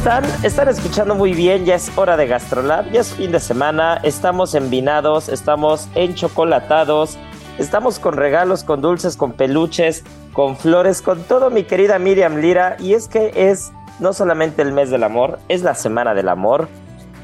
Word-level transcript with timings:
están? 0.00 0.24
Están 0.42 0.68
escuchando 0.68 1.14
muy 1.14 1.34
bien, 1.34 1.66
ya 1.66 1.74
es 1.74 1.92
hora 1.94 2.16
de 2.16 2.26
Gastrolab, 2.26 2.90
ya 2.90 3.02
es 3.02 3.12
fin 3.12 3.32
de 3.32 3.38
semana, 3.38 4.00
estamos 4.02 4.54
envinados, 4.54 5.28
estamos 5.28 5.90
enchocolatados, 5.94 7.18
estamos 7.58 7.98
con 7.98 8.16
regalos, 8.16 8.64
con 8.64 8.80
dulces, 8.80 9.18
con 9.18 9.32
peluches, 9.32 10.02
con 10.32 10.56
flores, 10.56 11.02
con 11.02 11.22
todo 11.24 11.50
mi 11.50 11.64
querida 11.64 11.98
Miriam 11.98 12.36
Lira, 12.38 12.76
y 12.78 12.94
es 12.94 13.08
que 13.08 13.30
es 13.50 13.72
no 13.98 14.14
solamente 14.14 14.62
el 14.62 14.72
mes 14.72 14.88
del 14.88 15.04
amor, 15.04 15.38
es 15.48 15.60
la 15.60 15.74
semana 15.74 16.14
del 16.14 16.30
amor, 16.30 16.68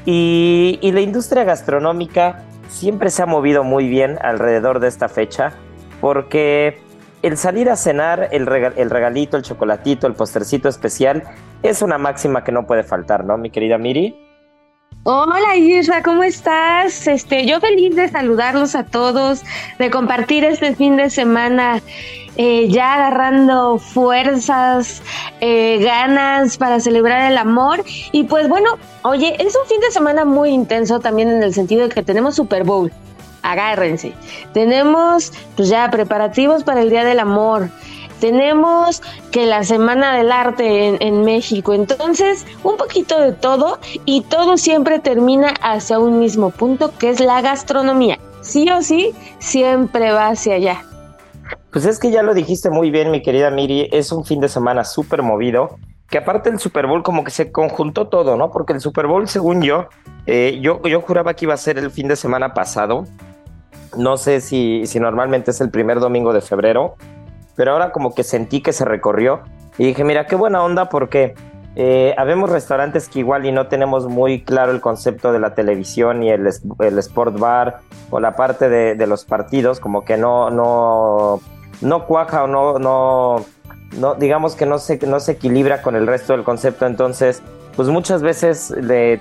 y, 0.05 0.77
y 0.79 0.91
la 0.91 1.01
industria 1.01 1.45
gastronómica 1.45 2.43
siempre 2.69 3.09
se 3.09 3.23
ha 3.23 3.25
movido 3.25 3.63
muy 3.63 3.87
bien 3.87 4.19
alrededor 4.21 4.79
de 4.79 4.89
esta 4.89 5.09
fecha, 5.09 5.53
porque 5.99 6.79
el 7.23 7.37
salir 7.37 7.69
a 7.69 7.75
cenar, 7.75 8.29
el, 8.31 8.45
regalito, 8.45 9.37
el 9.37 9.43
chocolatito, 9.43 10.05
el 10.05 10.13
postercito 10.13 10.69
especial, 10.69 11.23
es 11.63 11.81
una 11.81 11.97
máxima 11.97 12.43
que 12.43 12.51
no 12.51 12.65
puede 12.65 12.83
faltar, 12.83 13.25
¿no, 13.25 13.37
mi 13.37 13.49
querida 13.49 13.77
Miri? 13.77 14.15
Hola 15.03 15.55
Isra, 15.55 16.03
¿cómo 16.03 16.23
estás? 16.23 17.07
Este, 17.07 17.45
yo 17.45 17.61
feliz 17.61 17.95
de 17.95 18.09
saludarlos 18.09 18.75
a 18.75 18.83
todos, 18.83 19.43
de 19.79 19.89
compartir 19.89 20.43
este 20.43 20.75
fin 20.75 20.97
de 20.97 21.09
semana, 21.09 21.81
eh, 22.35 22.67
ya 22.67 22.95
agarrando 22.95 23.77
fuerzas, 23.77 25.01
eh, 25.39 25.79
ganas 25.81 26.57
para 26.57 26.81
celebrar 26.81 27.31
el 27.31 27.37
amor. 27.37 27.83
Y 28.11 28.25
pues 28.25 28.49
bueno, 28.49 28.71
oye, 29.03 29.35
es 29.39 29.55
un 29.55 29.67
fin 29.69 29.79
de 29.79 29.91
semana 29.91 30.25
muy 30.25 30.49
intenso 30.49 30.99
también 30.99 31.29
en 31.29 31.41
el 31.41 31.53
sentido 31.53 31.87
de 31.87 31.93
que 31.93 32.03
tenemos 32.03 32.35
Super 32.35 32.65
Bowl 32.65 32.91
agárrense. 33.47 34.13
Tenemos 34.53 35.31
pues 35.55 35.69
ya 35.69 35.89
preparativos 35.89 36.63
para 36.63 36.81
el 36.81 36.89
Día 36.89 37.03
del 37.03 37.19
Amor. 37.19 37.69
Tenemos 38.19 39.01
que 39.31 39.45
la 39.45 39.63
Semana 39.63 40.15
del 40.15 40.31
Arte 40.31 41.05
en, 41.05 41.23
México. 41.23 41.73
Entonces, 41.73 42.45
un 42.63 42.77
poquito 42.77 43.19
de 43.19 43.31
todo 43.31 43.79
y 44.05 44.21
todo 44.21 44.57
siempre 44.57 44.99
termina 44.99 45.53
hacia 45.61 45.99
un 45.99 46.19
mismo 46.19 46.49
punto, 46.49 46.91
que 46.97 47.09
es 47.09 47.19
la 47.19 47.41
gastronomía. 47.41 48.19
Sí 48.41 48.69
o 48.69 48.81
sí, 48.81 49.13
siempre 49.39 50.11
va 50.11 50.29
hacia 50.29 50.55
allá. 50.55 50.83
Pues 51.71 51.85
es 51.85 51.99
que 51.99 52.11
ya 52.11 52.23
lo 52.23 52.33
dijiste 52.33 52.69
muy 52.69 52.91
bien, 52.91 53.11
mi 53.11 53.21
querida 53.21 53.51
Miri, 53.51 53.89
es 53.91 54.11
un 54.11 54.25
fin 54.25 54.39
de 54.39 54.49
semana 54.49 54.83
súper 54.83 55.21
movido, 55.21 55.77
que 56.09 56.17
aparte 56.17 56.49
del 56.49 56.59
Super 56.59 56.87
Bowl 56.87 57.03
como 57.03 57.23
que 57.23 57.31
se 57.31 57.51
conjuntó 57.51 58.07
todo, 58.07 58.37
¿no? 58.37 58.51
Porque 58.51 58.73
el 58.73 58.81
Super 58.81 59.07
Bowl, 59.07 59.27
según 59.27 59.61
yo, 59.61 59.87
eh, 60.25 60.59
yo, 60.61 60.81
yo 60.83 61.01
juraba 61.01 61.33
que 61.33 61.45
iba 61.45 61.53
a 61.53 61.57
ser 61.57 61.77
el 61.77 61.91
fin 61.91 62.07
de 62.07 62.15
semana 62.15 62.53
pasado, 62.53 63.05
no 63.97 64.17
sé 64.17 64.41
si, 64.41 64.85
si 64.85 64.99
normalmente 64.99 65.51
es 65.51 65.61
el 65.61 65.69
primer 65.69 65.99
domingo 65.99 66.33
de 66.33 66.41
febrero, 66.41 66.95
pero 67.57 67.73
ahora 67.73 67.91
como 67.91 68.15
que 68.15 68.23
sentí 68.23 68.61
que 68.61 68.71
se 68.71 68.85
recorrió 68.85 69.41
y 69.77 69.87
dije, 69.87 70.05
mira, 70.05 70.27
qué 70.27 70.37
buena 70.37 70.63
onda 70.63 70.87
porque 70.87 71.35
eh, 71.75 72.15
habemos 72.17 72.49
restaurantes 72.49 73.09
que 73.09 73.19
igual 73.19 73.45
y 73.45 73.51
no 73.51 73.67
tenemos 73.67 74.07
muy 74.07 74.43
claro 74.43 74.71
el 74.71 74.79
concepto 74.79 75.33
de 75.33 75.39
la 75.39 75.53
televisión 75.53 76.23
y 76.23 76.29
el, 76.29 76.47
el 76.79 76.99
sport 76.99 77.37
bar 77.37 77.79
o 78.09 78.19
la 78.19 78.35
parte 78.35 78.69
de, 78.69 79.07
los 79.07 79.25
partidos, 79.25 79.79
como 79.79 80.05
que 80.05 80.17
no, 80.17 80.49
no, 80.49 81.41
no 81.81 82.05
cuaja 82.05 82.43
o 82.43 82.47
no, 82.47 82.79
no, 82.79 83.45
no 83.97 84.15
digamos 84.15 84.55
que 84.55 84.65
no 84.65 84.79
se, 84.79 84.97
no 85.05 85.19
se 85.19 85.33
equilibra 85.33 85.81
con 85.81 85.95
el 85.95 86.07
resto 86.07 86.33
del 86.33 86.43
concepto, 86.43 86.85
entonces 86.85 87.43
pues 87.77 87.89
muchas 87.89 88.23
veces 88.23 88.73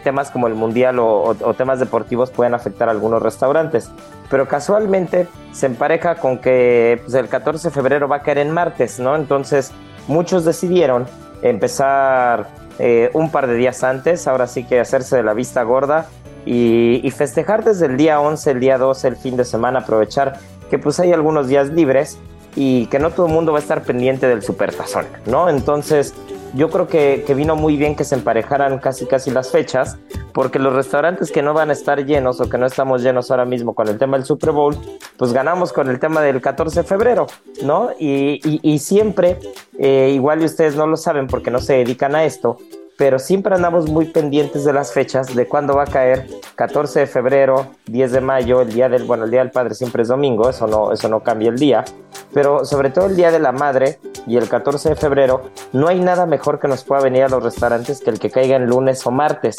temas 0.02 0.30
como 0.30 0.46
el 0.46 0.54
mundial 0.54 0.98
o, 0.98 1.36
temas 1.58 1.78
deportivos 1.78 2.30
pueden 2.30 2.54
afectar 2.54 2.88
a 2.88 2.92
algunos 2.92 3.22
restaurantes. 3.22 3.90
Pero 4.30 4.48
casualmente 4.48 5.28
se 5.52 5.66
empareja 5.66 6.14
con 6.14 6.38
que 6.38 6.98
pues, 7.04 7.14
el 7.14 7.28
14 7.28 7.68
de 7.68 7.74
febrero 7.74 8.08
va 8.08 8.16
a 8.16 8.22
caer 8.22 8.38
en 8.38 8.50
martes, 8.50 8.98
¿no? 8.98 9.14
Entonces 9.14 9.72
muchos 10.08 10.46
decidieron 10.46 11.06
empezar 11.42 12.48
eh, 12.78 13.10
un 13.12 13.30
par 13.30 13.46
de 13.46 13.56
días 13.56 13.84
antes, 13.84 14.26
ahora 14.26 14.46
sí 14.46 14.64
que 14.64 14.80
hacerse 14.80 15.16
de 15.16 15.22
la 15.22 15.34
vista 15.34 15.62
gorda 15.62 16.06
y, 16.46 17.06
y, 17.06 17.10
festejar 17.10 17.62
desde 17.62 17.86
el 17.86 17.98
día 17.98 18.20
11, 18.20 18.52
el 18.52 18.60
día 18.60 18.78
12, 18.78 19.08
el 19.08 19.16
fin 19.16 19.36
de 19.36 19.44
semana, 19.44 19.80
aprovechar 19.80 20.38
que 20.70 20.78
pues 20.78 20.98
hay 20.98 21.12
algunos 21.12 21.48
días 21.48 21.68
libres 21.68 22.18
y 22.54 22.86
que 22.86 22.98
no 22.98 23.10
todo 23.10 23.26
el 23.26 23.32
mundo 23.32 23.52
va 23.52 23.58
a 23.58 23.62
estar 23.62 23.82
pendiente 23.82 24.26
del 24.26 24.42
supertazón, 24.42 25.04
¿no? 25.26 25.50
Entonces 25.50 26.14
yo 26.54 26.70
creo 26.70 26.86
que, 26.88 27.24
vino 27.34 27.56
muy 27.56 27.76
bien 27.76 27.96
que 27.96 28.04
se 28.04 28.14
emparejaran 28.14 28.78
casi 28.78 29.06
casi 29.06 29.30
las 29.30 29.50
fechas, 29.50 29.98
porque 30.32 30.58
los 30.58 30.72
restaurantes 30.74 31.30
que 31.30 31.42
no 31.42 31.54
van 31.54 31.70
a 31.70 31.72
estar 31.72 32.04
llenos 32.04 32.40
o 32.40 32.48
que 32.48 32.58
no 32.58 32.66
estamos 32.66 33.02
llenos 33.02 33.30
ahora 33.30 33.44
mismo 33.44 33.74
con 33.74 33.88
el 33.88 33.98
tema 33.98 34.16
del 34.16 34.26
Super 34.26 34.52
Bowl, 34.52 34.76
pues 35.16 35.32
ganamos 35.32 35.72
con 35.72 35.88
el 35.88 35.98
tema 35.98 36.22
del 36.22 36.40
14 36.40 36.80
de 36.80 36.86
febrero, 36.86 37.26
¿no? 37.62 37.90
Y, 37.98 38.40
y, 38.42 38.78
siempre, 38.78 39.38
eh, 39.78 40.12
igual 40.14 40.42
y 40.42 40.44
ustedes 40.44 40.76
no 40.76 40.86
lo 40.86 40.96
saben 40.96 41.26
porque 41.26 41.50
no 41.50 41.58
se 41.58 41.74
dedican 41.74 42.14
a 42.14 42.24
esto, 42.24 42.58
pero 42.96 43.18
siempre 43.18 43.54
andamos 43.54 43.90
muy 43.90 44.06
pendientes 44.06 44.64
de 44.64 44.72
las 44.72 44.92
fechas, 44.92 45.34
de 45.34 45.46
cuándo 45.46 45.74
va 45.74 45.82
a 45.84 45.86
caer. 45.86 46.26
14 46.54 47.00
de 47.00 47.06
febrero, 47.06 47.66
10 47.86 48.12
de 48.12 48.20
mayo, 48.20 48.62
el 48.62 48.72
día 48.72 48.88
del, 48.88 49.04
bueno, 49.04 49.24
el 49.24 49.30
día 49.30 49.40
del 49.40 49.50
padre 49.50 49.74
siempre 49.74 50.02
es 50.02 50.08
domingo, 50.08 50.48
eso 50.48 50.66
no, 50.66 50.92
eso 50.92 51.08
no 51.08 51.20
cambia 51.20 51.50
el 51.50 51.58
día, 51.58 51.84
pero 52.32 52.64
sobre 52.64 52.90
todo 52.90 53.06
el 53.06 53.16
día 53.16 53.30
de 53.30 53.38
la 53.38 53.52
madre 53.52 53.98
y 54.26 54.36
el 54.36 54.48
14 54.48 54.90
de 54.90 54.96
febrero, 54.96 55.50
no 55.72 55.88
hay 55.88 56.00
nada 56.00 56.26
mejor 56.26 56.58
que 56.58 56.68
nos 56.68 56.84
pueda 56.84 57.02
venir 57.02 57.24
a 57.24 57.28
los 57.28 57.42
restaurantes 57.42 58.00
que 58.00 58.10
el 58.10 58.18
que 58.18 58.30
caiga 58.30 58.56
en 58.56 58.66
lunes 58.66 59.06
o 59.06 59.10
martes, 59.10 59.56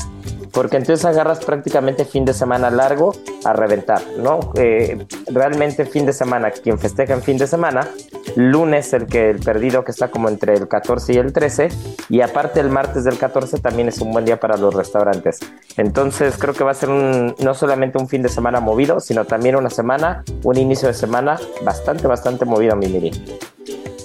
porque 0.51 0.77
entonces 0.77 1.05
agarras 1.05 1.44
prácticamente 1.44 2.05
fin 2.05 2.25
de 2.25 2.33
semana 2.33 2.69
largo 2.69 3.13
a 3.44 3.53
reventar, 3.53 4.01
¿no? 4.17 4.39
Eh, 4.55 5.05
realmente 5.27 5.85
fin 5.85 6.05
de 6.05 6.13
semana, 6.13 6.51
quien 6.51 6.79
festeja 6.79 7.13
en 7.13 7.21
fin 7.21 7.38
de 7.38 7.47
semana, 7.47 7.88
lunes 8.35 8.94
el 8.94 9.07
que 9.07 9.29
el 9.29 9.39
perdido 9.39 9.83
que 9.83 9.91
está 9.91 10.09
como 10.09 10.29
entre 10.29 10.53
el 10.53 10.67
14 10.67 11.13
y 11.13 11.17
el 11.17 11.33
13, 11.33 11.69
y 12.09 12.21
aparte 12.21 12.59
el 12.59 12.69
martes 12.69 13.03
del 13.03 13.17
14 13.17 13.59
también 13.59 13.88
es 13.88 13.99
un 13.99 14.11
buen 14.11 14.25
día 14.25 14.39
para 14.39 14.57
los 14.57 14.73
restaurantes. 14.73 15.39
Entonces 15.77 16.38
creo 16.38 16.53
que 16.53 16.63
va 16.63 16.71
a 16.71 16.75
ser 16.75 16.89
no 16.89 17.53
solamente 17.53 17.97
un 17.97 18.07
fin 18.07 18.21
de 18.21 18.29
semana 18.29 18.59
movido, 18.59 18.99
sino 18.99 19.25
también 19.25 19.55
una 19.55 19.69
semana, 19.69 20.23
un 20.44 20.57
inicio 20.57 20.88
de 20.88 20.94
semana 20.94 21.39
bastante, 21.63 22.07
bastante 22.07 22.45
movido, 22.45 22.75
mi 22.75 22.88
Miri. 22.88 23.11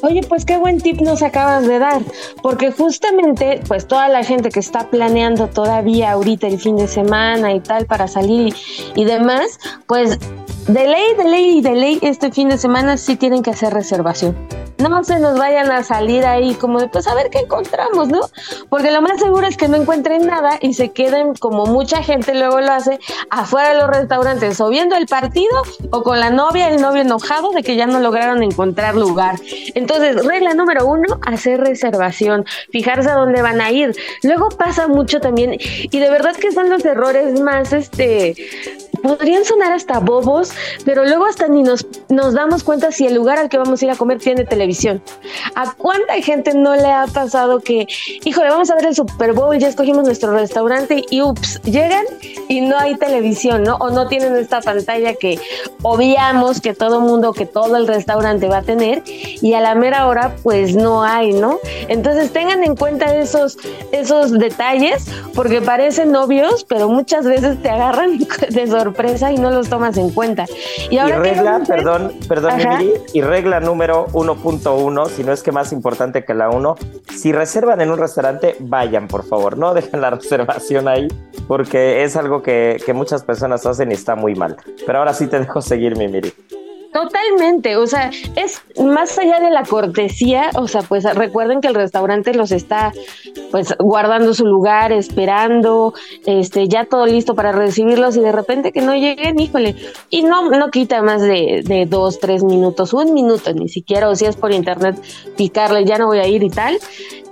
Oye, 0.03 0.21
pues 0.29 0.45
qué 0.45 0.57
buen 0.57 0.81
tip 0.81 1.01
nos 1.01 1.23
acabas 1.23 1.67
de 1.67 1.79
dar, 1.79 2.03
porque 2.43 2.73
justamente, 2.73 3.61
pues 3.69 3.87
toda 3.87 4.09
la 4.09 4.25
gente 4.25 4.51
que 4.51 4.59
está 4.59 4.91
planeando 4.91 5.47
todavía 5.47 6.11
ahorita 6.11 6.49
el 6.49 6.59
fin 6.59 6.77
de 6.77 6.89
semana 6.89 7.53
y 7.53 7.61
tal 7.61 7.87
para 7.87 8.09
salir 8.09 8.53
y, 8.97 9.05
demás, 9.05 9.61
pues 9.87 10.19
de 10.69 10.87
ley, 10.87 11.15
de 11.17 11.25
ley 11.25 11.59
y 11.59 11.61
de 11.61 11.75
ley, 11.75 11.99
este 12.03 12.31
fin 12.31 12.49
de 12.49 12.59
semana 12.59 12.97
sí 12.97 13.17
tienen 13.17 13.43
que 13.43 13.51
hacer 13.51 13.73
reservación. 13.75 14.37
No 14.79 15.05
se 15.05 15.21
nos 15.21 15.39
vayan 15.39 15.71
a 15.71 15.85
salir 15.85 16.25
ahí 16.25 16.55
como 16.55 16.81
de, 16.81 16.89
pues 16.89 17.07
a 17.07 17.15
ver 17.15 17.31
qué 17.31 17.39
encontramos, 17.41 18.09
¿no? 18.09 18.21
Porque 18.69 18.91
lo 18.91 19.01
más 19.01 19.21
seguro 19.21 19.47
es 19.47 19.57
que 19.57 19.69
no 19.69 19.77
encuentren 19.77 20.27
nada 20.27 20.59
y 20.61 20.75
se 20.75 20.91
queden 20.91 21.35
como 21.35 21.67
mucha 21.67 22.03
gente 22.03 22.35
luego 22.35 22.61
lo 22.61 22.73
hace 22.73 22.99
afuera 23.31 23.69
de 23.69 23.81
los 23.81 23.89
restaurantes 23.89 24.61
o 24.61 24.69
viendo 24.71 24.97
el 24.97 25.07
partido 25.07 25.63
o 25.91 26.03
con 26.03 26.19
la 26.19 26.31
novia, 26.31 26.69
el 26.69 26.81
novio 26.81 27.03
enojado 27.03 27.51
de 27.53 27.63
que 27.63 27.77
ya 27.77 27.87
no 27.87 28.01
lograron 28.01 28.43
encontrar 28.43 28.97
lugar. 28.97 29.37
Entonces, 29.75 30.25
regla 30.27 30.55
número 30.55 30.85
uno, 30.87 31.21
hacer 31.27 31.61
reservación, 31.61 32.45
fijarse 32.71 33.09
a 33.09 33.15
dónde 33.15 33.41
van 33.41 33.61
a 33.61 33.71
ir. 33.71 33.95
Luego 34.25 34.49
pasa 34.49 34.89
mucho 34.89 35.21
también 35.21 35.57
y 35.61 35.99
de 35.99 36.11
verdad 36.11 36.35
que 36.35 36.51
son 36.51 36.71
los 36.71 36.85
errores 36.85 37.41
más, 37.41 37.73
este, 37.73 38.35
podrían 39.03 39.45
sonar 39.45 39.73
hasta 39.73 39.99
bobos, 39.99 40.52
pero 40.85 41.05
luego 41.05 41.27
hasta 41.27 41.49
ni 41.49 41.63
nos, 41.63 41.87
nos 42.09 42.35
damos 42.35 42.63
cuenta 42.63 42.93
si 42.93 43.07
el 43.07 43.15
lugar 43.15 43.39
al 43.39 43.49
que 43.49 43.59
vamos 43.59 43.83
a 43.83 43.85
ir 43.85 43.91
a 43.91 43.97
comer 43.97 44.19
tiene 44.19 44.45
televisión. 44.45 45.03
¿A 45.55 45.75
cuánta 45.75 46.15
gente 46.23 46.55
no 46.55 46.75
le 46.75 46.91
ha 46.91 47.07
pasado 47.07 47.61
que, 47.61 47.87
híjole, 48.25 48.51
vamos 48.51 48.71
a 48.71 48.75
ver 48.75 48.87
el 48.87 48.95
Super 48.95 49.33
Bowl, 49.33 49.59
ya 49.59 49.69
escogimos 49.69 50.05
nuestro 50.05 50.33
restaurante 50.33 51.05
y 51.11 51.23
ups, 51.23 51.61
llegan 51.63 52.05
y 52.49 52.61
no 52.61 52.79
hay 52.79 52.97
televisión, 52.97 53.63
¿no? 53.63 53.77
O 53.77 53.91
no 53.91 54.09
tienen 54.09 54.37
esta 54.37 54.61
pantalla 54.61 55.15
que 55.15 55.39
obviamos 55.83 56.61
que 56.61 56.75
todo 56.75 57.01
mundo, 57.01 57.33
que 57.33 57.47
todo 57.47 57.77
el 57.77 57.87
restaurante 57.87 58.49
va 58.49 58.59
a 58.59 58.63
tener 58.63 59.03
y 59.07 59.55
a 59.55 59.61
la 59.61 59.75
mera 59.75 60.07
hora 60.07 60.37
pues 60.43 60.75
no 60.75 61.03
hay, 61.03 61.33
¿no? 61.33 61.59
Entonces 61.89 62.33
tengan 62.33 62.63
en 62.65 62.77
cuenta 62.77 63.15
esos, 63.17 63.59
esos 63.93 64.33
detalles 64.39 65.07
porque 65.35 65.61
parecen 65.61 66.15
obvios, 66.15 66.65
pero 66.65 66.89
muchas 66.89 67.25
veces 67.25 67.61
te 67.63 67.71
agarran 67.71 68.19
de 68.49 68.67
sorpresa 68.67 69.33
y 69.33 69.37
no 69.37 69.51
los 69.51 69.69
tomas 69.69 69.97
en 69.97 70.11
cuenta. 70.11 70.42
Y, 70.91 70.99
ahora 70.99 71.19
regla, 71.19 71.63
perdón, 71.67 72.13
perdón, 72.29 72.53
y 73.13 73.21
regla 73.21 73.61
número 73.61 74.07
1.1, 74.09 75.09
si 75.09 75.25
no 75.25 75.33
es 75.33 75.43
que 75.43 75.53
más 75.53 75.73
importante 75.73 76.25
que 76.25 76.35
la 76.35 76.51
1, 76.51 76.77
si 77.15 77.33
reservan 77.33 77.81
en 77.81 77.91
un 77.91 77.99
restaurante, 77.99 78.57
vayan, 78.61 79.09
por 79.09 79.25
favor, 79.25 79.57
no 79.59 79.75
dejen 79.75 80.01
la 80.01 80.11
reservación 80.11 80.89
ahí, 80.89 81.09
porque 81.49 82.05
es 82.05 82.17
algo 82.17 82.43
que, 82.43 82.81
que 82.85 82.93
muchas 82.93 83.23
personas 83.23 83.67
hacen 83.67 83.91
y 83.91 83.95
está 83.95 84.15
muy 84.15 84.35
mal. 84.35 84.57
Pero 84.87 84.99
ahora 84.99 85.15
sí 85.15 85.27
te 85.27 85.39
dejo 85.39 85.61
seguir, 85.61 85.97
mi 85.97 86.09
Miri. 86.09 86.33
Totalmente, 86.93 87.77
o 87.77 87.87
sea, 87.87 88.11
es 88.37 88.61
más 88.79 89.19
allá 89.19 89.41
de 89.41 89.51
la 89.51 89.63
cortesía, 89.63 90.51
o 90.57 90.69
sea, 90.69 90.83
pues 90.83 91.05
recuerden 91.15 91.63
que 91.63 91.69
el 91.69 91.75
restaurante 91.75 92.35
los 92.35 92.53
está 92.53 92.93
pues 93.51 93.75
guardando 93.79 94.35
su 94.35 94.45
lugar, 94.45 94.93
esperando, 94.93 95.95
este, 96.27 96.69
ya 96.69 96.85
todo 96.85 97.07
listo 97.07 97.35
para 97.35 97.53
recibirlos 97.53 98.17
y 98.19 98.21
de 98.21 98.33
repente 98.33 98.73
que 98.73 98.83
no 98.83 98.95
lleguen, 98.95 99.41
híjole, 99.41 99.75
y 100.11 100.23
no, 100.23 100.51
no 100.51 100.71
quita 100.71 101.01
más 101.01 101.23
de, 101.23 101.63
de 101.65 101.87
dos, 101.87 102.21
tres 102.21 102.45
minutos, 102.45 102.93
un 102.93 103.15
minuto 103.15 103.55
ni 103.55 103.71
siquiera, 103.71 104.11
o 104.11 104.15
si 104.15 104.27
es 104.27 104.37
por 104.37 104.53
internet, 104.53 105.01
picarle, 105.37 105.87
ya 105.87 105.97
no 105.97 106.09
voy 106.09 106.19
a 106.19 106.29
ir 106.29 106.43
y 106.43 106.51
tal, 106.51 106.79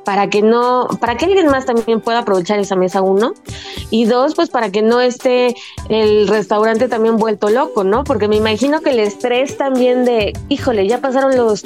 para 0.05 0.29
que 0.29 0.43
no, 0.43 0.89
para 1.01 1.17
que 1.17 1.27
alguien 1.27 1.47
más 1.47 1.67
también 1.67 2.01
pueda 2.01 2.21
aprovechar 2.21 2.59
esa 2.59 2.77
mesa 2.77 3.03
uno 3.03 3.35
y 3.91 4.05
dos, 4.05 4.35
pues 4.35 4.51
para 4.51 4.71
que 4.71 4.83
no 4.83 5.01
esté 5.01 5.55
el 5.89 6.29
restaurante 6.29 6.89
también 6.89 7.17
vuelto 7.17 7.51
loco, 7.51 7.85
¿no? 7.85 8.05
Porque 8.05 8.29
me 8.29 8.37
imagino 8.37 8.81
que 8.81 8.91
el 8.91 8.99
estrés 9.01 9.57
también 9.57 10.05
de, 10.05 10.33
híjole, 10.49 10.87
ya 10.87 11.01
pasaron 11.01 11.37
los 11.37 11.65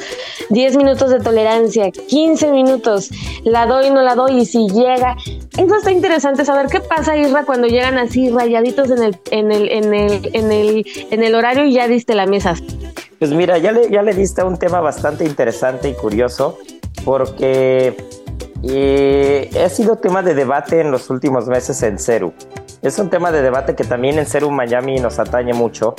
10 0.50 0.76
minutos 0.76 1.10
de 1.10 1.20
tolerancia, 1.20 1.90
15 1.90 2.50
minutos, 2.50 3.10
la 3.44 3.66
doy, 3.66 3.90
no 3.90 4.02
la 4.02 4.14
doy 4.14 4.40
y 4.40 4.46
si 4.46 4.68
llega, 4.68 5.16
eso 5.56 5.76
está 5.76 5.90
interesante 5.90 6.44
saber 6.44 6.66
qué 6.66 6.80
pasa 6.80 7.16
Isra 7.16 7.44
cuando 7.44 7.66
llegan 7.66 7.98
así 7.98 8.30
rayaditos 8.30 8.90
en 8.90 9.02
el 9.02 9.18
en 9.30 9.52
el 9.52 9.70
en 9.70 9.94
el 9.94 10.30
en 10.32 10.52
el 10.52 10.86
en 11.10 11.22
el 11.22 11.34
horario 11.34 11.64
y 11.64 11.72
ya 11.72 11.88
diste 11.88 12.14
la 12.14 12.26
mesa. 12.26 12.54
Pues 13.18 13.30
mira, 13.30 13.58
ya 13.58 13.72
le, 13.72 13.90
ya 13.90 14.02
le 14.02 14.12
diste 14.12 14.42
un 14.42 14.58
tema 14.58 14.80
bastante 14.80 15.24
interesante 15.24 15.88
y 15.88 15.94
curioso 15.94 16.58
porque 17.04 17.96
y 18.66 19.58
ha 19.58 19.68
sido 19.68 19.96
tema 19.96 20.22
de 20.22 20.34
debate 20.34 20.80
en 20.80 20.90
los 20.90 21.10
últimos 21.10 21.48
meses 21.48 21.82
en 21.82 21.98
Ceru. 21.98 22.32
Es 22.80 22.98
un 22.98 23.10
tema 23.10 23.30
de 23.30 23.42
debate 23.42 23.74
que 23.74 23.84
también 23.84 24.18
en 24.18 24.24
Ceru 24.24 24.50
Miami 24.50 24.96
nos 25.00 25.18
atañe 25.18 25.52
mucho, 25.52 25.94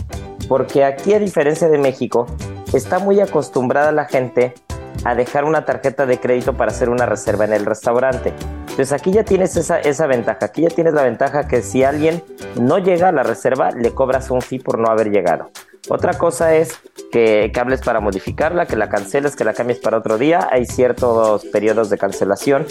porque 0.48 0.84
aquí 0.84 1.14
a 1.14 1.20
diferencia 1.20 1.70
de 1.70 1.78
México, 1.78 2.26
está 2.74 2.98
muy 2.98 3.20
acostumbrada 3.20 3.92
la 3.92 4.06
gente 4.06 4.56
a 5.04 5.14
dejar 5.14 5.46
una 5.46 5.64
tarjeta 5.66 6.08
de 6.08 6.20
crédito 6.20 6.54
para 6.54 6.72
hacer 6.72 6.90
una 6.90 7.06
reserva 7.06 7.46
en 7.46 7.54
el 7.54 7.66
restaurante. 7.66 8.34
Entonces 8.62 8.92
aquí 8.94 9.12
ya 9.12 9.24
tienes 9.24 9.56
esa, 9.58 9.80
esa 9.80 10.08
ventaja, 10.08 10.46
aquí 10.48 10.64
ya 10.64 10.70
tienes 10.70 10.94
la 10.96 11.04
ventaja 11.04 11.48
que 11.48 11.62
si 11.62 11.84
alguien 11.84 12.24
no 12.60 12.80
llega 12.80 13.10
a 13.10 13.12
la 13.12 13.22
reserva, 13.22 13.70
le 13.72 13.92
cobras 13.92 14.32
un 14.32 14.42
fee 14.42 14.60
por 14.60 14.80
no 14.80 14.90
haber 14.90 15.12
llegado. 15.12 15.52
Otra 15.90 16.18
cosa 16.18 16.56
es 16.56 16.80
que, 17.12 17.52
hables 17.56 17.82
para 17.82 18.00
modificarla, 18.00 18.66
que 18.66 18.76
la 18.76 18.90
canceles, 18.90 19.36
que 19.36 19.44
la 19.44 19.54
cambies 19.54 19.80
para 19.80 19.98
otro 19.98 20.18
día. 20.18 20.48
Hay 20.52 20.66
ciertos 20.66 21.46
periodos 21.46 21.90
de 21.90 21.98
cancelación, 21.98 22.66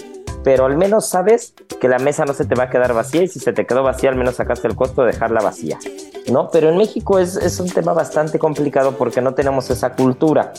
pero 0.45 0.67
al 0.67 0.77
menos 0.77 1.07
sabes 1.09 1.55
que 1.81 1.89
la 1.89 1.99
mesa 1.99 2.27
no 2.27 2.35
se 2.35 2.45
te 2.45 2.55
va 2.55 2.65
a 2.65 2.71
quedar 2.71 2.93
vacía 2.93 3.23
y 3.23 3.29
si 3.29 3.41
se 3.41 3.55
te 3.55 3.67
quedó 3.67 3.83
vacía, 3.83 4.11
al 4.11 4.17
menos 4.17 4.37
sacaste 4.37 4.69
el 4.69 4.77
costo 4.77 5.03
de 5.03 5.13
dejarla 5.13 5.41
vacía. 5.41 5.79
¿No? 6.31 6.51
Pero 6.51 6.69
en 6.69 6.77
México 6.77 7.19
es, 7.19 7.37
es 7.37 7.59
un 7.61 7.69
tema 7.69 7.93
bastante 7.93 8.39
complicado 8.39 8.93
porque 8.93 9.21
no 9.21 9.35
tenemos 9.35 9.69
esa 9.71 9.95
cultura. 9.95 10.53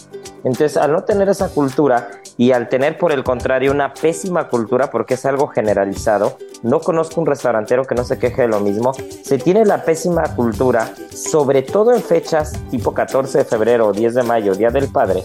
Entonces, 0.43 0.77
al 0.77 0.91
no 0.91 1.03
tener 1.03 1.29
esa 1.29 1.49
cultura 1.49 2.09
y 2.37 2.51
al 2.51 2.69
tener 2.69 2.97
por 2.97 3.11
el 3.11 3.23
contrario 3.23 3.71
una 3.71 3.93
pésima 3.93 4.47
cultura, 4.47 4.91
porque 4.91 5.15
es 5.15 5.25
algo 5.25 5.47
generalizado, 5.47 6.37
no 6.61 6.81
conozco 6.81 7.21
un 7.21 7.27
restaurantero 7.27 7.85
que 7.85 7.95
no 7.95 8.03
se 8.03 8.19
queje 8.19 8.43
de 8.43 8.47
lo 8.49 8.59
mismo, 8.59 8.93
se 8.93 9.37
tiene 9.37 9.65
la 9.65 9.83
pésima 9.83 10.23
cultura, 10.35 10.93
sobre 11.11 11.63
todo 11.63 11.93
en 11.93 12.01
fechas 12.01 12.53
tipo 12.69 12.93
14 12.93 13.39
de 13.39 13.45
febrero 13.45 13.87
o 13.87 13.91
10 13.91 14.13
de 14.13 14.23
mayo, 14.23 14.53
Día 14.53 14.69
del 14.69 14.87
Padre, 14.87 15.23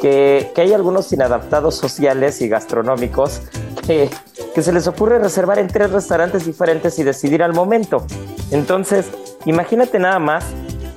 que, 0.00 0.50
que 0.54 0.60
hay 0.60 0.74
algunos 0.74 1.10
inadaptados 1.12 1.76
sociales 1.76 2.42
y 2.42 2.48
gastronómicos 2.48 3.40
que, 4.54 4.62
se 4.62 4.72
les 4.72 4.86
ocurre 4.86 5.18
reservar 5.18 5.58
en 5.58 5.68
tres 5.68 5.90
restaurantes 5.90 6.46
diferentes 6.46 6.98
y 6.98 7.02
decidir 7.02 7.42
al 7.42 7.52
momento. 7.52 8.06
Entonces, 8.50 9.10
imagínate 9.46 9.98
nada 9.98 10.18
más 10.18 10.44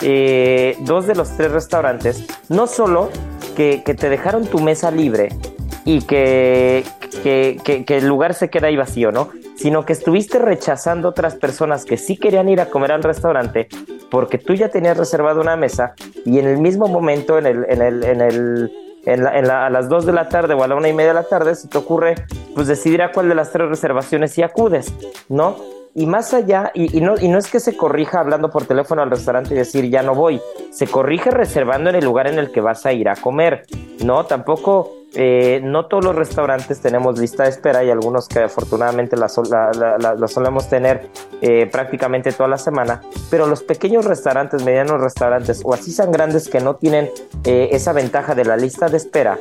eh, 0.01 0.77
dos 0.81 1.07
de 1.07 1.15
los 1.15 1.35
tres 1.35 1.51
restaurantes, 1.51 2.25
no 2.49 2.67
solo 2.67 3.09
que, 3.55 3.79
te 3.79 4.09
dejaron 4.09 4.45
tu 4.45 4.59
mesa 4.59 4.91
libre 4.91 5.29
y 5.85 6.01
que, 6.01 6.83
que, 7.23 7.83
el 7.87 8.07
lugar 8.07 8.33
se 8.33 8.49
queda 8.49 8.67
ahí 8.67 8.75
vacío, 8.75 9.11
¿no? 9.11 9.29
Sino 9.55 9.85
que 9.85 9.93
estuviste 9.93 10.39
rechazando 10.39 11.09
otras 11.09 11.35
personas 11.35 11.85
que 11.85 11.97
sí 11.97 12.17
querían 12.17 12.49
ir 12.49 12.61
a 12.61 12.67
comer 12.67 12.91
al 12.91 13.03
restaurante 13.03 13.67
porque 14.11 14.37
tú 14.37 14.53
ya 14.53 14.69
tenías 14.69 14.97
reservado 14.97 15.41
una 15.41 15.55
mesa 15.55 15.95
y 16.25 16.37
en 16.37 16.47
el 16.47 16.59
mismo 16.59 16.87
momento, 16.87 17.39
en 17.39 17.47
el, 17.47 17.65
en 17.67 17.81
el, 17.81 18.03
en 18.03 18.21
el, 18.21 18.71
en 19.05 19.25
a 19.25 19.69
las 19.69 19.89
2 19.89 20.05
de 20.05 20.13
la 20.13 20.29
tarde 20.29 20.53
o 20.53 20.63
a 20.63 20.67
la 20.67 20.75
una 20.75 20.89
y 20.89 20.93
media 20.93 21.09
de 21.09 21.21
la 21.21 21.27
tarde, 21.27 21.55
se 21.55 21.67
te 21.67 21.77
ocurre 21.77 22.15
pues 22.55 22.67
decidir 22.67 23.01
a 23.01 23.11
cuál 23.11 23.29
de 23.29 23.35
las 23.35 23.51
tres 23.51 23.67
reservaciones 23.69 24.37
y 24.37 24.43
acudes, 24.43 24.93
¿no? 25.29 25.55
y 25.95 26.05
más 26.07 26.33
allá, 26.33 26.71
y, 26.73 27.01
no, 27.01 27.15
y 27.19 27.27
no 27.27 27.37
es 27.37 27.49
que 27.51 27.59
se 27.59 27.77
corrija 27.77 28.19
hablando 28.19 28.49
por 28.49 28.65
teléfono 28.65 29.01
al 29.01 29.11
restaurante 29.11 29.53
y 29.53 29.57
decir 29.57 29.89
ya 29.89 30.01
no 30.01 30.15
voy, 30.15 30.41
se 30.71 30.87
corrige 30.87 31.29
reservando 31.29 31.89
en 31.89 31.97
el 31.97 32.05
lugar 32.05 32.27
en 32.27 32.39
el 32.39 32.51
que 32.51 32.61
vas 32.61 32.85
a 32.85 32.93
ir 32.93 33.09
a 33.09 33.15
comer, 33.15 33.65
¿no? 34.03 34.25
Tampoco, 34.25 35.02
eh, 35.15 35.61
no 35.63 35.85
todos 35.85 36.03
los 36.03 36.15
restaurantes 36.15 36.81
tenemos 36.81 37.19
lista 37.19 37.43
de 37.43 37.49
espera 37.49 37.83
y 37.83 37.91
algunos 37.91 38.27
que 38.27 38.39
afortunadamente 38.39 39.15
la, 39.15 39.29
solemos 39.29 40.69
tener 40.69 41.09
eh, 41.41 41.67
prácticamente 41.71 42.31
toda 42.31 42.49
la 42.49 42.57
semana, 42.57 43.01
pero 43.29 43.45
los 43.45 43.63
pequeños 43.63 44.05
restaurantes, 44.05 44.63
medianos 44.63 45.01
restaurantes 45.01 45.61
o 45.63 45.73
así 45.73 45.91
sean 45.91 46.11
grandes 46.11 46.49
que 46.49 46.59
no 46.59 46.75
tienen 46.75 47.11
eh, 47.43 47.69
esa 47.71 47.93
ventaja 47.93 48.33
de 48.33 48.45
la 48.45 48.57
lista 48.57 48.87
de 48.87 48.97
espera, 48.97 49.37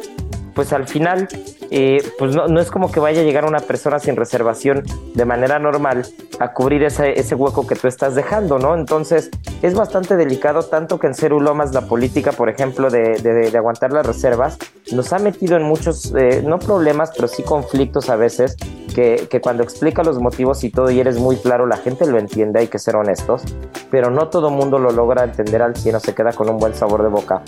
pues 0.55 0.73
al 0.73 0.87
final, 0.87 1.29
eh, 1.71 2.03
pues 2.19 2.35
no, 2.35 2.61
es 2.61 2.71
como 2.71 2.91
que 2.91 3.01
vaya 3.01 3.21
a 3.21 3.25
llegar 3.25 3.45
una 3.45 3.61
persona 3.61 3.99
sin 3.99 4.17
reservación 4.17 4.85
de 5.15 5.25
manera 5.25 5.59
normal 5.59 6.07
a 6.39 6.53
cubrir 6.53 6.83
ese, 6.83 7.19
ese 7.19 7.35
hueco 7.35 7.67
que 7.67 7.75
tú 7.75 7.89
estás 7.89 8.15
dejando, 8.15 8.59
¿no? 8.59 8.75
Entonces, 8.75 9.31
es 9.63 9.75
bastante 9.75 10.17
delicado, 10.17 10.65
tanto 10.65 10.99
que 10.99 11.07
en 11.07 11.15
Cerulomas 11.15 11.73
la 11.73 11.83
política, 11.83 12.33
por 12.33 12.49
ejemplo, 12.49 12.91
de, 12.91 13.15
de, 13.21 13.57
aguantar 13.57 13.93
las 13.93 14.07
reservas, 14.07 14.59
nos 14.93 15.13
ha 15.13 15.19
metido 15.19 15.57
en 15.57 15.62
muchos, 15.63 16.15
eh, 16.15 16.43
no 16.45 16.59
problemas, 16.59 17.11
pero 17.15 17.29
sí 17.29 17.43
conflictos 17.43 18.11
a 18.11 18.17
veces, 18.17 18.57
que, 18.95 19.27
que 19.31 19.41
cuando 19.41 19.63
explica 19.63 20.03
los 20.03 20.19
motivos 20.19 20.65
y 20.65 20.71
todo 20.71 20.91
y 20.91 21.01
eres 21.01 21.19
muy 21.19 21.37
claro, 21.37 21.67
la 21.67 21.77
gente 21.77 22.07
lo 22.07 22.19
entiende, 22.19 22.61
hay 22.61 22.69
que 22.69 22.79
ser 22.79 22.97
honestos, 22.97 23.43
pero 23.91 24.11
no 24.11 24.29
todo 24.29 24.51
mundo 24.51 24.79
lo 24.79 24.91
logra 24.91 25.25
entender 25.25 25.63
al 25.63 25.77
100 25.77 25.97
o 25.97 26.01
se 26.01 26.15
queda 26.15 26.33
con 26.33 26.49
un 26.51 26.59
buen 26.59 26.75
sabor 26.75 27.03
de 27.03 27.09
boca. 27.09 27.43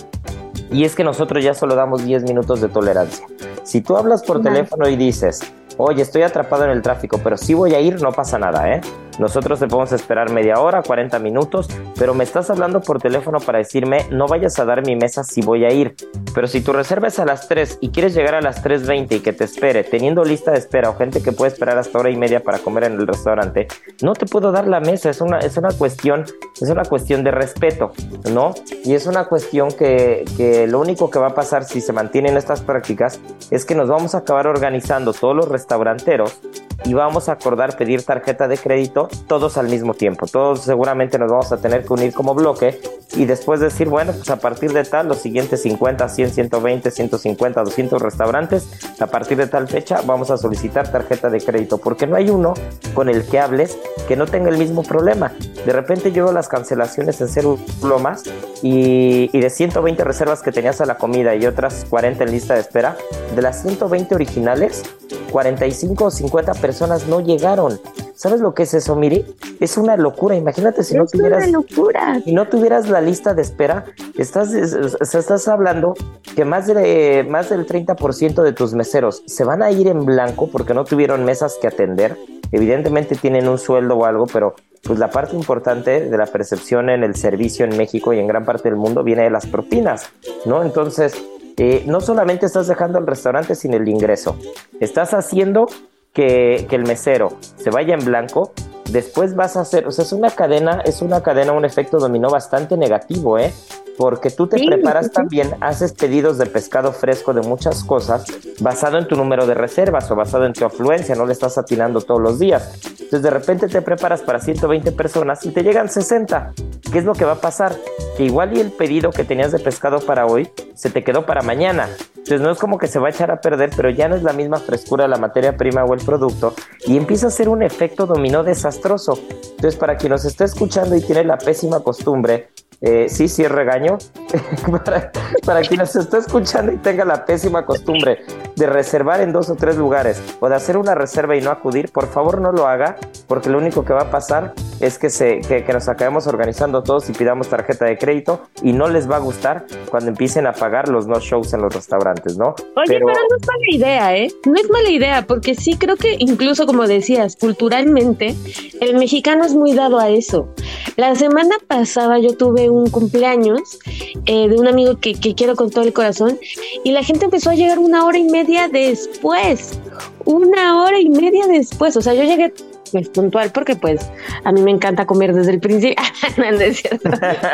Y 0.70 0.84
es 0.84 0.94
que 0.94 1.04
nosotros 1.04 1.44
ya 1.44 1.54
solo 1.54 1.74
damos 1.74 2.04
10 2.04 2.24
minutos 2.24 2.60
de 2.60 2.68
tolerancia. 2.68 3.26
Si 3.62 3.80
tú 3.80 3.96
hablas 3.96 4.22
por 4.22 4.42
teléfono 4.42 4.88
y 4.88 4.96
dices, 4.96 5.40
oye, 5.76 6.02
estoy 6.02 6.22
atrapado 6.22 6.64
en 6.64 6.70
el 6.70 6.82
tráfico, 6.82 7.20
pero 7.22 7.36
si 7.36 7.54
voy 7.54 7.74
a 7.74 7.80
ir, 7.80 8.00
no 8.02 8.12
pasa 8.12 8.38
nada, 8.38 8.72
¿eh? 8.72 8.80
Nosotros 9.18 9.60
te 9.60 9.68
podemos 9.68 9.92
esperar 9.92 10.30
media 10.30 10.60
hora, 10.60 10.82
40 10.82 11.18
minutos, 11.18 11.68
pero 11.98 12.14
me 12.14 12.24
estás 12.24 12.50
hablando 12.50 12.80
por 12.80 13.00
teléfono 13.00 13.38
para 13.38 13.58
decirme, 13.58 14.06
no 14.10 14.26
vayas 14.26 14.58
a 14.58 14.64
dar 14.64 14.84
mi 14.84 14.96
mesa 14.96 15.22
si 15.24 15.40
voy 15.40 15.64
a 15.64 15.72
ir. 15.72 15.94
Pero 16.34 16.46
si 16.46 16.60
tu 16.60 16.72
reserva 16.72 17.08
es 17.08 17.18
a 17.18 17.24
las 17.24 17.48
3 17.48 17.78
y 17.80 17.90
quieres 17.90 18.14
llegar 18.14 18.34
a 18.34 18.40
las 18.40 18.64
3.20 18.64 19.16
y 19.16 19.20
que 19.20 19.32
te 19.32 19.44
espere, 19.44 19.84
teniendo 19.84 20.24
lista 20.24 20.50
de 20.50 20.58
espera 20.58 20.90
o 20.90 20.96
gente 20.96 21.22
que 21.22 21.32
puede 21.32 21.52
esperar 21.52 21.78
hasta 21.78 21.98
hora 21.98 22.10
y 22.10 22.16
media 22.16 22.40
para 22.40 22.58
comer 22.58 22.84
en 22.84 22.94
el 22.94 23.06
restaurante, 23.06 23.68
no 24.02 24.14
te 24.14 24.26
puedo 24.26 24.50
dar 24.52 24.66
la 24.66 24.80
mesa. 24.80 25.10
Es 25.10 25.20
una, 25.20 25.38
es 25.38 25.56
una 25.56 25.70
cuestión 25.70 26.24
es 26.60 26.70
una 26.70 26.84
cuestión 26.84 27.24
de 27.24 27.30
respeto, 27.30 27.92
¿no? 28.32 28.54
Y 28.84 28.94
es 28.94 29.06
una 29.06 29.26
cuestión 29.26 29.70
que, 29.72 30.24
que 30.36 30.66
lo 30.66 30.80
único 30.80 31.10
que 31.10 31.18
va 31.18 31.28
a 31.28 31.34
pasar 31.34 31.64
si 31.64 31.80
se 31.80 31.92
mantienen 31.92 32.36
estas 32.36 32.62
prácticas 32.62 33.20
es 33.50 33.64
que 33.64 33.74
nos 33.74 33.88
vamos 33.88 34.14
a 34.14 34.18
acabar 34.18 34.46
organizando 34.46 35.12
todos 35.12 35.34
los 35.34 35.48
restauranteros 35.48 36.40
y 36.84 36.94
vamos 36.94 37.28
a 37.28 37.32
acordar 37.32 37.76
pedir 37.76 38.04
tarjeta 38.04 38.46
de 38.46 38.56
crédito 38.58 39.03
todos 39.26 39.56
al 39.56 39.68
mismo 39.68 39.94
tiempo. 39.94 40.26
Todos 40.26 40.60
seguramente 40.62 41.18
nos 41.18 41.30
vamos 41.30 41.52
a 41.52 41.58
tener 41.58 41.84
que 41.84 41.92
unir 41.92 42.12
como 42.12 42.34
bloque 42.34 42.80
y 43.16 43.26
después 43.26 43.60
decir, 43.60 43.88
bueno, 43.88 44.12
pues 44.12 44.28
a 44.30 44.36
partir 44.36 44.72
de 44.72 44.84
tal, 44.84 45.08
los 45.08 45.18
siguientes 45.18 45.62
50, 45.62 46.08
100, 46.08 46.30
120, 46.30 46.90
150, 46.90 47.62
200 47.62 48.02
restaurantes, 48.02 48.68
a 48.98 49.06
partir 49.06 49.38
de 49.38 49.46
tal 49.46 49.68
fecha 49.68 50.00
vamos 50.04 50.30
a 50.30 50.36
solicitar 50.36 50.90
tarjeta 50.90 51.30
de 51.30 51.40
crédito, 51.40 51.78
porque 51.78 52.06
no 52.06 52.16
hay 52.16 52.30
uno 52.30 52.54
con 52.94 53.08
el 53.08 53.24
que 53.24 53.38
hables 53.38 53.78
que 54.08 54.16
no 54.16 54.26
tenga 54.26 54.48
el 54.48 54.58
mismo 54.58 54.82
problema. 54.82 55.32
De 55.64 55.72
repente 55.72 56.12
yo 56.12 56.32
las 56.32 56.48
cancelaciones 56.48 57.20
en 57.20 57.28
ser 57.28 57.44
lomas 57.82 58.24
y, 58.62 59.30
y 59.32 59.40
de 59.40 59.50
120 59.50 60.02
reservas 60.04 60.42
que 60.42 60.52
tenías 60.52 60.80
a 60.80 60.86
la 60.86 60.96
comida 60.96 61.34
y 61.34 61.46
otras 61.46 61.86
40 61.88 62.24
en 62.24 62.30
lista 62.30 62.54
de 62.54 62.60
espera, 62.60 62.96
de 63.34 63.42
las 63.42 63.62
120 63.62 64.14
originales, 64.14 64.82
45 65.30 66.04
o 66.04 66.10
50 66.10 66.54
personas 66.54 67.06
no 67.06 67.20
llegaron. 67.20 67.80
¿Sabes 68.14 68.40
lo 68.40 68.54
que 68.54 68.62
es 68.62 68.74
eso, 68.74 68.93
Miri? 68.94 69.24
Es 69.60 69.76
una 69.76 69.96
locura. 69.96 70.36
Imagínate 70.36 70.82
si 70.82 70.94
no 70.94 71.06
tuvieras. 71.06 71.48
Una 71.48 71.58
locura. 71.58 72.22
No 72.26 72.46
tuvieras 72.48 72.88
la 72.88 73.00
lista 73.00 73.34
de 73.34 73.42
espera. 73.42 73.84
Estás, 74.18 74.52
estás 74.52 75.48
hablando 75.48 75.94
que 76.34 76.44
más, 76.44 76.66
de, 76.66 77.26
más 77.28 77.50
del 77.50 77.66
30% 77.66 78.42
de 78.42 78.52
tus 78.52 78.74
meseros 78.74 79.22
se 79.26 79.44
van 79.44 79.62
a 79.62 79.70
ir 79.70 79.88
en 79.88 80.04
blanco 80.04 80.48
porque 80.50 80.74
no 80.74 80.84
tuvieron 80.84 81.24
mesas 81.24 81.58
que 81.60 81.68
atender. 81.68 82.16
Evidentemente 82.52 83.16
tienen 83.16 83.48
un 83.48 83.58
sueldo 83.58 83.96
o 83.96 84.04
algo, 84.04 84.26
pero 84.26 84.54
pues 84.84 84.98
la 84.98 85.10
parte 85.10 85.34
importante 85.34 86.08
de 86.08 86.16
la 86.16 86.26
percepción 86.26 86.90
en 86.90 87.02
el 87.02 87.16
servicio 87.16 87.64
en 87.64 87.76
México 87.76 88.12
y 88.12 88.18
en 88.18 88.26
gran 88.26 88.44
parte 88.44 88.68
del 88.68 88.76
mundo 88.76 89.02
viene 89.02 89.22
de 89.22 89.30
las 89.30 89.46
propinas, 89.46 90.10
¿no? 90.44 90.62
Entonces, 90.62 91.14
eh, 91.56 91.84
no 91.86 92.00
solamente 92.00 92.46
estás 92.46 92.68
dejando 92.68 92.98
al 92.98 93.06
restaurante 93.06 93.54
sin 93.54 93.74
el 93.74 93.88
ingreso, 93.88 94.36
estás 94.80 95.14
haciendo 95.14 95.66
que, 96.12 96.66
que, 96.68 96.76
el 96.76 96.82
mesero 96.84 97.38
se 97.56 97.70
vaya 97.70 97.94
en 97.94 98.04
blanco, 98.04 98.52
después 98.90 99.34
vas 99.34 99.56
a 99.56 99.60
hacer, 99.60 99.86
o 99.86 99.90
sea, 99.90 100.04
es 100.04 100.12
una 100.12 100.30
cadena, 100.30 100.80
es 100.84 101.02
una 101.02 101.22
cadena, 101.22 101.52
un 101.52 101.64
efecto 101.64 101.98
dominó 101.98 102.28
bastante 102.30 102.76
negativo, 102.76 103.38
¿eh? 103.38 103.52
Porque 103.96 104.30
tú 104.30 104.48
te 104.48 104.58
Sí, 104.58 104.66
preparas 104.66 105.06
sí, 105.06 105.12
también, 105.12 105.54
haces 105.60 105.92
pedidos 105.92 106.36
de 106.38 106.46
pescado 106.46 106.92
fresco 106.92 107.32
de 107.32 107.42
muchas 107.42 107.84
cosas 107.84 108.24
basado 108.58 108.98
en 108.98 109.06
tu 109.06 109.14
número 109.14 109.46
de 109.46 109.54
reservas 109.54 110.10
o 110.10 110.16
basado 110.16 110.46
en 110.46 110.52
tu 110.52 110.64
afluencia, 110.64 111.14
no 111.14 111.26
le 111.26 111.32
estás 111.32 111.58
atinando 111.58 112.00
todos 112.00 112.20
los 112.20 112.38
días. 112.40 112.72
Entonces 112.84 113.22
de 113.22 113.30
repente 113.30 113.68
te 113.68 113.82
preparas 113.82 114.22
para 114.22 114.40
120 114.40 114.90
personas 114.92 115.44
y 115.46 115.50
te 115.52 115.62
llegan 115.62 115.88
60. 115.88 116.52
¿Qué 116.92 116.98
es 116.98 117.04
lo 117.04 117.12
que 117.14 117.24
va 117.24 117.32
a 117.32 117.40
pasar? 117.40 117.76
Que 118.16 118.24
igual 118.24 118.56
y 118.56 118.60
el 118.60 118.70
pedido 118.70 119.10
que 119.10 119.24
tenías 119.24 119.52
de 119.52 119.58
pescado 119.58 120.00
para 120.00 120.26
hoy 120.26 120.48
se 120.74 120.90
te 120.90 121.02
quedó 121.02 121.26
para 121.26 121.42
mañana. 121.42 121.88
Entonces 122.24 122.40
no 122.40 122.50
es 122.50 122.58
como 122.58 122.78
que 122.78 122.86
se 122.86 122.98
va 122.98 123.08
a 123.08 123.10
echar 123.10 123.30
a 123.30 123.40
perder, 123.40 123.70
pero 123.76 123.90
ya 123.90 124.08
no 124.08 124.16
es 124.16 124.22
la 124.22 124.32
misma 124.32 124.56
frescura 124.56 125.06
la 125.06 125.18
materia 125.18 125.56
prima 125.56 125.84
o 125.84 125.92
el 125.92 126.04
producto 126.04 126.54
y 126.86 126.96
empieza 126.96 127.26
a 127.26 127.30
ser 127.30 127.50
un 127.50 127.62
efecto 127.62 128.06
dominó 128.06 128.42
desastroso. 128.42 129.18
Entonces 129.30 129.76
para 129.76 129.96
quien 129.96 130.12
nos 130.12 130.24
está 130.24 130.44
escuchando 130.44 130.96
y 130.96 131.02
tiene 131.02 131.24
la 131.24 131.36
pésima 131.36 131.80
costumbre, 131.80 132.48
eh, 132.86 133.06
sí, 133.08 133.28
sí 133.28 133.42
es 133.42 133.50
regaño, 133.50 133.96
para, 134.84 135.10
para 135.46 135.62
quien 135.62 135.80
nos 135.80 135.96
está 135.96 136.18
escuchando 136.18 136.70
y 136.70 136.76
tenga 136.76 137.06
la 137.06 137.24
pésima 137.24 137.64
costumbre 137.64 138.18
de 138.56 138.66
reservar 138.66 139.22
en 139.22 139.32
dos 139.32 139.48
o 139.48 139.54
tres 139.54 139.78
lugares 139.78 140.22
o 140.40 140.50
de 140.50 140.54
hacer 140.54 140.76
una 140.76 140.94
reserva 140.94 141.34
y 141.34 141.40
no 141.40 141.50
acudir, 141.50 141.90
por 141.90 142.06
favor 142.08 142.42
no 142.42 142.52
lo 142.52 142.68
haga, 142.68 142.96
porque 143.26 143.48
lo 143.48 143.56
único 143.56 143.86
que 143.86 143.94
va 143.94 144.02
a 144.02 144.10
pasar 144.10 144.52
es 144.80 144.98
que, 144.98 145.08
se, 145.08 145.40
que, 145.40 145.64
que 145.64 145.72
nos 145.72 145.88
acabemos 145.88 146.26
organizando 146.26 146.82
todos 146.82 147.08
y 147.08 147.12
pidamos 147.12 147.48
tarjeta 147.48 147.86
de 147.86 147.96
crédito 147.96 148.42
y 148.62 148.74
no 148.74 148.88
les 148.88 149.10
va 149.10 149.16
a 149.16 149.20
gustar 149.20 149.64
cuando 149.88 150.10
empiecen 150.10 150.46
a 150.46 150.52
pagar 150.52 150.88
los 150.88 151.06
no 151.06 151.18
shows 151.20 151.54
en 151.54 151.62
los 151.62 151.74
restaurantes, 151.74 152.36
¿no? 152.36 152.54
Oye, 152.76 152.98
pero... 152.98 153.06
no 153.06 153.12
es 153.12 153.46
mala 153.46 153.64
idea, 153.70 154.16
¿eh? 154.16 154.28
No 154.44 154.60
es 154.60 154.68
mala 154.68 154.90
idea, 154.90 155.26
porque 155.26 155.54
sí 155.54 155.78
creo 155.78 155.96
que 155.96 156.16
incluso 156.18 156.66
como 156.66 156.86
decías, 156.86 157.36
culturalmente, 157.36 158.34
el 158.82 158.98
mexicano 158.98 159.46
es 159.46 159.54
muy 159.54 159.72
dado 159.72 159.98
a 159.98 160.10
eso. 160.10 160.48
La 160.96 161.14
semana 161.14 161.56
pasada 161.66 162.18
yo 162.18 162.36
tuve 162.36 162.68
un 162.70 162.73
cumpleaños 162.90 163.78
eh, 164.26 164.48
de 164.48 164.56
un 164.56 164.66
amigo 164.66 164.98
que, 164.98 165.14
que 165.14 165.34
quiero 165.34 165.56
con 165.56 165.70
todo 165.70 165.84
el 165.84 165.92
corazón 165.92 166.38
y 166.84 166.92
la 166.92 167.02
gente 167.02 167.26
empezó 167.26 167.50
a 167.50 167.54
llegar 167.54 167.78
una 167.78 168.04
hora 168.06 168.18
y 168.18 168.24
media 168.24 168.68
después. 168.68 169.78
Una 170.24 170.82
hora 170.82 170.98
y 170.98 171.08
media 171.08 171.46
después. 171.46 171.96
O 171.96 172.02
sea, 172.02 172.14
yo 172.14 172.24
llegué 172.24 172.52
pues 172.92 173.08
puntual 173.08 173.50
porque 173.50 173.74
pues 173.74 174.08
a 174.44 174.52
mí 174.52 174.62
me 174.62 174.70
encanta 174.70 175.06
comer 175.06 175.34
desde 175.34 175.52
el 175.52 175.60
principio. 175.60 175.96
es. 176.60 176.82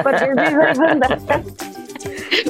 Porque 0.03 0.29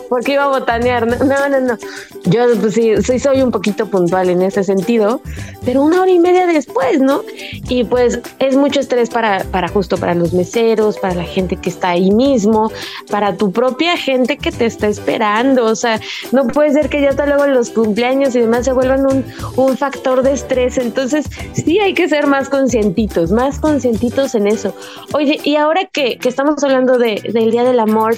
porque 0.08 0.32
iba 0.32 0.44
a 0.44 0.48
botanear. 0.48 1.06
No, 1.06 1.48
no, 1.48 1.60
no. 1.60 1.78
Yo 2.24 2.44
pues, 2.60 2.74
sí, 2.74 2.92
sí 3.02 3.18
soy 3.18 3.42
un 3.42 3.50
poquito 3.50 3.86
puntual 3.86 4.28
en 4.30 4.42
ese 4.42 4.64
sentido, 4.64 5.20
pero 5.64 5.82
una 5.82 6.02
hora 6.02 6.10
y 6.10 6.18
media 6.18 6.46
después, 6.46 7.00
¿no? 7.00 7.22
Y 7.68 7.84
pues 7.84 8.20
es 8.38 8.56
mucho 8.56 8.80
estrés 8.80 9.10
para, 9.10 9.44
para 9.44 9.68
justo 9.68 9.96
para 9.96 10.14
los 10.14 10.32
meseros, 10.32 10.98
para 10.98 11.14
la 11.14 11.24
gente 11.24 11.56
que 11.56 11.70
está 11.70 11.90
ahí 11.90 12.10
mismo, 12.10 12.70
para 13.10 13.36
tu 13.36 13.52
propia 13.52 13.96
gente 13.96 14.36
que 14.36 14.52
te 14.52 14.66
está 14.66 14.88
esperando. 14.88 15.64
O 15.66 15.76
sea, 15.76 16.00
no 16.32 16.46
puede 16.46 16.72
ser 16.72 16.88
que 16.88 17.00
ya 17.00 17.10
hasta 17.10 17.26
luego 17.26 17.46
los 17.46 17.70
cumpleaños 17.70 18.34
y 18.34 18.40
demás 18.40 18.64
se 18.64 18.72
vuelvan 18.72 19.06
un, 19.06 19.24
un 19.56 19.76
factor 19.76 20.22
de 20.22 20.32
estrés. 20.32 20.78
Entonces, 20.78 21.26
sí 21.52 21.78
hay 21.78 21.94
que 21.94 22.08
ser 22.08 22.26
más 22.26 22.48
conscientitos, 22.48 23.30
más 23.30 23.58
conscientitos 23.58 24.34
en 24.34 24.46
eso. 24.46 24.74
Oye, 25.12 25.40
y 25.44 25.56
ahora 25.56 25.84
que, 25.86 26.18
que 26.18 26.28
estamos 26.28 26.62
hablando 26.64 26.98
de, 26.98 27.22
del 27.32 27.50
Día 27.50 27.64
del 27.64 27.80
Amor 27.80 28.16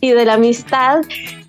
y 0.00 0.12
de 0.12 0.24
la 0.24 0.34
amistad, 0.34 0.93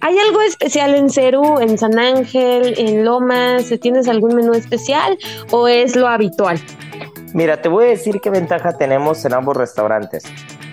¿hay 0.02 0.18
algo 0.18 0.42
especial 0.42 0.96
en 0.96 1.10
Ceru, 1.10 1.60
en 1.60 1.78
San 1.78 1.98
Ángel, 2.00 2.76
en 2.78 3.06
Lomas? 3.06 3.74
¿Tienes 3.82 4.08
algún 4.08 4.36
menú 4.36 4.54
especial 4.54 5.18
o 5.52 5.68
es 5.68 5.96
lo 5.96 6.08
habitual? 6.08 6.60
Mira, 7.34 7.62
te 7.62 7.68
voy 7.68 7.86
a 7.86 7.88
decir 7.90 8.22
qué 8.22 8.30
ventaja 8.30 8.78
tenemos 8.78 9.26
en 9.26 9.34
ambos 9.34 9.58
restaurantes. 9.58 10.24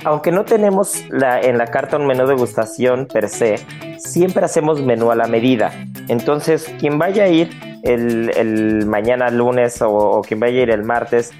Aunque 0.04 0.30
no 0.30 0.44
tenemos 0.44 1.02
en 1.10 1.58
la 1.58 1.66
carta 1.66 1.96
un 1.96 2.06
menú 2.06 2.26
de 2.26 2.34
gustación 2.34 3.06
per 3.06 3.28
se, 3.28 3.56
siempre 3.98 4.44
hacemos 4.44 4.80
menú 4.80 5.10
a 5.10 5.16
la 5.16 5.26
medida. 5.26 5.72
Entonces, 6.08 6.72
quien 6.78 6.98
vaya 6.98 7.24
a 7.24 7.28
ir 7.28 7.50
el, 7.82 8.86
mañana 8.86 9.30
lunes 9.30 9.82
o, 9.82 9.90
o, 9.90 10.22
quien 10.22 10.38
vaya 10.38 10.60
a 10.60 10.62
ir 10.62 10.70
el 10.70 10.84
martes, 10.84 11.32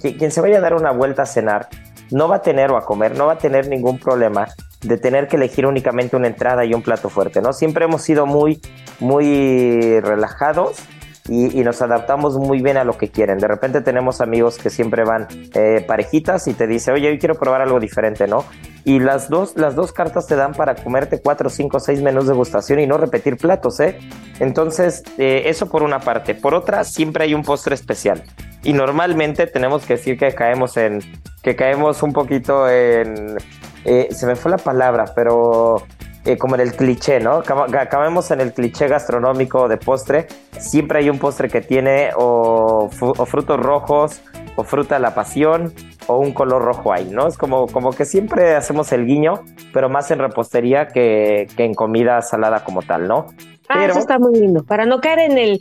quien, 0.00 0.16
quien 0.16 0.30
se 0.30 0.40
vaya 0.40 0.58
a 0.58 0.60
dar 0.60 0.74
una 0.74 0.92
vuelta 0.92 1.22
a 1.22 1.26
cenar, 1.26 1.68
no 2.10 2.28
va 2.28 2.36
a 2.36 2.42
tener 2.42 2.70
o 2.70 2.76
a 2.76 2.84
comer, 2.84 3.16
no 3.16 3.26
va 3.26 3.34
a 3.34 3.38
tener 3.38 3.68
ningún 3.68 3.98
problema 3.98 4.48
de 4.80 4.96
tener 4.96 5.26
que 5.28 5.36
elegir 5.36 5.66
únicamente 5.66 6.16
una 6.16 6.28
entrada 6.28 6.64
y 6.64 6.74
un 6.74 6.82
plato 6.82 7.08
fuerte, 7.08 7.40
¿no? 7.40 7.52
Siempre 7.52 7.84
hemos 7.84 8.02
sido 8.02 8.26
muy, 8.26 8.60
muy 9.00 10.00
relajados 10.00 10.82
y, 11.28 11.62
nos 11.62 11.82
adaptamos 11.82 12.38
muy 12.38 12.62
bien 12.62 12.76
a 12.76 12.84
lo 12.84 12.96
que 12.96 13.10
quieren. 13.10 13.38
De 13.38 13.46
repente 13.46 13.80
tenemos 13.82 14.20
amigos 14.20 14.58
que 14.58 14.70
siempre 14.70 15.04
van 15.04 15.26
eh, 15.54 15.84
parejitas 15.86 16.46
y 16.48 16.54
te 16.54 16.66
dice, 16.66 16.90
oye, 16.92 17.08
hoy 17.08 17.18
quiero 17.18 17.34
probar 17.34 17.60
algo 17.60 17.78
diferente, 17.78 18.26
¿no? 18.26 18.44
Y 18.84 19.00
las 19.00 19.28
dos, 19.28 19.54
las 19.56 19.74
dos 19.74 19.92
cartas 19.92 20.26
te 20.26 20.36
dan 20.36 20.52
para 20.52 20.74
comerte 20.74 21.20
cuatro, 21.22 21.50
cinco, 21.50 21.80
seis 21.80 22.00
menús 22.00 22.26
de 22.26 22.34
gustación 22.34 22.80
y 22.80 22.86
no 22.86 22.96
repetir 22.96 23.36
platos, 23.36 23.78
¿eh? 23.80 23.98
Entonces, 24.40 25.02
eh, 25.18 25.42
eso 25.46 25.68
por 25.68 25.82
una 25.82 26.00
parte. 26.00 26.34
Por 26.34 26.54
otra, 26.54 26.84
siempre 26.84 27.24
hay 27.24 27.34
un 27.34 27.42
postre 27.42 27.74
especial. 27.74 28.22
Y 28.62 28.72
normalmente 28.72 29.46
tenemos 29.46 29.84
que 29.84 29.94
decir 29.94 30.16
que 30.18 30.34
caemos 30.34 30.76
en, 30.76 31.00
que 31.42 31.54
caemos 31.54 32.02
un 32.02 32.12
poquito 32.12 32.68
en, 32.68 33.36
eh, 33.84 34.08
se 34.10 34.26
me 34.26 34.36
fue 34.36 34.50
la 34.50 34.58
palabra, 34.58 35.06
pero 35.14 35.82
eh, 36.24 36.36
como 36.36 36.56
en 36.56 36.60
el 36.60 36.74
cliché, 36.74 37.20
¿no? 37.20 37.42
Acabemos 37.78 38.30
en 38.30 38.40
el 38.40 38.52
cliché 38.52 38.86
gastronómico 38.86 39.66
de 39.66 39.78
postre. 39.78 40.26
Siempre 40.58 40.98
hay 40.98 41.08
un 41.08 41.18
postre 41.18 41.48
que 41.48 41.60
tiene 41.60 42.10
o, 42.16 42.90
o, 43.00 43.26
frutos 43.26 43.58
rojos, 43.58 44.20
o 44.58 44.64
fruta 44.64 44.96
de 44.96 45.00
la 45.00 45.14
pasión, 45.14 45.72
o 46.08 46.18
un 46.18 46.32
color 46.32 46.60
rojo 46.60 46.92
ahí, 46.92 47.08
¿no? 47.12 47.28
Es 47.28 47.38
como, 47.38 47.68
como 47.68 47.92
que 47.92 48.04
siempre 48.04 48.56
hacemos 48.56 48.90
el 48.90 49.06
guiño, 49.06 49.44
pero 49.72 49.88
más 49.88 50.10
en 50.10 50.18
repostería 50.18 50.88
que, 50.88 51.46
que 51.56 51.64
en 51.64 51.74
comida 51.74 52.20
salada 52.22 52.64
como 52.64 52.82
tal, 52.82 53.06
¿no? 53.06 53.26
Ah, 53.68 53.76
Pero, 53.78 53.92
eso 53.92 54.00
está 54.00 54.18
muy 54.18 54.36
lindo, 54.36 54.64
para 54.64 54.84
no 54.84 55.00
caer 55.00 55.30
en 55.30 55.38
el 55.38 55.60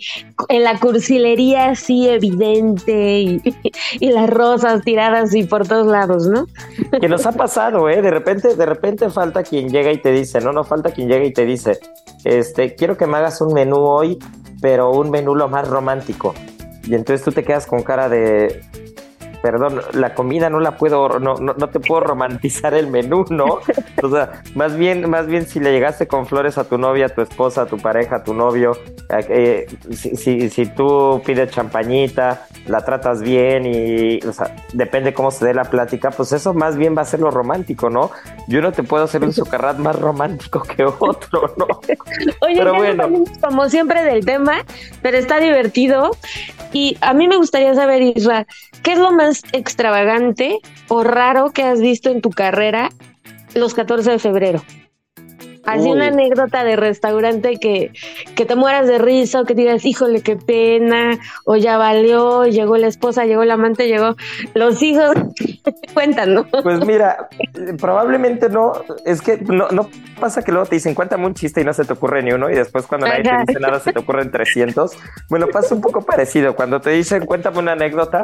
en 0.50 0.63
la 0.63 0.80
cursilería 0.80 1.70
así 1.70 2.10
evidente 2.10 3.20
y, 3.20 3.42
y, 4.00 4.12
las 4.12 4.32
rosas 4.32 4.82
tiradas 4.82 5.36
y 5.36 5.44
por 5.44 5.68
todos 5.68 5.86
lados, 5.86 6.27
¿no? 6.27 6.48
Que 7.00 7.08
nos 7.08 7.27
ha 7.27 7.34
pasado, 7.34 7.89
¿eh? 7.89 8.01
De 8.01 8.10
repente, 8.10 8.56
de 8.56 8.66
repente 8.66 9.12
falta 9.12 9.44
quien 9.44 9.70
llega 9.70 9.92
y 9.92 10.01
te 10.01 10.12
dice, 10.12 10.42
no, 10.42 10.54
no 10.54 10.63
falta 10.63 10.89
quien 10.89 11.08
llega 11.08 11.24
y 11.24 11.34
te 11.34 11.46
dice, 11.46 11.80
este, 12.24 12.74
quiero 12.74 12.98
que 12.98 13.06
me 13.06 13.18
hagas 13.18 13.42
un 13.42 13.54
menú 13.54 13.77
hoy, 13.77 14.18
pero 14.60 14.89
un 14.89 15.12
menú 15.12 15.36
lo 15.36 15.50
más 15.50 15.68
romántico. 15.68 16.34
Y 16.84 16.96
entonces 16.96 17.24
tú 17.24 17.32
te 17.32 17.44
quedas 17.44 17.68
con 17.68 17.84
cara 17.84 18.08
de, 18.08 18.62
perdón, 19.51 19.82
la 19.94 20.13
comida 20.13 20.50
no 20.50 20.60
la 20.60 20.75
puedo, 20.75 21.20
no, 21.20 21.36
no, 21.36 21.54
no, 21.54 21.70
te 21.70 21.80
puedo 21.80 22.01
romantizar 22.01 22.74
el 22.74 22.88
menú, 22.88 23.24
¿no? 23.30 23.60
O 24.04 24.10
sea, 24.12 24.44
más 24.54 24.77
bien, 24.77 25.10
más 25.10 25.25
bien 25.25 25.48
si 25.48 25.60
le 25.60 25.72
llegaste 25.72 26.08
con 26.08 26.27
flores 26.27 26.58
a 26.58 26.66
tu 26.66 26.77
novia, 26.77 27.08
a 27.08 27.10
tu 27.10 27.22
esposa, 27.22 27.63
a 27.63 27.66
tu 27.66 27.77
pareja, 27.77 28.18
a 28.18 28.24
tu 28.24 28.34
novio, 28.34 28.77
eh, 29.10 29.66
si, 29.92 30.16
si, 30.16 30.50
si, 30.50 30.66
tú 30.68 31.22
pides 31.25 31.50
champañita, 31.50 32.46
la 32.68 32.86
tratas 32.86 33.22
bien 33.22 33.66
y, 33.66 34.20
o 34.24 34.34
sea, 34.34 34.56
depende 34.74 35.13
cómo 35.13 35.32
se 35.32 35.46
dé 35.46 35.54
la 35.54 35.63
plática, 35.63 36.12
pues 36.12 36.32
eso 36.32 36.54
más 36.54 36.77
bien 36.77 36.96
va 36.96 37.01
a 37.01 37.06
ser 37.06 37.22
lo 37.22 37.32
romántico, 37.32 37.89
¿no? 37.89 38.12
Yo 38.48 38.62
no 38.62 38.72
te 38.72 38.84
puedo 38.84 39.06
hacer 39.06 39.24
un 39.24 39.34
socarrat 39.34 39.77
más 39.77 39.98
romántico 39.98 40.62
que 40.62 40.84
otro, 40.84 41.56
¿no? 41.58 41.66
Oye, 42.42 42.56
pero 42.58 42.75
bueno. 42.75 43.10
como 43.42 43.68
siempre 43.70 44.04
del 44.04 44.25
tema, 44.25 44.63
pero 45.01 45.18
está 45.18 45.39
divertido. 45.39 46.12
Y 46.74 46.98
a 47.01 47.13
mí 47.13 47.27
me 47.27 47.38
gustaría 47.38 47.74
saber, 47.74 48.01
Isra, 48.01 48.46
¿qué 48.84 48.94
es 48.94 49.00
lo 49.00 49.12
más 49.12 49.37
extravagante 49.51 50.60
o 50.88 51.03
raro 51.03 51.51
que 51.51 51.63
has 51.63 51.79
visto 51.79 52.10
en 52.10 52.22
tu 52.22 52.29
carrera 52.29 52.89
los 53.53 53.74
14 53.74 54.12
de 54.12 54.20
febrero? 54.20 54.62
Así 55.68 55.90
una 55.90 56.08
anécdota 56.08 56.64
de 56.64 56.76
restaurante 56.76 57.58
que, 57.58 57.92
que 58.36 58.46
te 58.46 58.56
mueras 58.56 58.88
de 58.88 58.98
risa 58.98 59.42
o 59.42 59.46
que 59.46 59.54
digas, 59.54 59.86
híjole, 59.86 60.22
qué 60.22 60.38
pena, 60.38 61.20
o 61.46 61.58
ya 61.58 61.78
valió, 61.78 62.46
llegó 62.46 62.78
la 62.78 62.88
esposa, 62.88 63.26
llegó 63.26 63.44
el 63.44 63.52
amante, 63.52 63.88
llegó 63.88 64.16
los 64.54 64.82
hijos. 64.82 65.12
Cuéntanos. 65.94 66.46
Pues 66.64 66.86
mira, 66.86 67.30
probablemente 67.80 68.50
no, 68.50 68.74
es 69.06 69.22
que 69.22 69.38
no, 69.38 69.68
no 69.70 69.90
pasa 70.20 70.42
que 70.42 70.52
luego 70.52 70.68
te 70.68 70.76
dicen, 70.76 70.96
cuéntame 70.96 71.26
un 71.26 71.34
chiste 71.34 71.62
y 71.62 71.64
no 71.64 71.74
se 71.74 71.86
te 71.86 71.94
ocurre 71.94 72.24
ni 72.24 72.32
uno, 72.32 72.50
y 72.50 72.56
después 72.56 72.88
cuando 72.88 73.08
nadie 73.08 73.24
te 73.24 73.38
dice 73.48 73.60
nada 73.60 73.80
se 73.80 73.94
te 73.94 74.00
ocurren 74.00 74.32
300. 74.32 74.92
Bueno, 75.30 75.48
pasa 75.52 75.76
un 75.76 75.82
poco 75.82 76.02
parecido. 76.02 76.56
Cuando 76.56 76.80
te 76.80 76.92
dicen, 76.92 77.26
cuéntame 77.26 77.60
una 77.60 77.74
anécdota, 77.74 78.24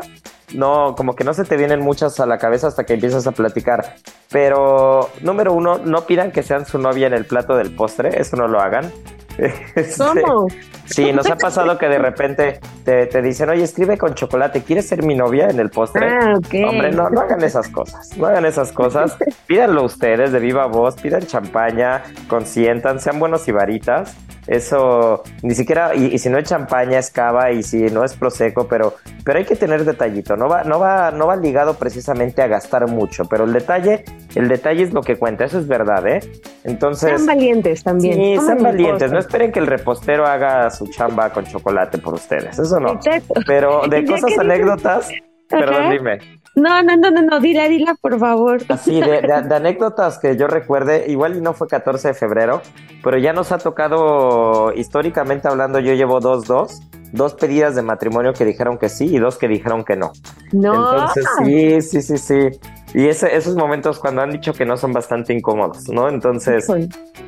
no, 0.53 0.95
como 0.95 1.15
que 1.15 1.23
no 1.23 1.33
se 1.33 1.43
te 1.43 1.57
vienen 1.57 1.81
muchas 1.81 2.19
a 2.19 2.25
la 2.25 2.37
cabeza 2.37 2.67
hasta 2.67 2.85
que 2.85 2.93
empiezas 2.93 3.27
a 3.27 3.31
platicar. 3.31 3.95
Pero, 4.31 5.09
número 5.21 5.53
uno, 5.53 5.77
no 5.77 6.05
pidan 6.05 6.31
que 6.31 6.43
sean 6.43 6.65
su 6.65 6.79
novia 6.79 7.07
en 7.07 7.13
el 7.13 7.25
plato 7.33 7.55
del 7.55 7.75
postre, 7.75 8.09
eso 8.19 8.37
no 8.37 8.47
lo 8.47 8.59
hagan. 8.59 8.91
¿Cómo? 9.97 10.47
Sí, 10.85 11.11
nos 11.13 11.29
ha 11.29 11.35
pasado 11.35 11.77
que 11.79 11.87
de 11.87 11.97
repente 11.97 12.59
te, 12.83 13.21
dicen, 13.23 13.49
oye, 13.49 13.63
escribe 13.63 13.97
con 13.97 14.13
chocolate, 14.13 14.61
¿quieres 14.61 14.87
ser 14.87 15.03
mi 15.03 15.15
novia 15.15 15.47
en 15.49 15.59
el 15.59 15.71
postre? 15.71 16.07
Ah, 16.07 16.35
Hombre, 16.67 16.91
no, 16.91 17.09
no 17.09 17.21
hagan 17.21 17.43
esas 17.43 17.67
cosas, 17.69 18.15
no 18.17 18.27
hagan 18.27 18.45
esas 18.45 18.71
cosas. 18.71 19.17
Pídanlo 19.47 19.83
ustedes 19.83 20.31
de 20.31 20.39
viva 20.39 20.67
voz, 20.67 20.95
pidan 20.95 21.25
champaña, 21.25 22.03
consientan, 22.27 22.99
sean 22.99 23.19
buenos 23.19 23.47
y 23.47 23.51
varitas 23.51 24.15
eso 24.47 25.23
ni 25.41 25.55
siquiera, 25.55 25.95
y, 25.95 26.17
si 26.17 26.29
no 26.29 26.37
es 26.37 26.45
champaña, 26.45 26.99
es 26.99 27.09
cava, 27.09 27.51
y 27.51 27.63
si 27.63 27.83
no 27.83 28.03
es 28.03 28.15
prosecco, 28.15 28.67
pero, 28.67 28.95
pero 29.23 29.39
hay 29.39 29.45
que 29.45 29.55
tener 29.55 29.85
detallito. 29.85 30.35
No 30.35 30.49
va, 30.49 30.63
no 30.63 30.79
va, 30.79 31.11
no 31.11 31.27
va 31.27 31.35
ligado 31.35 31.75
precisamente 31.75 32.41
a 32.41 32.47
gastar 32.47 32.87
mucho, 32.87 33.25
pero 33.25 33.45
el 33.45 33.53
detalle, 33.53 34.03
el 34.35 34.47
detalle 34.47 34.83
es 34.83 34.93
lo 34.93 35.01
que 35.01 35.17
cuenta, 35.17 35.45
eso 35.45 35.59
es 35.59 35.67
verdad, 35.67 36.05
¿eh? 36.07 36.19
Entonces. 36.63 37.09
Sean 37.09 37.25
valientes 37.25 37.83
también. 37.83 38.15
Sí, 38.15 38.45
sean 38.45 38.61
valientes. 38.61 39.11
No 39.11 39.19
esperen 39.19 39.51
que 39.51 39.59
el 39.59 39.67
repostero 39.67 40.25
haga 40.25 40.69
su 40.69 40.87
chamba 40.87 41.31
con 41.31 41.45
chocolate 41.45 41.97
por 41.97 42.15
ustedes. 42.15 42.57
Eso 42.59 42.79
no. 42.79 42.99
Pero 43.45 43.87
de 43.87 44.05
cosas 44.07 44.37
anécdotas, 44.37 45.09
perdón, 45.49 45.91
dime. 45.91 46.19
No, 46.55 46.83
no, 46.83 46.95
no, 46.95 47.09
no, 47.09 47.21
no, 47.21 47.39
dila, 47.39 47.67
dila, 47.67 47.95
por 47.95 48.19
favor. 48.19 48.61
Así, 48.69 49.01
de, 49.01 49.21
de, 49.21 49.55
anécdotas 49.55 50.19
que 50.19 50.37
yo 50.37 50.47
recuerde, 50.47 51.05
igual 51.07 51.35
y 51.35 51.41
no 51.41 51.53
fue 51.53 51.67
14 51.67 52.09
de 52.09 52.13
febrero, 52.13 52.61
pero 53.03 53.17
ya 53.17 53.33
nos 53.33 53.51
ha 53.51 53.57
tocado, 53.57 54.71
históricamente 54.73 55.47
hablando, 55.47 55.79
yo 55.79 55.93
llevo 55.93 56.19
dos, 56.19 56.45
dos, 56.45 56.81
dos 57.11 57.33
pedidas 57.33 57.75
de 57.75 57.81
matrimonio 57.81 58.33
que 58.33 58.45
dijeron 58.45 58.77
que 58.77 58.89
sí 58.89 59.05
y 59.15 59.17
dos 59.17 59.37
que 59.37 59.47
dijeron 59.47 59.83
que 59.83 59.95
no. 59.95 60.11
No. 60.51 60.73
Entonces, 60.73 61.25
sí, 61.43 61.81
sí, 61.81 62.01
sí, 62.01 62.17
sí. 62.17 62.59
Y 62.93 63.07
ese, 63.07 63.35
esos 63.35 63.55
momentos 63.55 63.99
cuando 63.99 64.21
han 64.21 64.29
dicho 64.29 64.53
que 64.53 64.65
no 64.65 64.77
son 64.77 64.91
bastante 64.91 65.33
incómodos, 65.33 65.89
¿no? 65.89 66.09
Entonces, 66.09 66.67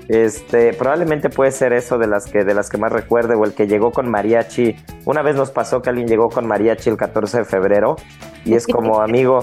este, 0.07 0.73
probablemente 0.73 1.29
puede 1.29 1.51
ser 1.51 1.73
eso 1.73 1.97
de 1.97 2.07
las 2.07 2.27
que, 2.27 2.43
de 2.43 2.53
las 2.53 2.69
que 2.69 2.77
más 2.77 2.91
recuerde, 2.91 3.35
o 3.35 3.43
el 3.45 3.53
que 3.53 3.65
llegó 3.65 3.91
con 3.91 4.09
mariachi. 4.09 4.75
Una 5.05 5.23
vez 5.23 5.35
nos 5.35 5.49
pasó 5.49 5.81
que 5.81 5.89
alguien 5.89 6.07
llegó 6.07 6.29
con 6.29 6.47
mariachi 6.47 6.89
el 6.89 6.97
14 6.97 7.39
de 7.39 7.45
febrero, 7.45 7.95
y 8.43 8.53
es 8.53 8.67
como, 8.67 9.01
amigo, 9.01 9.39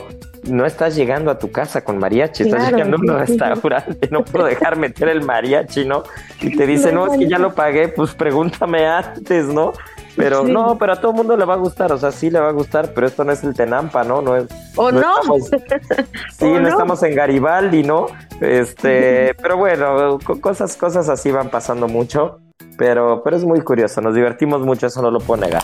no 0.49 0.65
estás 0.65 0.95
llegando 0.95 1.31
a 1.31 1.39
tu 1.39 1.51
casa 1.51 1.83
con 1.83 1.99
mariachi, 1.99 2.45
estás 2.45 2.71
llegando 2.71 2.97
a 2.97 3.01
un 3.01 3.19
restaurante, 3.19 4.09
no 4.13 4.23
puedo 4.23 4.47
dejar 4.47 4.79
meter 4.79 5.09
el 5.09 5.25
mariachi, 5.25 5.85
¿no? 5.87 6.05
Y 6.41 6.57
te 6.57 6.67
dice, 6.69 6.93
no, 6.93 7.07
es 7.07 7.19
que 7.19 7.29
ya 7.29 7.39
lo 7.39 7.53
pagué, 7.53 7.89
pues 7.89 8.15
pregúntame 8.15 8.87
antes, 8.87 9.47
¿no? 9.47 9.73
Pero 10.17 10.45
no, 10.45 10.77
pero 10.79 10.93
a 10.93 10.97
todo 10.97 11.13
el 11.13 11.17
mundo 11.17 11.37
le 11.37 11.45
va 11.45 11.55
a 11.55 11.59
gustar, 11.59 11.93
o 11.93 11.99
sea, 11.99 12.13
sí 12.13 12.31
le 12.31 12.39
va 12.39 12.49
a 12.49 12.53
gustar, 12.53 12.93
pero 12.95 13.07
esto 13.07 13.25
no 13.25 13.33
es 13.33 13.43
el 13.45 13.55
Tenampa, 13.55 14.05
¿no? 14.05 14.21
no 14.21 14.37
es, 14.37 14.47
¿O 14.77 14.93
no? 14.93 15.15
sí, 16.39 16.51
no, 16.51 16.69
estamos 16.69 17.03
en 17.03 17.15
Garibaldi, 17.15 17.83
¿no? 17.83 18.07
Este, 18.41 19.35
pero 19.41 19.57
bueno, 19.57 20.19
cosas, 20.41 20.77
cosas 20.77 21.09
así 21.09 21.31
van 21.31 21.49
pasando 21.49 21.89
mucho, 21.89 22.41
pero, 22.77 23.23
pero 23.23 23.37
es 23.37 23.45
muy 23.45 23.63
curioso, 23.63 24.01
nos 24.01 24.15
divertimos 24.15 24.61
mucho, 24.61 24.89
eso 24.89 25.01
no 25.01 25.11
lo 25.11 25.19
puedo 25.21 25.43
negar. 25.43 25.63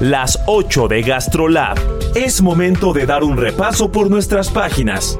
Las 0.00 0.40
8 0.46 0.88
de 0.88 1.02
GastroLab. 1.02 1.78
Es 2.16 2.42
momento 2.42 2.92
de 2.92 3.06
dar 3.06 3.22
un 3.22 3.36
repaso 3.36 3.92
por 3.92 4.10
nuestras 4.10 4.50
páginas. 4.50 5.16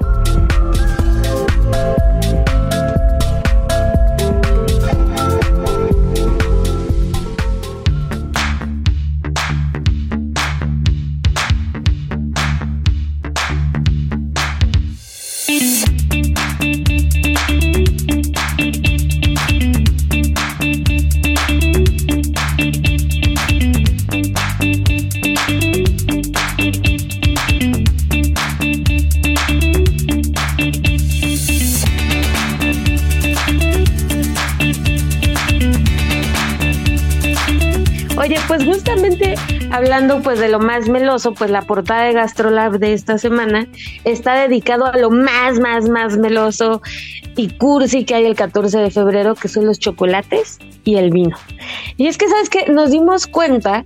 Hablando 39.70 40.20
pues 40.22 40.38
de 40.38 40.48
lo 40.48 40.60
más 40.60 40.88
meloso, 40.88 41.32
pues 41.34 41.50
la 41.50 41.62
portada 41.62 42.04
de 42.04 42.12
GastroLab 42.12 42.78
de 42.78 42.92
esta 42.92 43.18
semana 43.18 43.66
está 44.04 44.34
dedicado 44.34 44.86
a 44.86 44.96
lo 44.96 45.10
más, 45.10 45.58
más, 45.58 45.88
más 45.88 46.16
meloso 46.16 46.82
y 47.36 47.48
cursi 47.48 48.04
que 48.04 48.14
hay 48.14 48.26
el 48.26 48.34
14 48.34 48.78
de 48.78 48.90
febrero, 48.90 49.34
que 49.34 49.48
son 49.48 49.66
los 49.66 49.78
chocolates 49.78 50.58
y 50.84 50.96
el 50.96 51.10
vino. 51.10 51.36
Y 51.96 52.06
es 52.06 52.18
que, 52.18 52.28
¿sabes 52.28 52.50
que 52.50 52.70
Nos 52.70 52.90
dimos 52.90 53.26
cuenta 53.26 53.82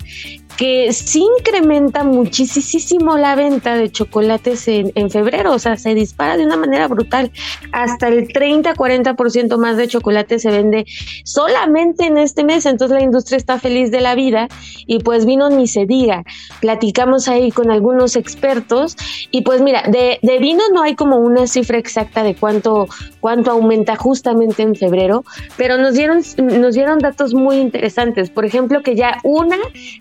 que 0.57 0.92
sí 0.92 1.27
incrementa 1.38 2.05
muchísimo 2.05 3.19
la 3.19 3.35
venta 3.35 3.75
de 3.77 3.90
chocolates 3.90 4.66
en, 4.69 4.92
en, 4.95 5.11
febrero, 5.11 5.53
o 5.53 5.59
sea, 5.59 5.77
se 5.77 5.95
dispara 5.95 6.37
de 6.37 6.45
una 6.45 6.57
manera 6.57 6.88
brutal. 6.88 7.31
Hasta 7.73 8.09
el 8.09 8.29
30-40% 8.29 9.59
más 9.59 9.77
de 9.77 9.88
chocolate 9.88 10.38
se 10.38 10.51
vende 10.51 10.87
solamente 11.25 12.07
en 12.07 12.19
este 12.19 12.45
mes, 12.45 12.66
entonces 12.66 12.97
la 12.97 13.05
industria 13.05 13.37
está 13.37 13.59
feliz 13.59 13.90
de 13.90 14.01
la 14.01 14.14
vida 14.14 14.49
y 14.87 15.01
pues 15.01 15.27
vino 15.27 15.51
ni 15.51 15.66
se 15.66 15.87
diga. 15.87 16.25
Platicamos 16.61 17.29
ahí 17.29 17.51
con 17.51 17.71
algunos 17.71 18.16
expertos 18.16 18.97
y 19.31 19.42
pues 19.42 19.61
mira, 19.61 19.83
de, 19.83 20.19
de 20.23 20.38
vino 20.38 20.62
no 20.73 20.83
hay 20.83 20.95
como 20.95 21.16
una 21.19 21.47
cifra 21.47 21.79
exacta 21.79 22.23
de 22.23 22.35
cuánto, 22.35 22.88
cuánto 23.21 23.51
aumenta 23.51 23.97
justamente 23.97 24.62
en 24.62 24.75
febrero, 24.75 25.25
pero 25.57 25.77
nos 25.77 25.95
dieron, 25.95 26.23
nos 26.38 26.75
dieron 26.75 26.99
datos 26.99 27.35
muy 27.35 27.57
interesantes. 27.57 28.31
Por 28.31 28.45
ejemplo, 28.45 28.83
que 28.83 28.95
ya 28.95 29.19
una 29.23 29.57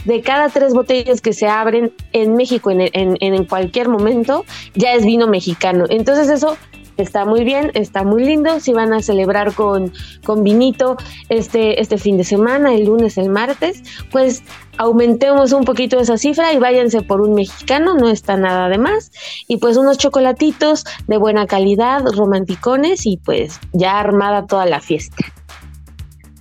de 0.06 0.22
cada 0.22 0.45
tres 0.50 0.74
botellas 0.74 1.22
que 1.22 1.34
se 1.34 1.48
abren 1.48 1.94
en 2.14 2.36
México 2.36 2.72
en, 2.72 2.90
en, 2.94 3.46
cualquier 3.46 3.90
momento 3.90 4.46
ya 4.74 4.94
es 4.94 5.06
vino 5.06 5.28
mexicano. 5.28 5.86
Entonces 5.90 6.30
eso 6.30 6.58
está 6.98 7.26
muy 7.26 7.44
bien, 7.44 7.72
está 7.74 8.04
muy 8.04 8.24
lindo. 8.24 8.60
Si 8.60 8.74
van 8.74 8.94
a 8.94 9.02
celebrar 9.02 9.54
con, 9.54 9.92
con 10.26 10.44
vinito 10.44 10.98
este, 11.30 11.82
este 11.82 11.98
fin 11.98 12.18
de 12.18 12.24
semana, 12.24 12.74
el 12.74 12.86
lunes, 12.86 13.18
el 13.18 13.30
martes, 13.30 13.84
pues 14.12 14.44
aumentemos 14.78 15.52
un 15.52 15.66
poquito 15.66 16.00
esa 16.00 16.18
cifra 16.18 16.54
y 16.54 16.60
váyanse 16.60 17.02
por 17.02 17.22
un 17.22 17.34
mexicano, 17.34 17.96
no 17.96 18.10
está 18.10 18.38
nada 18.38 18.70
de 18.70 18.78
más. 18.78 19.12
Y 19.48 19.58
pues 19.58 19.78
unos 19.78 19.98
chocolatitos 19.98 20.86
de 21.08 21.18
buena 21.18 21.48
calidad, 21.48 22.04
romanticones 22.16 23.06
y 23.06 23.18
pues 23.18 23.60
ya 23.74 24.00
armada 24.00 24.46
toda 24.48 24.66
la 24.66 24.80
fiesta. 24.80 25.26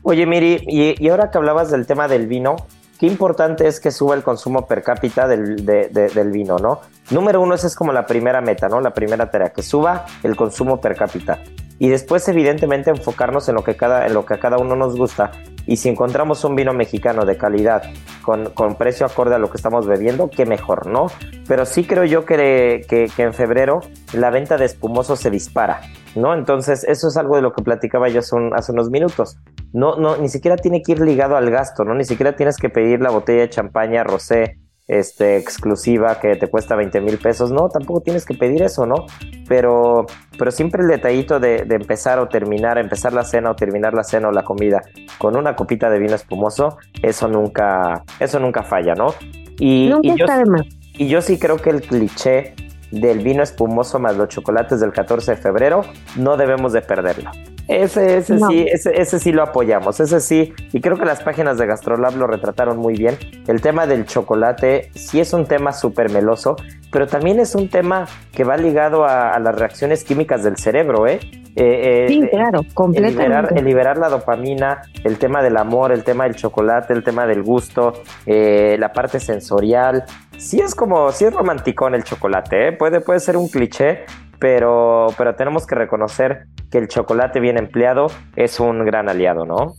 Oye, 0.03 0.27
Miri, 0.27 0.61
y 0.67 1.09
ahora 1.09 1.31
que 1.31 1.39
hablabas 1.39 1.71
del 1.71 1.87
tema 1.87 2.09
del 2.09 2.27
vino, 2.27 2.57
qué 2.99 3.07
importante 3.07 3.67
es 3.67 3.81
que 3.81 3.91
suba 3.91 4.15
el 4.15 4.23
consumo 4.23 4.67
per 4.67 4.83
cápita 4.83 5.27
del, 5.29 5.65
del 5.65 6.31
vino, 6.31 6.59
¿no? 6.59 6.81
Número 7.11 7.41
uno, 7.41 7.55
esa 7.55 7.67
es 7.67 7.77
como 7.77 7.93
la 7.93 8.07
primera 8.07 8.41
meta, 8.41 8.69
¿no? 8.69 8.81
La 8.81 8.95
primera 8.95 9.31
tarea, 9.31 9.51
que 9.51 9.63
suba 9.63 10.07
el 10.23 10.37
consumo 10.37 10.81
per 10.81 10.97
cápita. 10.97 11.41
Y 11.79 11.89
después, 11.89 12.27
evidentemente, 12.29 12.91
enfocarnos 12.91 13.49
en 13.49 13.57
lo 13.57 13.65
que, 13.65 13.77
cada, 13.77 14.07
en 14.07 14.15
lo 14.15 14.25
que 14.25 14.35
a 14.35 14.39
cada 14.39 14.59
uno 14.59 14.77
nos 14.77 14.97
gusta. 14.97 15.33
y 15.67 15.77
si 15.77 15.89
encontramos 15.89 16.45
un 16.45 16.55
vino 16.55 16.73
mexicano 16.73 17.25
de 17.25 17.37
calidad 17.37 17.83
con, 18.23 18.51
con 18.51 18.77
precio 18.77 19.07
acorde 19.07 19.35
a 19.35 19.39
lo 19.39 19.51
que 19.51 19.57
estamos 19.57 19.87
bebiendo, 19.87 20.31
qué 20.31 20.47
mejor, 20.47 20.87
¿no? 20.87 21.07
Pero 21.49 21.67
sí 21.67 21.85
creo 21.85 22.05
yo 22.05 22.25
que, 22.25 22.85
que, 22.89 23.11
que 23.15 23.23
en 23.23 23.35
febrero 23.35 23.81
la 24.13 24.31
venta 24.31 24.57
de 24.57 24.67
espumosos 24.67 25.21
se 25.21 25.31
dispara, 25.31 25.81
¿no? 26.15 26.35
Entonces 26.35 26.85
eso 26.85 27.09
es 27.09 27.17
algo 27.17 27.37
de 27.37 27.43
lo 27.43 27.53
que 27.53 27.63
platicaba 27.63 28.09
yo 28.09 28.21
hace, 28.21 28.37
hace 28.55 28.73
unos 28.73 28.91
minutos. 28.91 29.39
No, 29.73 29.97
no, 29.97 30.17
ni 30.17 30.29
siquiera 30.29 30.57
tiene 30.57 30.83
que 30.83 30.93
ir 30.93 31.01
ligado 31.01 31.37
al 31.37 31.51
gasto, 31.51 31.85
¿no? 31.85 31.95
Ni 31.95 32.05
siquiera 32.05 32.37
tienes 32.37 32.57
que 32.57 32.69
pedir 32.69 33.01
la 33.01 33.11
botella 33.11 33.43
de 33.43 33.51
champaña 33.51 34.05
rosé 34.05 34.59
este, 34.87 35.39
exclusiva 35.39 36.21
que 36.21 36.37
te 36.37 36.49
cuesta 36.49 36.77
20 36.77 37.01
mil 37.01 37.19
pesos. 37.19 37.51
No, 37.51 37.69
tampoco 37.69 38.01
tienes 38.01 38.25
que 38.25 38.35
pedir 38.35 38.63
eso, 38.63 38.87
¿no? 38.87 39.07
Pero, 39.49 40.07
pero 40.39 40.51
siempre 40.51 40.83
el 40.83 40.89
detallito 40.89 41.41
de, 41.41 41.65
de, 41.65 41.75
empezar 41.75 42.19
o 42.19 42.29
terminar, 42.29 42.79
empezar 42.79 43.13
la 43.13 43.25
cena 43.25 43.51
o 43.51 43.57
terminar 43.57 43.95
la 43.95 44.05
cena 44.05 44.29
o 44.29 44.33
la 44.33 44.45
comida 44.45 44.83
con 45.19 45.37
una 45.37 45.57
copita 45.57 45.91
de 45.91 45.99
vino 45.99 46.15
espumoso, 46.15 46.79
eso 47.03 47.29
nunca, 47.29 48.05
eso 48.21 48.39
nunca 48.39 48.63
falla, 48.63 48.95
¿no? 48.95 49.15
Y, 49.59 49.89
nunca 49.89 50.09
y 50.09 50.19
yo, 50.19 50.25
está 50.25 50.39
de 50.39 50.45
más. 50.47 50.67
Y 50.97 51.09
yo 51.09 51.21
sí 51.21 51.39
creo 51.39 51.57
que 51.57 51.71
el 51.71 51.83
cliché 51.83 52.55
del 53.01 53.21
vino 53.21 53.43
espumoso 53.43 53.99
más 53.99 54.17
los 54.17 54.29
chocolates 54.29 54.81
del 54.81 54.93
14 54.93 55.33
de 55.33 55.37
febrero, 55.37 55.83
no 56.17 56.37
debemos 56.37 56.73
de 56.73 56.83
perderlo. 56.83 57.31
Ese, 57.67 58.19
ese 58.19 58.39
sí, 58.39 58.67
ese, 58.71 59.01
ese, 59.01 59.19
sí 59.19 59.33
lo 59.33 59.43
apoyamos, 59.43 59.99
ese 59.99 60.21
sí, 60.21 60.53
y 60.73 60.81
creo 60.81 60.99
que 60.99 61.05
las 61.05 61.23
páginas 61.23 61.57
de 61.57 61.67
Gastrolab 61.67 62.17
lo 62.17 62.27
retrataron 62.27 62.77
muy 62.77 62.95
bien. 62.95 63.17
El 63.47 63.63
tema 63.63 63.87
del 63.87 64.05
chocolate 64.05 64.91
sí 64.95 65.21
es 65.21 65.33
un 65.33 65.47
tema 65.47 65.73
súper 65.73 66.11
meloso, 66.11 66.57
pero 66.93 67.07
también 67.07 67.41
es 67.41 67.55
un 67.55 67.69
tema 67.69 68.07
que 68.33 68.45
va 68.45 68.57
ligado 68.57 69.05
a, 69.05 69.33
a 69.33 69.39
las 69.39 69.59
reacciones 69.59 70.05
químicas 70.05 70.45
del 70.45 70.57
cerebro, 70.57 71.07
¿eh? 71.07 71.21
Eh, 71.57 72.05
eh, 72.05 72.09
sí, 72.09 72.29
claro, 72.31 72.63
completamente. 72.75 73.23
El 73.23 73.29
liberar, 73.29 73.59
el 73.59 73.65
liberar, 73.65 73.99
la 73.99 74.09
dopamina, 74.09 74.83
el 75.05 75.19
tema 75.19 75.41
del 75.41 75.57
amor, 75.57 75.93
el 75.93 76.03
tema 76.03 76.25
del 76.25 76.35
chocolate, 76.35 76.93
el 76.93 77.05
tema 77.05 77.27
del 77.27 77.43
gusto, 77.43 78.03
eh, 78.27 78.77
la 78.79 78.93
parte 78.93 79.21
sensorial. 79.21 80.05
Sí 80.37 80.61
es 80.61 80.75
como, 80.75 81.13
sí 81.13 81.25
es 81.25 81.33
romanticón 81.33 81.95
el 81.95 82.03
chocolate, 82.03 82.69
¿eh? 82.69 82.73
puede, 82.73 83.01
puede 83.01 83.21
ser 83.21 83.37
un 83.37 83.49
cliché, 83.49 84.05
pero, 84.41 85.07
pero 85.17 85.37
tenemos 85.37 85.65
que 85.65 85.77
reconocer 85.77 86.47
que 86.75 86.79
el 86.79 86.89
chocolate 86.89 87.39
bien 87.39 87.57
empleado 87.57 88.09
es 88.35 88.59
un 88.59 88.85
gran 88.85 89.09
aliado, 89.09 89.45
¿no? 89.45 89.77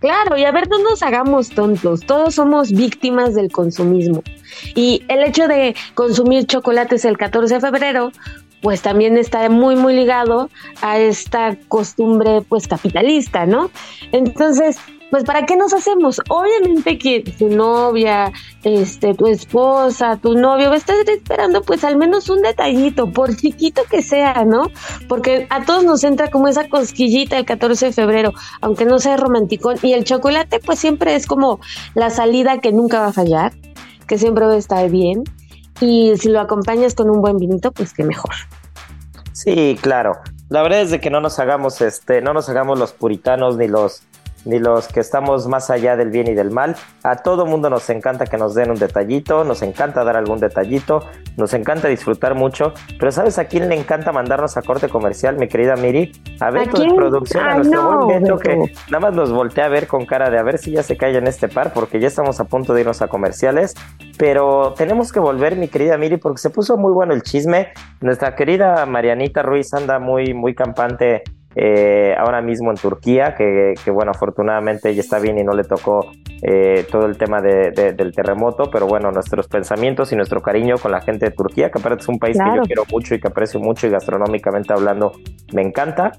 Claro, 0.00 0.36
y 0.36 0.44
a 0.44 0.50
ver, 0.50 0.68
no 0.68 0.82
nos 0.82 1.00
hagamos 1.04 1.50
tontos, 1.50 2.00
todos 2.00 2.34
somos 2.34 2.72
víctimas 2.72 3.36
del 3.36 3.52
consumismo. 3.52 4.24
Y 4.74 5.04
el 5.06 5.22
hecho 5.22 5.46
de 5.46 5.76
consumir 5.94 6.46
chocolates 6.46 7.04
el 7.04 7.16
14 7.16 7.54
de 7.54 7.60
febrero, 7.60 8.10
pues 8.60 8.82
también 8.82 9.16
está 9.18 9.48
muy, 9.50 9.76
muy 9.76 9.94
ligado 9.94 10.50
a 10.80 10.98
esta 10.98 11.56
costumbre, 11.68 12.40
pues, 12.48 12.66
capitalista, 12.66 13.46
¿no? 13.46 13.70
Entonces, 14.10 14.80
pues, 15.12 15.24
¿para 15.24 15.44
qué 15.44 15.56
nos 15.56 15.74
hacemos? 15.74 16.22
Obviamente 16.30 16.96
que 16.96 17.20
tu 17.20 17.50
novia, 17.50 18.32
este, 18.64 19.12
tu 19.12 19.26
esposa, 19.26 20.16
tu 20.16 20.38
novio 20.38 20.72
estar 20.72 20.96
esperando, 21.06 21.60
pues, 21.60 21.84
al 21.84 21.98
menos 21.98 22.30
un 22.30 22.40
detallito, 22.40 23.12
por 23.12 23.36
chiquito 23.36 23.82
que 23.90 24.00
sea, 24.00 24.46
¿no? 24.46 24.70
Porque 25.10 25.46
a 25.50 25.66
todos 25.66 25.84
nos 25.84 26.02
entra 26.02 26.30
como 26.30 26.48
esa 26.48 26.66
cosquillita 26.66 27.36
el 27.36 27.44
14 27.44 27.86
de 27.86 27.92
febrero, 27.92 28.32
aunque 28.62 28.86
no 28.86 28.98
sea 28.98 29.18
romántico. 29.18 29.74
Y 29.82 29.92
el 29.92 30.04
chocolate, 30.04 30.60
pues, 30.60 30.78
siempre 30.78 31.14
es 31.14 31.26
como 31.26 31.60
la 31.92 32.08
salida 32.08 32.60
que 32.60 32.72
nunca 32.72 33.00
va 33.00 33.08
a 33.08 33.12
fallar, 33.12 33.52
que 34.06 34.16
siempre 34.16 34.46
va 34.46 34.54
a 34.54 34.56
estar 34.56 34.88
bien 34.88 35.24
y 35.82 36.16
si 36.16 36.30
lo 36.30 36.40
acompañas 36.40 36.94
con 36.94 37.10
un 37.10 37.20
buen 37.20 37.36
vinito, 37.36 37.70
pues 37.70 37.92
qué 37.92 38.04
mejor. 38.04 38.32
Sí, 39.32 39.76
claro. 39.78 40.14
La 40.48 40.62
verdad 40.62 40.80
es 40.80 40.90
de 40.90 41.00
que 41.00 41.10
no 41.10 41.20
nos 41.20 41.38
hagamos 41.38 41.82
este, 41.82 42.22
no 42.22 42.32
nos 42.32 42.48
hagamos 42.48 42.78
los 42.78 42.92
puritanos 42.92 43.58
ni 43.58 43.68
los 43.68 44.04
ni 44.44 44.58
los 44.58 44.88
que 44.88 45.00
estamos 45.00 45.46
más 45.48 45.70
allá 45.70 45.96
del 45.96 46.10
bien 46.10 46.28
y 46.28 46.34
del 46.34 46.50
mal. 46.50 46.76
A 47.02 47.16
todo 47.16 47.46
mundo 47.46 47.70
nos 47.70 47.88
encanta 47.90 48.26
que 48.26 48.36
nos 48.36 48.54
den 48.54 48.70
un 48.70 48.78
detallito, 48.78 49.44
nos 49.44 49.62
encanta 49.62 50.04
dar 50.04 50.16
algún 50.16 50.38
detallito, 50.38 51.00
nos 51.36 51.54
encanta 51.54 51.88
disfrutar 51.88 52.34
mucho, 52.34 52.72
pero 52.98 53.12
¿sabes 53.12 53.38
a 53.38 53.44
quién 53.44 53.68
le 53.68 53.76
encanta 53.76 54.12
mandarnos 54.12 54.56
a 54.56 54.62
corte 54.62 54.88
comercial, 54.88 55.36
mi 55.36 55.48
querida 55.48 55.76
Miri? 55.76 56.12
A 56.40 56.50
Beto 56.50 56.80
de 56.80 56.94
producción, 56.94 57.44
a 57.44 57.54
nuestro 57.56 57.82
no, 57.82 58.06
buen 58.06 58.22
Beto, 58.22 58.38
que 58.38 58.56
nada 58.90 59.00
más 59.00 59.14
nos 59.14 59.32
voltea 59.32 59.66
a 59.66 59.68
ver 59.68 59.86
con 59.86 60.06
cara 60.06 60.30
de 60.30 60.38
a 60.38 60.42
ver 60.42 60.58
si 60.58 60.72
ya 60.72 60.82
se 60.82 60.96
cae 60.96 61.16
en 61.16 61.26
este 61.26 61.48
par, 61.48 61.72
porque 61.72 62.00
ya 62.00 62.08
estamos 62.08 62.40
a 62.40 62.44
punto 62.44 62.74
de 62.74 62.80
irnos 62.80 63.02
a 63.02 63.08
comerciales, 63.08 63.74
pero 64.18 64.74
tenemos 64.76 65.12
que 65.12 65.20
volver, 65.20 65.56
mi 65.56 65.68
querida 65.68 65.96
Miri, 65.96 66.16
porque 66.16 66.38
se 66.38 66.50
puso 66.50 66.76
muy 66.76 66.92
bueno 66.92 67.12
el 67.14 67.22
chisme. 67.22 67.72
Nuestra 68.00 68.34
querida 68.34 68.86
Marianita 68.86 69.42
Ruiz 69.42 69.72
anda 69.74 69.98
muy, 69.98 70.34
muy 70.34 70.54
campante 70.54 71.22
eh, 71.54 72.14
ahora 72.18 72.40
mismo 72.40 72.70
en 72.70 72.76
Turquía, 72.76 73.34
que, 73.36 73.74
que, 73.84 73.90
bueno, 73.90 74.12
afortunadamente 74.12 74.90
ella 74.90 75.00
está 75.00 75.18
bien 75.18 75.38
y 75.38 75.44
no 75.44 75.52
le 75.52 75.64
tocó 75.64 76.10
eh, 76.42 76.86
todo 76.90 77.06
el 77.06 77.16
tema 77.16 77.40
de, 77.40 77.70
de, 77.70 77.92
del 77.92 78.12
terremoto, 78.12 78.70
pero 78.70 78.86
bueno, 78.86 79.10
nuestros 79.10 79.48
pensamientos 79.48 80.12
y 80.12 80.16
nuestro 80.16 80.40
cariño 80.40 80.76
con 80.78 80.92
la 80.92 81.00
gente 81.00 81.26
de 81.26 81.32
Turquía, 81.32 81.70
que 81.70 81.78
aparte 81.78 82.02
es 82.02 82.08
un 82.08 82.18
país 82.18 82.36
claro. 82.36 82.52
que 82.52 82.58
yo 82.58 82.64
quiero 82.64 82.84
mucho 82.90 83.14
y 83.14 83.20
que 83.20 83.28
aprecio 83.28 83.60
mucho 83.60 83.86
y 83.86 83.90
gastronómicamente 83.90 84.72
hablando 84.72 85.12
me 85.52 85.62
encanta. 85.62 86.12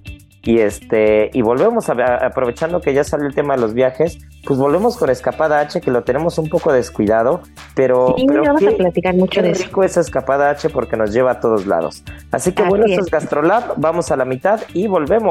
Y 0.46 0.60
este, 0.60 1.30
y 1.32 1.42
volvemos 1.42 1.90
a, 1.90 1.94
a, 1.94 2.28
aprovechando 2.28 2.82
que 2.82 2.94
ya 2.94 3.06
salió 3.06 3.28
el 3.28 3.34
tema 3.34 3.56
de 3.56 3.62
los 3.62 3.74
viajes, 3.74 4.18
pues 4.46 4.60
volvemos 4.60 4.98
con 4.98 5.10
Escapada 5.10 5.62
H, 5.62 5.80
que 5.80 5.90
lo 5.90 6.04
tenemos 6.04 6.38
un 6.38 6.50
poco 6.50 6.74
descuidado, 6.74 7.40
pero, 7.76 8.14
sí, 8.18 8.26
pero 8.28 8.44
vamos 8.44 8.60
qué, 8.60 8.68
a 8.68 8.72
platicar 8.72 9.16
mucho 9.16 9.40
qué 9.40 9.48
de 9.48 9.52
eso. 9.52 9.64
rico 9.64 9.84
esa 9.86 10.02
Escapada 10.02 10.50
H 10.50 10.70
porque 10.70 10.98
nos 10.98 11.14
lleva 11.14 11.32
a 11.32 11.40
todos 11.40 11.66
lados. 11.66 12.04
Así 12.32 12.52
que 12.52 12.62
Así 12.62 12.70
bueno, 12.70 12.86
esto 12.88 13.06
es 13.06 13.10
Gastrolab, 13.10 13.76
vamos 13.78 14.12
a 14.12 14.18
la 14.18 14.26
mitad 14.26 14.60
y 14.74 14.88
volvemos. 14.88 15.23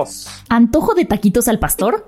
¿Antojo 0.48 0.94
de 0.94 1.04
taquitos 1.04 1.48
al 1.48 1.58
pastor? 1.58 2.04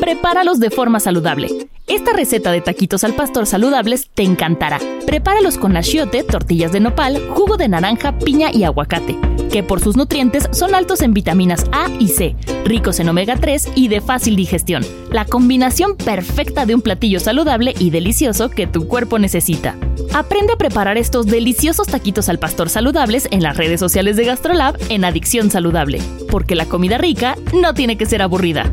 Prepáralos 0.00 0.58
de 0.58 0.70
forma 0.70 1.00
saludable. 1.00 1.68
Esta 1.86 2.12
receta 2.14 2.50
de 2.50 2.62
taquitos 2.62 3.04
al 3.04 3.14
pastor 3.14 3.46
saludables 3.46 4.08
te 4.14 4.22
encantará. 4.22 4.78
Prepáralos 5.06 5.58
con 5.58 5.76
achiote, 5.76 6.24
tortillas 6.24 6.72
de 6.72 6.80
nopal, 6.80 7.28
jugo 7.30 7.56
de 7.56 7.68
naranja, 7.68 8.18
piña 8.18 8.50
y 8.52 8.64
aguacate, 8.64 9.18
que 9.54 9.62
por 9.62 9.78
sus 9.78 9.96
nutrientes 9.96 10.48
son 10.50 10.74
altos 10.74 11.00
en 11.00 11.14
vitaminas 11.14 11.66
A 11.70 11.86
y 12.00 12.08
C, 12.08 12.34
ricos 12.64 12.98
en 12.98 13.08
omega 13.08 13.36
3 13.36 13.68
y 13.76 13.86
de 13.86 14.00
fácil 14.00 14.34
digestión. 14.34 14.84
La 15.12 15.26
combinación 15.26 15.96
perfecta 15.96 16.66
de 16.66 16.74
un 16.74 16.82
platillo 16.82 17.20
saludable 17.20 17.72
y 17.78 17.90
delicioso 17.90 18.50
que 18.50 18.66
tu 18.66 18.88
cuerpo 18.88 19.20
necesita. 19.20 19.76
Aprende 20.12 20.54
a 20.54 20.56
preparar 20.56 20.98
estos 20.98 21.26
deliciosos 21.26 21.86
taquitos 21.86 22.28
al 22.28 22.40
pastor 22.40 22.68
saludables 22.68 23.28
en 23.30 23.44
las 23.44 23.56
redes 23.56 23.78
sociales 23.78 24.16
de 24.16 24.24
GastroLab 24.24 24.76
en 24.88 25.04
Adicción 25.04 25.52
Saludable, 25.52 26.00
porque 26.32 26.56
la 26.56 26.66
comida 26.66 26.98
rica 26.98 27.36
no 27.52 27.74
tiene 27.74 27.96
que 27.96 28.06
ser 28.06 28.22
aburrida. 28.22 28.72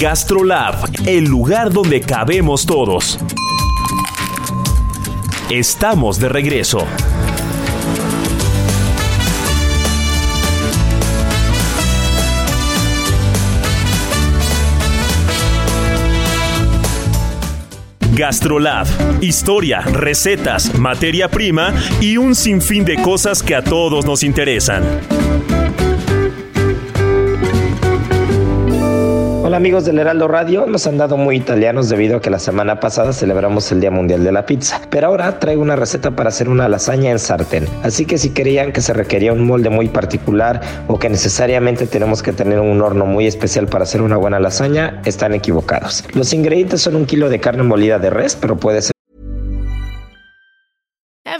Gastrolab, 0.00 0.76
el 1.08 1.24
lugar 1.24 1.72
donde 1.72 2.00
cabemos 2.00 2.64
todos. 2.64 3.18
Estamos 5.50 6.20
de 6.20 6.28
regreso. 6.28 6.86
Gastrolab, 18.12 18.86
historia, 19.20 19.80
recetas, 19.80 20.78
materia 20.78 21.28
prima 21.28 21.74
y 22.00 22.18
un 22.18 22.36
sinfín 22.36 22.84
de 22.84 23.02
cosas 23.02 23.42
que 23.42 23.56
a 23.56 23.64
todos 23.64 24.06
nos 24.06 24.22
interesan. 24.22 24.84
Hola 29.48 29.56
amigos 29.56 29.86
del 29.86 29.98
Heraldo 29.98 30.28
Radio, 30.28 30.66
nos 30.66 30.86
han 30.86 30.98
dado 30.98 31.16
muy 31.16 31.36
italianos 31.36 31.88
debido 31.88 32.18
a 32.18 32.20
que 32.20 32.28
la 32.28 32.38
semana 32.38 32.80
pasada 32.80 33.14
celebramos 33.14 33.72
el 33.72 33.80
Día 33.80 33.90
Mundial 33.90 34.22
de 34.22 34.30
la 34.30 34.44
Pizza, 34.44 34.82
pero 34.90 35.06
ahora 35.06 35.38
traigo 35.38 35.62
una 35.62 35.74
receta 35.74 36.10
para 36.10 36.28
hacer 36.28 36.50
una 36.50 36.68
lasaña 36.68 37.10
en 37.10 37.18
sartén, 37.18 37.66
así 37.82 38.04
que 38.04 38.18
si 38.18 38.28
creían 38.28 38.72
que 38.72 38.82
se 38.82 38.92
requería 38.92 39.32
un 39.32 39.46
molde 39.46 39.70
muy 39.70 39.88
particular 39.88 40.60
o 40.86 40.98
que 40.98 41.08
necesariamente 41.08 41.86
tenemos 41.86 42.22
que 42.22 42.34
tener 42.34 42.60
un 42.60 42.82
horno 42.82 43.06
muy 43.06 43.26
especial 43.26 43.68
para 43.68 43.84
hacer 43.84 44.02
una 44.02 44.18
buena 44.18 44.38
lasaña, 44.38 45.00
están 45.06 45.32
equivocados. 45.32 46.04
Los 46.12 46.34
ingredientes 46.34 46.82
son 46.82 46.96
un 46.96 47.06
kilo 47.06 47.30
de 47.30 47.40
carne 47.40 47.62
molida 47.62 47.98
de 47.98 48.10
res, 48.10 48.36
pero 48.36 48.58
puede 48.58 48.82
ser 48.82 48.92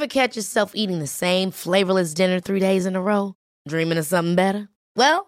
catch 0.09 0.35
yourself 0.35 0.73
eating 0.75 1.01
the 1.01 1.07
same 1.07 1.51
flavorless 1.51 2.15
dinner 2.15 2.41
three 2.41 2.61
days 2.61 2.87
in 2.87 2.97
a 2.97 3.03
row? 3.03 3.35
Dreaming 3.69 3.99
of 3.99 4.07
something 4.07 4.35
better? 4.35 4.71
Well, 4.97 5.28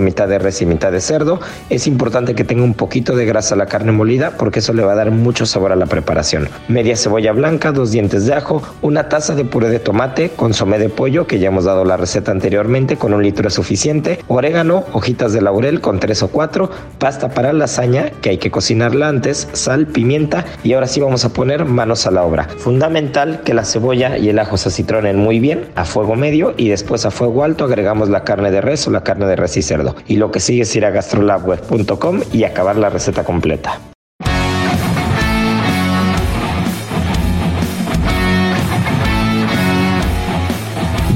Mitad 0.00 0.28
de 0.28 0.38
res 0.38 0.62
y 0.62 0.66
mitad 0.66 0.92
de 0.92 1.00
cerdo. 1.00 1.40
Es 1.70 1.86
importante 1.86 2.34
que 2.34 2.44
tenga 2.44 2.62
un 2.62 2.74
poquito 2.74 3.16
de 3.16 3.26
grasa 3.26 3.56
la 3.56 3.66
carne 3.66 3.92
molida 3.92 4.32
porque 4.38 4.58
eso 4.60 4.72
le 4.72 4.84
va 4.84 4.92
a 4.92 4.96
dar 4.96 5.10
mucho 5.10 5.46
sabor 5.46 5.72
a 5.72 5.76
la 5.76 5.86
preparación. 5.86 6.48
Media 6.68 6.96
cebolla 6.96 7.32
blanca, 7.32 7.72
dos 7.72 7.90
dientes 7.90 8.26
de 8.26 8.34
ajo, 8.34 8.62
una 8.82 9.08
taza 9.08 9.34
de 9.34 9.44
puré 9.44 9.68
de 9.68 9.78
tomate, 9.78 10.30
consomé 10.30 10.78
de 10.78 10.88
pollo 10.88 11.26
que 11.26 11.38
ya 11.38 11.48
hemos 11.48 11.64
dado 11.64 11.84
la 11.84 11.96
receta 11.96 12.30
anteriormente 12.30 12.96
con 12.96 13.12
un 13.14 13.22
litro 13.22 13.48
es 13.48 13.54
suficiente, 13.54 14.20
orégano, 14.28 14.84
hojitas 14.92 15.32
de 15.32 15.42
laurel 15.42 15.80
con 15.80 16.00
tres 16.00 16.22
o 16.22 16.28
cuatro, 16.28 16.70
pasta 16.98 17.30
para 17.30 17.52
lasaña 17.52 18.10
que 18.22 18.30
hay 18.30 18.38
que 18.38 18.50
cocinarla 18.50 19.08
antes, 19.08 19.48
sal, 19.52 19.86
pimienta 19.86 20.44
y 20.62 20.72
ahora 20.72 20.86
sí 20.86 21.00
vamos 21.00 21.24
a 21.24 21.32
poner 21.32 21.64
manos 21.64 22.06
a 22.06 22.10
la 22.10 22.22
obra. 22.22 22.44
Fundamental 22.44 23.42
que 23.44 23.54
la 23.54 23.64
cebolla 23.64 24.16
y 24.16 24.28
el 24.28 24.38
ajo 24.38 24.56
se 24.56 24.70
citronen 24.70 25.16
muy 25.16 25.40
bien 25.40 25.66
a 25.74 25.84
fuego 25.84 26.16
medio 26.16 26.54
y 26.56 26.68
después 26.68 27.04
a 27.04 27.10
fuego 27.10 27.44
alto 27.44 27.64
agregamos 27.64 28.08
la 28.08 28.24
carne 28.24 28.50
de 28.50 28.60
res 28.60 28.86
o 28.86 28.90
la 28.90 29.02
carne 29.02 29.26
de 29.26 29.36
res 29.36 29.56
y 29.56 29.62
cerdo. 29.62 29.83
Y 30.06 30.16
lo 30.16 30.30
que 30.30 30.40
sigue 30.40 30.62
es 30.62 30.76
ir 30.76 30.84
a 30.84 30.90
gastrolabweb.com 30.90 32.20
y 32.32 32.44
acabar 32.44 32.76
la 32.76 32.90
receta 32.90 33.24
completa. 33.24 33.80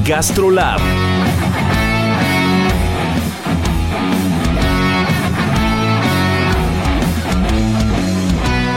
GastroLab. 0.05 0.81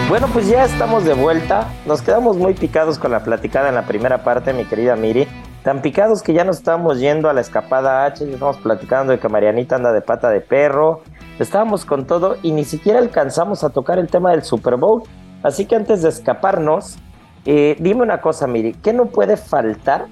Bueno, 0.10 0.28
pues 0.34 0.50
ya 0.50 0.66
estamos 0.66 1.06
de 1.06 1.14
vuelta. 1.14 1.70
Nos 1.86 2.02
quedamos 2.02 2.36
muy 2.36 2.54
picados 2.54 3.00
con 3.00 3.12
la 3.12 3.24
platicada 3.24 3.70
en 3.70 3.76
la 3.76 3.84
primera 3.84 4.26
parte, 4.26 4.52
mi 4.52 4.66
querida 4.66 4.98
Miri. 4.98 5.26
Tan 5.64 5.84
picados 5.84 6.24
que 6.24 6.34
ya 6.34 6.44
nos 6.44 6.58
estamos 6.58 7.00
yendo 7.00 7.30
a 7.30 7.34
la 7.34 7.42
escapada 7.42 8.06
H, 8.06 8.26
ya 8.26 8.34
estamos 8.34 8.58
platicando 8.58 9.12
de 9.12 9.20
que 9.20 9.30
Marianita 9.30 9.76
anda 9.76 9.92
de 9.92 10.02
pata 10.02 10.32
de 10.32 10.42
perro. 10.42 11.02
Estábamos 11.38 11.86
con 11.86 12.08
todo 12.08 12.38
y 12.42 12.52
ni 12.52 12.64
siquiera 12.64 12.98
alcanzamos 12.98 13.64
a 13.64 13.70
tocar 13.70 14.00
el 14.00 14.08
tema 14.08 14.32
del 14.32 14.42
Super 14.42 14.76
Bowl. 14.78 15.04
Así 15.44 15.66
que 15.66 15.76
antes 15.76 16.02
de 16.02 16.10
escaparnos, 16.10 16.98
eh, 17.46 17.76
dime 17.80 18.02
una 18.02 18.22
cosa, 18.22 18.48
Miri, 18.48 18.74
¿qué 18.74 18.92
no 18.92 19.08
puede 19.08 19.38
faltar 19.38 20.08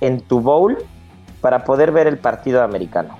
en 0.00 0.22
tu 0.22 0.40
bowl 0.40 0.78
para 1.42 1.64
poder 1.64 1.92
ver 1.92 2.06
el 2.06 2.16
partido 2.16 2.62
americano? 2.62 3.18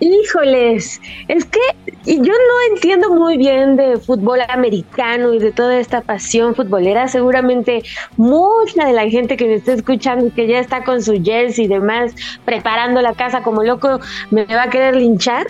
Híjoles, 0.00 0.98
es 1.28 1.44
que 1.44 1.60
yo 2.06 2.32
no 2.32 2.74
entiendo 2.74 3.10
muy 3.10 3.36
bien 3.36 3.76
de 3.76 3.98
fútbol 3.98 4.40
americano 4.48 5.34
y 5.34 5.38
de 5.38 5.52
toda 5.52 5.78
esta 5.78 6.00
pasión 6.00 6.54
futbolera. 6.54 7.06
Seguramente 7.06 7.82
mucha 8.16 8.86
de 8.86 8.94
la 8.94 9.08
gente 9.10 9.36
que 9.36 9.46
me 9.46 9.54
está 9.56 9.74
escuchando 9.74 10.26
y 10.26 10.30
que 10.30 10.46
ya 10.46 10.58
está 10.58 10.84
con 10.84 11.02
su 11.02 11.22
jersey 11.22 11.66
y 11.66 11.68
demás 11.68 12.14
preparando 12.46 13.02
la 13.02 13.12
casa 13.12 13.42
como 13.42 13.62
loco 13.62 14.00
me 14.30 14.46
va 14.46 14.64
a 14.64 14.70
querer 14.70 14.96
linchar. 14.96 15.46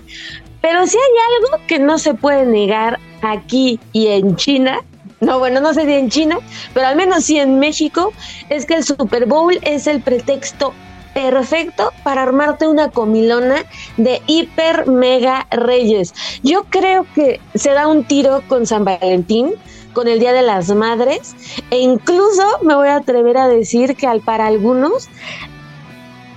Pero 0.60 0.84
si 0.84 0.96
hay 0.96 1.54
algo 1.54 1.66
que 1.68 1.78
no 1.78 1.98
se 1.98 2.14
puede 2.14 2.44
negar 2.44 2.98
aquí 3.22 3.78
y 3.92 4.08
en 4.08 4.34
China, 4.34 4.80
no, 5.20 5.38
bueno, 5.38 5.60
no 5.60 5.72
sé 5.74 5.84
si 5.84 5.92
en 5.92 6.10
China, 6.10 6.38
pero 6.74 6.88
al 6.88 6.96
menos 6.96 7.24
sí 7.24 7.38
en 7.38 7.58
México, 7.58 8.12
es 8.48 8.66
que 8.66 8.74
el 8.74 8.84
Super 8.84 9.26
Bowl 9.26 9.58
es 9.62 9.86
el 9.86 10.00
pretexto 10.00 10.74
perfecto 11.14 11.92
para 12.02 12.22
armarte 12.22 12.66
una 12.68 12.90
comilona 12.90 13.64
de 13.96 14.22
hiper 14.26 14.86
mega 14.86 15.46
reyes. 15.50 16.14
Yo 16.42 16.64
creo 16.64 17.06
que 17.14 17.40
se 17.54 17.70
da 17.70 17.86
un 17.86 18.04
tiro 18.04 18.42
con 18.48 18.66
San 18.66 18.84
Valentín, 18.84 19.54
con 19.92 20.08
el 20.08 20.20
Día 20.20 20.32
de 20.32 20.42
las 20.42 20.68
Madres, 20.74 21.34
e 21.70 21.78
incluso 21.78 22.42
me 22.62 22.74
voy 22.74 22.88
a 22.88 22.96
atrever 22.96 23.36
a 23.36 23.48
decir 23.48 23.96
que 23.96 24.06
al, 24.06 24.20
para 24.20 24.46
algunos 24.46 25.08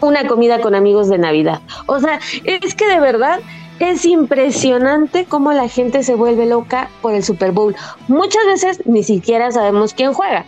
una 0.01 0.27
comida 0.27 0.59
con 0.59 0.75
amigos 0.75 1.07
de 1.07 1.17
Navidad. 1.17 1.61
O 1.85 1.99
sea, 1.99 2.19
es 2.43 2.75
que 2.75 2.87
de 2.87 2.99
verdad 2.99 3.39
es 3.79 4.05
impresionante 4.05 5.25
cómo 5.25 5.51
la 5.53 5.67
gente 5.67 6.03
se 6.03 6.15
vuelve 6.15 6.45
loca 6.45 6.89
por 7.01 7.13
el 7.13 7.23
Super 7.23 7.51
Bowl. 7.51 7.75
Muchas 8.07 8.45
veces 8.45 8.81
ni 8.85 9.03
siquiera 9.03 9.51
sabemos 9.51 9.93
quién 9.93 10.13
juega. 10.13 10.45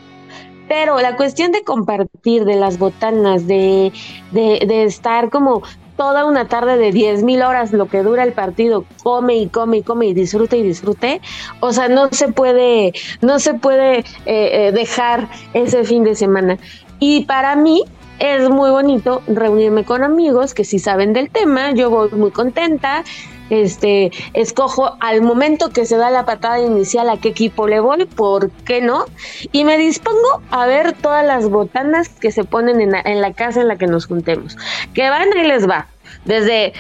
Pero 0.68 1.00
la 1.00 1.16
cuestión 1.16 1.52
de 1.52 1.64
compartir, 1.64 2.46
de 2.46 2.56
las 2.56 2.80
botanas, 2.80 3.48
de, 3.48 3.92
de, 4.32 4.84
estar 4.84 5.30
como 5.30 5.62
toda 5.96 6.26
una 6.26 6.48
tarde 6.48 6.78
de 6.78 6.92
10 6.92 7.24
mil 7.24 7.42
horas 7.42 7.72
lo 7.72 7.88
que 7.88 8.04
dura 8.04 8.24
el 8.24 8.34
partido, 8.34 8.86
come 9.04 9.36
y 9.36 9.48
come 9.48 9.78
y 9.78 9.84
come 9.84 10.08
y 10.08 10.14
disfrute 10.14 10.58
y 10.58 10.64
disfrute, 10.64 11.22
o 11.60 11.72
sea, 11.72 11.88
no 11.88 12.10
se 12.12 12.30
puede, 12.30 12.94
no 13.22 13.40
se 13.40 13.54
puede 13.54 14.00
eh, 14.00 14.04
eh, 14.26 14.72
dejar 14.74 15.30
ese 15.54 15.84
fin 15.84 16.04
de 16.04 16.16
semana. 16.16 16.58
Y 17.00 17.26
para 17.26 17.56
mí, 17.56 17.84
es 18.20 18.50
muy 18.50 18.70
bonito 18.70 19.22
reunirme 19.28 19.84
con 19.84 20.04
amigos 20.04 20.54
que 20.54 20.64
sí 20.64 20.80
saben 20.80 21.14
del 21.14 21.30
tema, 21.30 21.72
yo 21.72 21.90
voy 21.90 22.10
muy 22.12 22.32
contenta, 22.32 23.04
este, 23.50 24.12
escojo 24.34 24.98
al 25.00 25.22
momento 25.22 25.70
que 25.70 25.86
se 25.86 25.98
da 25.98 26.10
la 26.10 26.26
patada 26.26 26.60
inicial 26.62 27.10
a 27.10 27.18
qué 27.18 27.30
equipo 27.30 27.68
le 27.68 27.80
voy, 27.80 28.06
por 28.06 28.52
qué 28.52 28.82
no, 28.82 29.06
y 29.52 29.64
me 29.64 29.78
dispongo 29.78 30.42
a 30.52 30.66
ver 30.66 30.94
todas 30.94 31.26
las 31.26 31.50
botanas 31.50 32.10
que 32.10 32.32
se 32.32 32.44
ponen 32.44 32.82
en 32.82 32.92
la, 32.92 33.02
en 33.02 33.22
la 33.22 33.34
casa 33.34 33.62
en 33.62 33.68
la 33.68 33.78
que 33.78 33.88
nos 33.88 34.08
juntemos. 34.08 34.58
Que 34.94 35.10
van 35.10 35.30
y 35.38 35.48
les 35.48 35.70
va. 35.70 35.88
Desde 36.26 36.74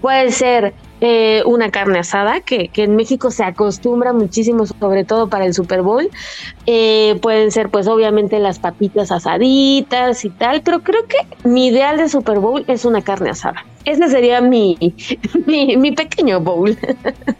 puede 0.00 0.32
ser 0.32 0.74
eh, 1.02 1.42
una 1.46 1.70
carne 1.70 1.98
asada, 1.98 2.40
que, 2.40 2.68
que, 2.68 2.84
en 2.84 2.96
México 2.96 3.30
se 3.30 3.44
acostumbra 3.44 4.12
muchísimo, 4.12 4.66
sobre 4.66 5.04
todo 5.04 5.28
para 5.28 5.46
el 5.46 5.54
Super 5.54 5.82
Bowl. 5.82 6.10
Eh, 6.66 7.18
pueden 7.22 7.50
ser, 7.50 7.70
pues, 7.70 7.86
obviamente 7.88 8.38
las 8.38 8.58
papitas 8.58 9.10
asaditas 9.10 10.24
y 10.24 10.30
tal, 10.30 10.62
pero 10.62 10.80
creo 10.80 11.06
que 11.06 11.48
mi 11.48 11.68
ideal 11.68 11.96
de 11.96 12.08
Super 12.08 12.38
Bowl 12.38 12.64
es 12.68 12.84
una 12.84 13.02
carne 13.02 13.30
asada. 13.30 13.64
Ese 13.84 14.08
sería 14.08 14.40
mi, 14.40 14.76
mi, 15.46 15.76
mi 15.76 15.92
pequeño 15.92 16.40
bowl. 16.40 16.76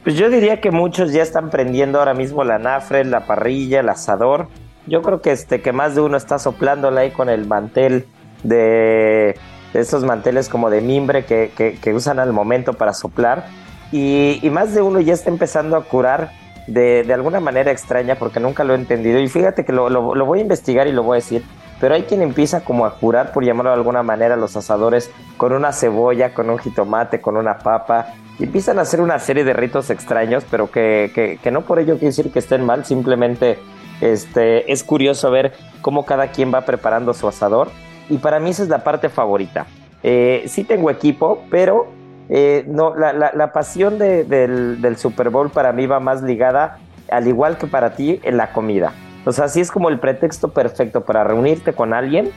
Pues 0.05 0.17
yo 0.17 0.31
diría 0.31 0.61
que 0.61 0.71
muchos 0.71 1.13
ya 1.13 1.23
están 1.23 1.51
prendiendo 1.51 1.99
ahora 1.99 2.15
mismo 2.15 2.45
la 2.45 2.59
nafre, 2.59 3.05
la 3.05 3.27
parrilla, 3.27 3.81
el 3.81 3.89
asador. 3.89 4.49
Yo 4.87 5.03
creo 5.03 5.21
que 5.21 5.33
este 5.33 5.61
que 5.61 5.73
más 5.73 5.95
de 5.95 6.01
uno 6.01 6.17
está 6.17 6.39
soplándola 6.39 7.03
ahí 7.03 7.11
con 7.11 7.29
el 7.29 7.47
mantel 7.47 8.07
de 8.43 9.35
esos 9.75 10.05
manteles 10.05 10.49
como 10.49 10.71
de 10.71 10.81
mimbre 10.81 11.25
que, 11.25 11.51
que, 11.81 11.95
usan 11.95 12.19
al 12.19 12.33
momento 12.33 12.75
para 12.75 12.93
soplar. 12.93 13.47
Y, 13.93 14.41
más 14.51 14.75
de 14.75 14.83
uno 14.83 15.01
ya 15.01 15.15
está 15.15 15.31
empezando 15.31 15.77
a 15.77 15.85
curar 15.85 16.31
de, 16.67 17.03
de, 17.03 17.13
alguna 17.13 17.41
manera 17.41 17.71
extraña 17.71 18.17
porque 18.17 18.41
nunca 18.41 18.65
lo 18.65 18.75
he 18.75 18.77
entendido. 18.77 19.19
Y 19.19 19.29
fíjate 19.29 19.65
que 19.65 19.73
lo, 19.73 19.89
lo, 19.89 20.27
voy 20.27 20.41
a 20.41 20.43
investigar 20.43 20.87
y 20.87 20.93
lo 20.93 21.03
voy 21.03 21.17
a 21.17 21.17
decir. 21.17 21.43
Pero 21.81 21.95
hay 21.95 22.03
quien 22.03 22.23
empieza 22.23 22.61
como 22.61 22.85
a 22.85 22.97
curar, 22.97 23.33
por 23.33 23.45
llamarlo 23.45 23.71
de 23.71 23.77
alguna 23.77 24.03
manera, 24.03 24.37
los 24.37 24.57
asadores 24.57 25.11
con 25.37 25.53
una 25.53 25.73
cebolla, 25.73 26.35
con 26.35 26.51
un 26.51 26.59
jitomate, 26.59 27.21
con 27.21 27.37
una 27.37 27.59
papa. 27.59 28.15
Y 28.39 28.45
empiezan 28.45 28.79
a 28.79 28.83
hacer 28.83 29.01
una 29.01 29.19
serie 29.19 29.45
de 29.45 29.55
ritos 29.55 29.91
extraños, 29.91 30.45
pero 30.51 30.71
que, 30.71 31.39
que, 31.43 31.51
no 31.51 31.63
por 31.63 31.79
ello 31.79 31.95
quiere 31.95 32.09
decir 32.09 32.31
que 32.31 32.39
estén 32.39 32.65
mal. 32.65 32.85
Simplemente 32.85 33.59
este, 34.01 34.71
es 34.71 34.85
curioso 34.85 35.31
ver 35.31 35.53
cómo 35.81 36.05
cada 36.05 36.29
quien 36.29 36.53
va 36.53 36.63
preparando 36.63 37.15
su 37.15 37.27
asador 37.27 37.69
y 38.11 38.19
para 38.19 38.41
mí 38.41 38.51
esa 38.51 38.65
es 38.65 38.69
la 38.69 38.85
parte 38.85 39.09
favorita. 39.09 39.67
Eh, 40.03 40.45
sí 40.47 40.65
tengo 40.65 40.91
equipo, 40.91 41.45
pero 41.51 41.87
eh, 42.29 42.65
no, 42.67 42.95
la, 42.97 43.13
la, 43.13 43.53
pasión 43.53 43.99
del, 43.99 44.81
del, 44.81 44.97
Super 44.97 45.31
Bowl 45.31 45.51
para 45.51 45.73
mí 45.73 45.87
va 45.87 46.01
más 46.01 46.23
ligada, 46.23 46.79
al 47.11 47.27
igual 47.29 47.57
que 47.57 47.67
para 47.67 47.95
ti, 47.95 48.21
en 48.23 48.37
la 48.37 48.53
comida. 48.53 48.93
O 49.25 49.33
sea, 49.33 49.49
sí 49.49 49.61
es 49.61 49.71
como 49.71 49.89
el 49.89 49.99
pretexto 49.99 50.49
perfecto 50.49 51.03
para 51.03 51.25
reunirte 51.25 51.73
con 51.73 51.93
alguien 51.93 52.31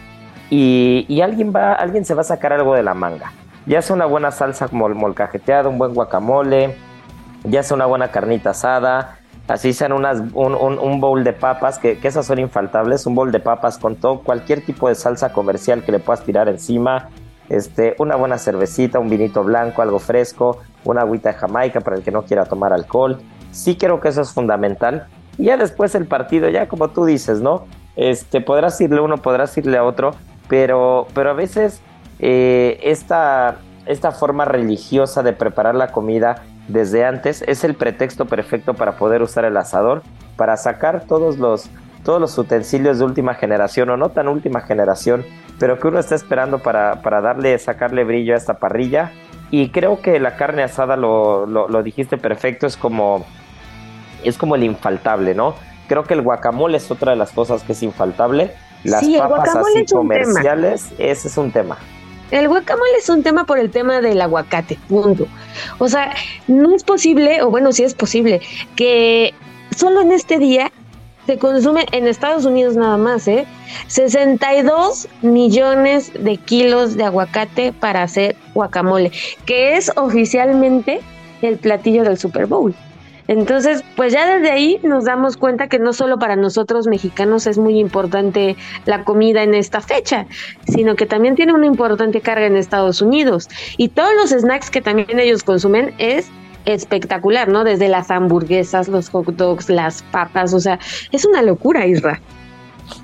y, 0.49 1.21
alguien, 1.21 1.53
va, 1.55 1.73
alguien 1.73 2.05
se 2.05 2.13
va 2.13 2.21
a 2.21 2.25
sacar 2.25 2.53
algo 2.53 2.75
de 2.75 2.83
la 2.83 2.93
manga. 2.93 3.31
Ya 3.65 3.81
sea 3.81 3.95
una 3.95 4.05
buena 4.05 4.31
salsa 4.31 4.67
como 4.67 4.89
molcajeteada, 4.89 5.69
un 5.69 5.77
buen 5.77 5.93
guacamole, 5.93 6.75
ya 7.43 7.63
sea 7.63 7.75
una 7.75 7.85
buena 7.85 8.09
carnita 8.09 8.51
asada, 8.51 9.17
así 9.47 9.73
sean 9.73 9.93
unas, 9.93 10.21
un, 10.33 10.53
un, 10.55 11.01
bowl 11.01 11.23
de 11.23 11.33
papas, 11.33 11.79
que, 11.79 11.97
que, 11.97 12.09
esas 12.09 12.25
son 12.25 12.39
infaltables, 12.39 13.05
un 13.05 13.15
bowl 13.15 13.31
de 13.31 13.39
papas 13.39 13.77
con 13.77 13.95
todo, 13.95 14.19
cualquier 14.19 14.65
tipo 14.65 14.89
de 14.89 14.95
salsa 14.95 15.31
comercial 15.31 15.83
que 15.83 15.93
le 15.93 15.99
puedas 15.99 16.23
tirar 16.23 16.49
encima, 16.49 17.09
este, 17.49 17.95
una 17.99 18.15
buena 18.15 18.37
cervecita, 18.37 18.99
un 18.99 19.09
vinito 19.09 19.43
blanco, 19.43 19.81
algo 19.81 19.99
fresco, 19.99 20.59
una 20.83 21.01
agüita 21.01 21.29
de 21.29 21.35
Jamaica 21.35 21.81
para 21.81 21.97
el 21.97 22.03
que 22.03 22.11
no 22.11 22.23
quiera 22.23 22.45
tomar 22.45 22.73
alcohol. 22.73 23.19
Sí 23.51 23.75
creo 23.75 23.99
que 23.99 24.09
eso 24.09 24.21
es 24.21 24.31
fundamental. 24.31 25.07
Ya 25.37 25.57
después 25.57 25.95
el 25.95 26.05
partido, 26.05 26.49
ya 26.49 26.67
como 26.67 26.89
tú 26.89 27.05
dices, 27.05 27.41
¿no? 27.41 27.65
Este, 27.95 28.41
podrás 28.41 28.79
irle 28.81 29.01
uno, 29.01 29.17
podrás 29.17 29.57
irle 29.57 29.77
a 29.77 29.83
otro, 29.83 30.11
pero, 30.47 31.07
pero 31.13 31.31
a 31.31 31.33
veces 31.33 31.81
eh, 32.19 32.79
esta, 32.83 33.57
esta 33.85 34.11
forma 34.11 34.45
religiosa 34.45 35.23
de 35.23 35.33
preparar 35.33 35.75
la 35.75 35.91
comida 35.91 36.43
desde 36.67 37.05
antes 37.05 37.43
es 37.47 37.63
el 37.63 37.75
pretexto 37.75 38.25
perfecto 38.25 38.73
para 38.73 38.97
poder 38.97 39.21
usar 39.21 39.45
el 39.45 39.57
asador, 39.57 40.01
para 40.37 40.57
sacar 40.57 41.05
todos 41.05 41.37
los, 41.37 41.69
todos 42.03 42.21
los 42.21 42.37
utensilios 42.37 42.99
de 42.99 43.05
última 43.05 43.33
generación 43.33 43.89
o 43.89 43.97
no 43.97 44.09
tan 44.09 44.27
última 44.27 44.61
generación, 44.61 45.25
pero 45.59 45.79
que 45.79 45.87
uno 45.87 45.99
está 45.99 46.15
esperando 46.15 46.59
para, 46.59 47.01
para 47.01 47.21
darle, 47.21 47.57
sacarle 47.59 48.03
brillo 48.03 48.33
a 48.33 48.37
esta 48.37 48.59
parrilla. 48.59 49.11
Y 49.51 49.69
creo 49.69 50.01
que 50.01 50.19
la 50.19 50.35
carne 50.35 50.63
asada, 50.63 50.97
lo, 50.97 51.45
lo, 51.45 51.83
dijiste 51.83 52.17
perfecto, 52.17 52.65
es 52.65 52.75
como, 52.75 53.23
es 54.23 54.38
como 54.38 54.55
el 54.55 54.63
infaltable, 54.63 55.36
¿no? 55.36 55.55
Creo 55.88 56.03
que 56.03 56.13
el 56.13 56.21
guacamole 56.21 56.77
es 56.77 56.89
otra 56.89 57.12
de 57.12 57.17
las 57.17 57.31
cosas 57.31 57.63
que 57.63 57.73
es 57.73 57.83
infaltable. 57.83 58.51
Las 58.83 59.05
papas 59.05 59.55
así 59.55 59.86
comerciales, 59.86 60.91
ese 60.97 61.27
es 61.27 61.38
un 61.38 61.51
tema. 61.51 61.77
El 62.31 62.47
guacamole 62.47 62.97
es 62.97 63.09
un 63.09 63.21
tema 63.21 63.45
por 63.45 63.59
el 63.59 63.69
tema 63.69 64.01
del 64.01 64.19
aguacate, 64.21 64.79
punto. 64.89 65.27
O 65.77 65.88
sea, 65.88 66.13
no 66.47 66.75
es 66.75 66.83
posible, 66.83 67.43
o 67.43 67.51
bueno, 67.51 67.71
sí 67.71 67.83
es 67.83 67.93
posible, 67.93 68.41
que 68.75 69.33
solo 69.75 70.01
en 70.01 70.12
este 70.12 70.39
día 70.39 70.71
se 71.27 71.38
consume 71.38 71.86
en 71.91 72.07
Estados 72.07 72.45
Unidos 72.45 72.75
nada 72.75 72.97
más, 72.97 73.27
¿eh? 73.27 73.45
62 73.88 75.07
millones 75.21 76.12
de 76.17 76.38
kilos 76.38 76.97
de 76.97 77.05
aguacate 77.05 77.71
para 77.71 78.03
hacer 78.03 78.36
guacamole, 78.53 79.12
que 79.45 79.77
es 79.77 79.91
oficialmente 79.95 81.01
el 81.41 81.57
platillo 81.57 82.03
del 82.03 82.17
Super 82.17 82.45
Bowl. 82.45 82.73
Entonces, 83.33 83.83
pues 83.95 84.13
ya 84.13 84.37
desde 84.37 84.51
ahí 84.51 84.79
nos 84.83 85.05
damos 85.05 85.37
cuenta 85.37 85.67
que 85.67 85.79
no 85.79 85.91
solo 85.91 86.19
para 86.19 86.35
nosotros 86.35 86.85
mexicanos 86.85 87.47
es 87.47 87.57
muy 87.57 87.79
importante 87.79 88.55
la 88.85 89.03
comida 89.03 89.41
en 89.41 89.55
esta 89.55 89.81
fecha, 89.81 90.27
sino 90.67 90.95
que 90.95 91.07
también 91.07 91.33
tiene 91.33 91.51
una 91.51 91.65
importante 91.65 92.21
carga 92.21 92.45
en 92.45 92.55
Estados 92.55 93.01
Unidos. 93.01 93.49
Y 93.75 93.89
todos 93.89 94.11
los 94.13 94.29
snacks 94.29 94.69
que 94.69 94.81
también 94.81 95.19
ellos 95.19 95.43
consumen 95.43 95.95
es 95.97 96.29
espectacular, 96.65 97.47
¿no? 97.47 97.63
Desde 97.63 97.89
las 97.89 98.11
hamburguesas, 98.11 98.87
los 98.87 99.09
hot 99.09 99.25
dogs, 99.25 99.67
las 99.67 100.03
papas, 100.03 100.53
o 100.53 100.59
sea, 100.59 100.77
es 101.11 101.25
una 101.25 101.41
locura, 101.41 101.87
Isra. 101.87 102.21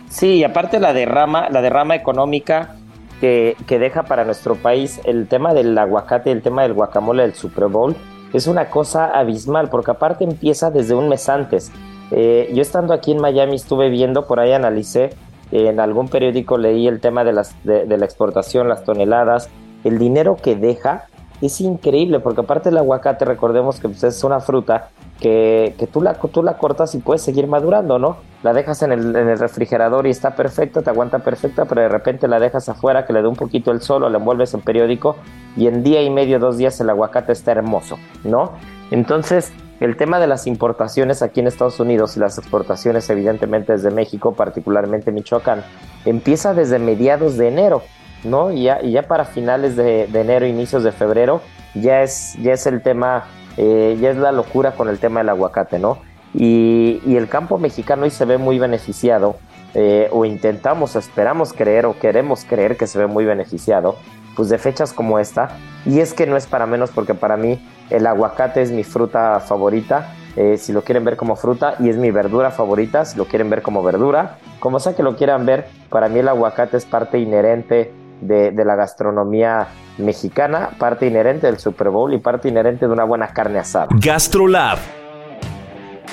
Sí, 0.09 0.43
aparte 0.43 0.79
la 0.79 0.93
derrama, 0.93 1.49
la 1.49 1.63
derrama 1.63 1.95
económica 1.95 2.75
que, 3.19 3.57
que 3.65 3.79
deja 3.79 4.03
para 4.03 4.25
nuestro 4.25 4.53
país 4.55 5.01
el 5.05 5.27
tema 5.27 5.55
del 5.55 5.75
aguacate, 5.75 6.31
el 6.31 6.43
tema 6.43 6.61
del 6.61 6.73
guacamole 6.73 7.23
del 7.23 7.33
Super 7.33 7.65
Bowl, 7.65 7.95
es 8.33 8.47
una 8.47 8.69
cosa 8.69 9.05
abismal, 9.05 9.69
porque 9.69 9.91
aparte 9.91 10.23
empieza 10.23 10.71
desde 10.71 10.95
un 10.95 11.09
mes 11.09 11.29
antes. 11.29 11.71
Eh, 12.11 12.51
yo 12.53 12.61
estando 12.61 12.93
aquí 12.93 13.11
en 13.11 13.21
Miami 13.21 13.55
estuve 13.55 13.89
viendo, 13.89 14.25
por 14.25 14.39
ahí 14.39 14.51
analicé, 14.51 15.11
en 15.51 15.79
algún 15.79 16.09
periódico 16.09 16.57
leí 16.57 16.87
el 16.87 16.99
tema 16.99 17.23
de, 17.23 17.33
las, 17.33 17.55
de, 17.63 17.85
la 17.85 18.05
exportación, 18.05 18.69
las 18.69 18.83
toneladas, 18.83 19.49
el 19.83 19.97
dinero 19.97 20.35
que 20.35 20.55
deja 20.55 21.07
es 21.41 21.59
increíble, 21.61 22.19
porque 22.19 22.41
aparte 22.41 22.69
el 22.69 22.77
aguacate, 22.77 23.25
recordemos 23.25 23.79
que 23.79 23.89
pues, 23.89 24.03
es 24.03 24.23
una 24.23 24.41
fruta 24.41 24.89
que, 25.19 25.89
tú, 25.91 26.01
la, 26.01 26.13
tú 26.13 26.43
la 26.43 26.58
cortas 26.58 26.95
y 26.95 26.99
puedes 26.99 27.21
seguir 27.21 27.47
madurando, 27.47 27.99
¿no? 27.99 28.17
La 28.41 28.53
dejas 28.53 28.82
en 28.84 28.93
el, 28.93 29.38
refrigerador 29.38 30.08
y 30.08 30.12
está 30.12 30.36
perfecta, 30.36 30.82
te 30.82 30.89
aguanta 30.89 31.19
perfecta, 31.19 31.65
pero 31.65 31.82
de 31.82 31.89
repente 31.89 32.27
la 32.27 32.39
dejas 32.39 32.69
afuera, 32.69 33.05
que 33.05 33.12
le 33.12 33.21
dé 33.21 33.27
un 33.27 33.36
poquito 33.36 33.71
el 33.71 33.82
sol 33.82 34.03
o 34.03 34.10
la 34.10 34.17
envuelves 34.17 34.53
en 34.53 34.62
periódico 34.62 35.17
y 35.58 35.67
en 35.67 35.84
día 35.84 36.01
y 36.01 36.10
medio, 36.10 36.39
dos 36.39 36.58
días 36.58 36.79
el 36.79 36.89
aguacate 36.89 37.34
está 37.34 37.51
hermoso, 37.51 37.97
¿no? 38.23 38.53
Entonces, 38.91 39.51
el 39.82 39.97
tema 39.97 40.19
de 40.19 40.27
las 40.27 40.47
importaciones 40.47 41.21
aquí 41.21 41.41
en 41.41 41.47
Estados 41.47 41.79
Unidos 41.79 42.15
y 42.15 42.21
las 42.21 42.38
exportaciones 42.38 43.10
evidentemente 43.10 43.73
desde 43.73 43.91
México, 43.91 44.34
particularmente 44.34 45.12
Michoacán, 45.12 45.63
empieza 46.05 46.53
desde 46.53 46.79
mediados 46.79 47.38
de 47.38 47.49
enero, 47.49 47.82
¿no? 48.23 48.51
Y 48.51 48.63
ya, 48.63 48.82
y 48.82 48.91
ya 48.91 49.03
para 49.03 49.25
finales 49.25 49.75
de, 49.75 50.08
de 50.08 50.21
enero, 50.21 50.45
inicios 50.45 50.84
de 50.84 50.93
febrero, 50.93 51.41
ya 51.75 52.03
es, 52.03 52.36
ya 52.41 52.53
es 52.53 52.65
el 52.67 52.82
tema 52.82 53.25
eh, 53.62 53.98
ya 54.00 54.12
es 54.12 54.15
la 54.15 54.32
locura 54.32 54.72
con 54.72 54.88
el 54.88 55.00
tema 55.00 55.19
del 55.19 55.28
aguacate, 55.28 55.80
¿no? 55.80 55.98
Y, 56.34 57.02
el 57.06 57.28
campo 57.28 57.58
mexicano 57.58 58.04
hoy 58.04 58.10
se 58.10 58.24
ve 58.24 58.38
muy 58.38 58.58
beneficiado, 58.58 59.36
eh, 59.74 60.08
o 60.13 60.24
intentamos, 60.24 60.95
esperamos 60.95 61.52
creer, 61.52 61.86
o 61.86 62.00
queremos 62.00 62.45
creer 62.45 62.78
que 62.78 62.88
se 62.88 62.98
ve 62.98 63.08
muy 63.08 63.26
beneficiado, 63.26 63.98
pues 64.38 64.48
de 64.48 64.58
fechas 64.58 64.93
como 64.93 65.19
esta. 65.19 65.58
Y 65.86 66.00
es 66.00 66.13
que 66.13 66.26
no 66.26 66.38
es 66.38 66.48
para 66.48 66.67
menos 66.67 66.91
porque 66.91 67.15
para 67.15 67.36
mí 67.36 67.60
el 67.89 68.08
aguacate 68.08 68.62
es 68.62 68.72
mi 68.72 68.86
fruta 68.86 69.41
favorita, 69.41 70.13
eh, 70.38 70.58
si 70.58 70.72
lo 70.72 70.84
quieren 70.84 71.04
ver 71.04 71.17
como 71.17 71.36
fruta, 71.36 71.76
y 71.80 71.89
es 71.89 71.98
mi 71.98 72.12
verdura 72.12 72.52
favorita, 72.52 73.04
si 73.04 73.17
lo 73.17 73.26
quieren 73.26 73.50
ver 73.50 73.62
como 73.62 73.84
verdura. 73.84 74.38
Como 74.62 74.80
sea 74.80 74.95
que 74.95 75.04
lo 75.04 75.17
quieran 75.17 75.45
ver, 75.45 75.67
para 75.89 76.08
mí 76.08 76.19
el 76.19 76.30
aguacate 76.30 76.78
es 76.78 76.86
parte 76.86 77.19
inherente 77.19 77.91
de, 78.21 78.51
de 78.51 78.65
la 78.65 78.75
gastronomía 78.75 79.67
mexicana, 79.97 80.71
parte 80.77 81.08
inherente 81.08 81.47
del 81.47 81.60
Super 81.60 81.89
Bowl 81.89 82.13
y 82.13 82.17
parte 82.17 82.47
inherente 82.49 82.88
de 82.88 82.93
una 82.93 83.03
buena 83.03 83.27
carne 83.27 83.60
asada. 83.60 83.88
Gastrolab. 83.91 84.79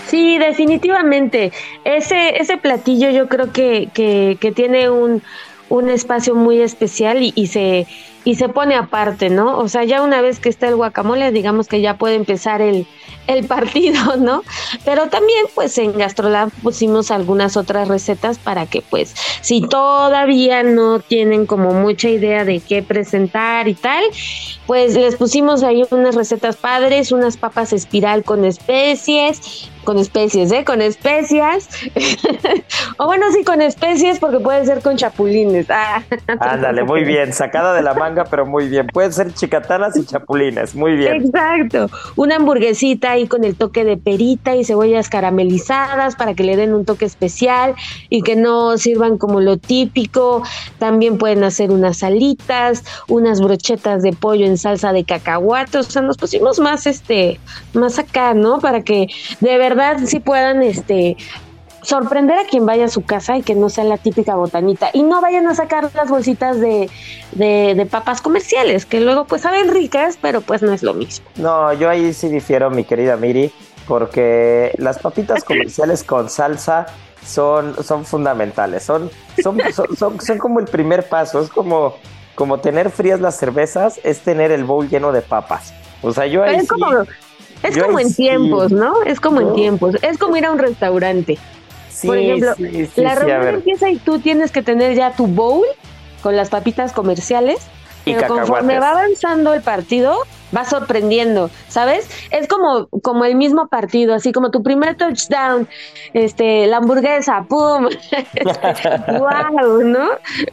Sí, 0.07 0.39
definitivamente. 0.39 1.53
Ese, 1.85 2.41
ese 2.41 2.57
platillo 2.59 3.11
yo 3.11 3.29
creo 3.29 3.53
que, 3.53 3.89
que, 3.93 4.39
que 4.41 4.53
tiene 4.53 4.89
un, 4.89 5.23
un 5.69 5.89
espacio 5.91 6.35
muy 6.35 6.61
especial 6.61 7.19
y, 7.23 7.47
se 7.47 7.87
y 8.27 8.35
se 8.35 8.49
pone 8.49 8.75
aparte, 8.75 9.31
¿no? 9.31 9.57
O 9.57 9.69
sea, 9.69 9.85
ya 9.85 10.03
una 10.03 10.21
vez 10.21 10.41
que 10.41 10.49
está 10.49 10.67
el 10.67 10.75
guacamole, 10.75 11.31
digamos 11.31 11.69
que 11.69 11.81
ya 11.81 11.97
puede 11.97 12.17
empezar 12.17 12.61
el, 12.61 12.85
el 13.29 13.45
partido, 13.47 14.17
¿no? 14.17 14.43
Pero 14.85 15.09
también, 15.09 15.47
pues 15.55 15.79
en 15.79 15.97
Gastrolab 15.97 16.51
pusimos 16.61 17.13
algunas 17.13 17.57
otras 17.57 17.87
recetas 17.87 18.39
para 18.39 18.67
que, 18.67 18.83
pues, 18.83 19.15
si 19.43 19.61
todavía 19.61 20.65
no 20.65 20.99
tienen 20.99 21.47
como 21.47 21.71
mucha 21.71 22.09
idea 22.09 22.45
de 22.45 22.59
qué 22.59 22.83
presentar 22.83 23.69
y 23.69 23.75
tal, 23.75 24.03
pues 24.67 24.95
les 24.95 25.17
pusimos 25.17 25.63
ahí 25.63 25.85
unas 25.91 26.15
recetas 26.15 26.57
padres, 26.57 27.13
unas 27.13 27.37
papas 27.37 27.73
espiral 27.73 28.25
con 28.25 28.45
especies, 28.45 29.71
con 29.87 29.99
especies, 29.99 30.53
¿eh? 30.53 30.65
Con 30.65 30.83
especias. 30.83 31.69
o 32.99 33.07
bueno, 33.07 33.27
sí, 33.33 33.45
con 33.45 33.63
especies 33.63 34.19
porque 34.19 34.41
puede 34.41 34.67
ser 34.67 34.83
con 34.83 34.97
chapulines. 34.97 35.71
Ah. 35.71 36.03
Ándale, 36.27 36.83
muy 36.83 37.05
bien, 37.05 37.33
sacada 37.33 37.73
de 37.73 37.83
la 37.83 37.95
manga, 37.95 38.25
pero 38.25 38.45
muy 38.45 38.69
bien. 38.69 38.89
Pueden 38.89 39.13
ser 39.13 39.33
chicatanas 39.33 39.97
y 39.97 40.05
chapulines, 40.05 40.75
muy 40.75 40.97
bien. 40.97 41.25
Exacto. 41.25 41.89
Una 42.17 42.37
hamburguesita 42.37 43.13
ahí 43.13 43.27
con 43.29 43.45
el 43.45 43.55
toque 43.55 43.85
de 43.85 43.97
perita 43.97 44.57
y 44.57 44.65
cebollas 44.65 45.09
caramelizadas 45.09 46.17
para 46.17 46.35
que 46.35 46.43
le 46.43 46.57
den 46.57 46.75
un 46.75 46.85
toque 46.85 47.05
especial 47.05 47.75
y 48.11 48.23
que 48.23 48.35
no 48.35 48.77
sirvan 48.79 49.17
como 49.17 49.41
lo 49.41 49.57
típico. 49.57 50.43
También 50.79 51.17
pueden 51.17 51.45
hacer 51.45 51.71
unas 51.71 52.03
alitas, 52.03 52.85
unas 53.09 53.41
brochetas 53.41 54.03
de 54.03 54.13
pollo 54.13 54.47
en 54.47 54.56
salsa 54.57 54.93
de 54.93 55.05
cacahuate. 55.05 55.79
O 55.79 55.83
sea, 55.83 56.03
nos 56.03 56.17
pusimos 56.17 56.59
más 56.59 56.87
este, 56.87 57.41
más 57.73 57.99
acá, 57.99 58.35
¿no? 58.35 58.61
Para 58.61 58.83
que 58.83 59.09
de 59.41 59.59
verdad 59.59 59.99
sí 60.05 60.21
puedan 60.21 60.63
este 60.63 61.17
sorprender 61.87 62.37
a 62.37 62.45
quien 62.45 62.67
vaya 62.67 62.87
a 62.87 62.89
su 62.89 63.05
casa 63.05 63.37
y 63.37 63.43
que 63.43 63.55
no 63.55 63.69
sea 63.69 63.85
la 63.85 63.97
típica 63.97 64.35
botanita. 64.35 64.91
Y 64.93 65.05
no 65.05 65.21
vayan 65.21 65.47
a 65.47 65.55
sacar 65.55 65.89
las 65.95 66.09
bolsitas 66.09 66.59
de, 66.61 66.91
de, 67.33 67.87
papas 67.87 68.21
comerciales, 68.21 68.85
que 68.85 69.01
luego 69.01 69.25
pues 69.25 69.43
saben 69.43 69.73
ricas, 69.73 70.19
pero 70.21 70.41
pues 70.41 70.63
no 70.63 70.73
es 70.73 70.83
lo 70.83 70.95
mismo. 70.95 71.25
No, 71.37 71.73
yo 71.73 71.89
ahí 71.89 72.13
sí 72.13 72.29
difiero, 72.29 72.71
mi 72.71 72.83
querida 72.83 73.17
Miri, 73.17 73.53
porque 73.87 74.75
las 74.79 74.99
papitas 74.99 75.45
comerciales 75.45 76.03
con 76.03 76.29
salsa 76.29 76.87
son, 77.25 77.83
son 77.85 78.05
fundamentales, 78.05 78.83
son, 78.83 79.09
son, 79.41 79.59
son, 79.73 80.21
son, 80.21 80.39
como 80.39 80.59
el 80.59 80.67
primer 80.67 81.09
paso, 81.09 81.41
es 81.41 81.49
como, 81.51 81.95
como 82.37 82.61
tener 82.61 82.91
frías 82.91 83.21
las 83.21 83.37
cervezas, 83.37 83.99
es 84.05 84.21
tener 84.21 84.53
el 84.53 84.63
bowl 84.63 84.89
lleno 84.89 85.11
de 85.11 85.23
papas. 85.23 85.75
O 86.03 86.13
sea, 86.13 86.27
yo 86.27 86.45
ahí 86.45 86.61
sí... 86.61 86.69
Es 87.63 87.83
como 87.83 87.99
en 87.99 88.15
tiempos, 88.15 88.71
¿no? 88.71 89.03
Es 89.03 89.19
como 89.19 89.41
en 89.41 89.55
tiempos. 89.55 89.97
Es 90.03 90.19
como 90.19 90.37
ir 90.37 90.45
a 90.45 90.53
un 90.53 90.59
restaurante. 90.59 91.39
Por 92.05 92.19
ejemplo, 92.19 92.55
la 92.97 93.15
reunión 93.15 93.55
empieza 93.55 93.91
y 93.91 93.97
tú 93.97 94.19
tienes 94.19 94.53
que 94.53 94.63
tener 94.63 94.95
ya 94.95 95.13
tu 95.13 95.27
bowl 95.27 95.65
con 96.23 96.37
las 96.37 96.51
papitas 96.51 96.93
comerciales. 96.93 97.59
Y 98.07 98.15
pero 98.15 98.29
conforme 98.29 98.79
va 98.79 98.91
avanzando 98.91 99.53
el 99.53 99.61
partido, 99.61 100.17
va 100.57 100.65
sorprendiendo, 100.65 101.51
¿sabes? 101.69 102.09
Es 102.31 102.49
como, 102.49 102.87
como 103.03 103.25
el 103.25 103.35
mismo 103.35 103.69
partido, 103.69 104.15
así 104.15 104.33
como 104.33 104.51
tu 104.51 104.63
primer 104.63 104.97
touchdown, 104.97 105.69
este, 106.15 106.67
la 106.67 106.79
hamburguesa, 106.79 107.45
¡pum! 107.49 107.89
wow, 109.09 109.83
¿no? 109.83 110.09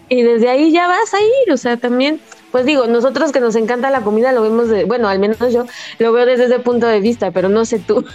Y 0.10 0.24
desde 0.24 0.50
ahí 0.50 0.72
ya 0.72 0.88
vas 0.88 1.14
a 1.14 1.22
ir, 1.22 1.54
o 1.54 1.58
sea, 1.58 1.78
también 1.78 2.20
pues 2.52 2.68
digo, 2.68 2.86
nosotros 2.86 3.32
que 3.32 3.40
nos 3.40 3.56
encanta 3.56 3.90
la 3.90 4.02
comida 4.02 4.32
lo 4.32 4.44
vemos 4.44 4.70
de, 4.70 4.86
bueno, 4.86 5.10
al 5.10 5.18
menos 5.18 5.40
yo 5.52 5.66
lo 5.98 6.12
veo 6.12 6.28
desde 6.28 6.46
ese 6.46 6.60
punto 6.60 6.86
de 6.86 7.00
vista, 7.00 7.32
pero 7.32 7.50
no 7.50 7.66
sé 7.66 7.80
tú. 7.80 8.06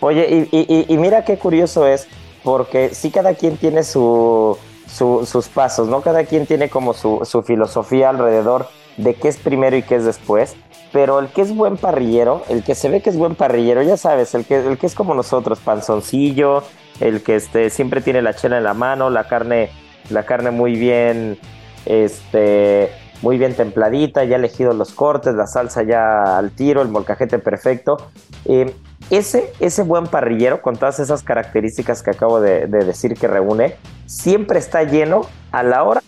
Oye, 0.00 0.48
y, 0.52 0.96
mira 0.98 1.24
qué 1.24 1.38
curioso 1.38 1.86
es, 1.86 2.06
porque 2.44 2.94
sí 2.94 3.10
cada 3.10 3.32
quien 3.32 3.56
tiene 3.56 3.82
su, 3.82 4.58
sus 4.90 5.48
pasos, 5.48 5.88
¿no? 5.88 6.00
Cada 6.00 6.24
quien 6.24 6.46
tiene 6.46 6.68
como 6.68 6.92
su, 6.92 7.20
su 7.24 7.42
filosofía 7.42 8.10
alrededor 8.10 8.68
de 8.96 9.14
qué 9.14 9.28
es 9.28 9.38
primero 9.38 9.76
y 9.76 9.82
qué 9.82 9.96
es 9.96 10.04
después 10.04 10.56
pero 10.92 11.20
el 11.20 11.28
que 11.28 11.42
es 11.42 11.54
buen 11.54 11.76
parrillero, 11.76 12.42
el 12.48 12.64
que 12.64 12.74
se 12.74 12.88
ve 12.88 13.00
que 13.00 13.10
es 13.10 13.16
buen 13.16 13.34
parrillero, 13.34 13.82
ya 13.82 13.96
sabes, 13.96 14.34
el 14.34 14.44
que, 14.44 14.56
el 14.56 14.78
que 14.78 14.86
es 14.86 14.94
como 14.94 15.14
nosotros, 15.14 15.60
panzoncillo, 15.60 16.64
el 16.98 17.22
que 17.22 17.36
este, 17.36 17.70
siempre 17.70 18.00
tiene 18.00 18.22
la 18.22 18.34
chela 18.34 18.58
en 18.58 18.64
la 18.64 18.74
mano, 18.74 19.10
la 19.10 19.24
carne, 19.28 19.70
la 20.10 20.24
carne 20.24 20.50
muy 20.50 20.74
bien, 20.74 21.38
este, 21.86 22.90
muy 23.22 23.38
bien 23.38 23.54
templadita, 23.54 24.24
ya 24.24 24.36
elegido 24.36 24.72
los 24.72 24.92
cortes, 24.92 25.34
la 25.34 25.46
salsa 25.46 25.82
ya 25.82 26.38
al 26.38 26.50
tiro, 26.50 26.82
el 26.82 26.88
molcajete 26.88 27.38
perfecto. 27.38 27.96
Eh, 28.44 28.74
ese, 29.10 29.52
ese 29.60 29.82
buen 29.82 30.06
parrillero, 30.06 30.62
con 30.62 30.76
todas 30.76 31.00
esas 31.00 31.22
características 31.22 32.02
que 32.02 32.10
acabo 32.10 32.40
de, 32.40 32.66
de 32.66 32.84
decir 32.84 33.14
que 33.14 33.26
reúne, 33.26 33.76
siempre 34.06 34.58
está 34.58 34.84
lleno 34.84 35.22
a 35.52 35.62
la 35.62 35.82
hora 35.82 36.02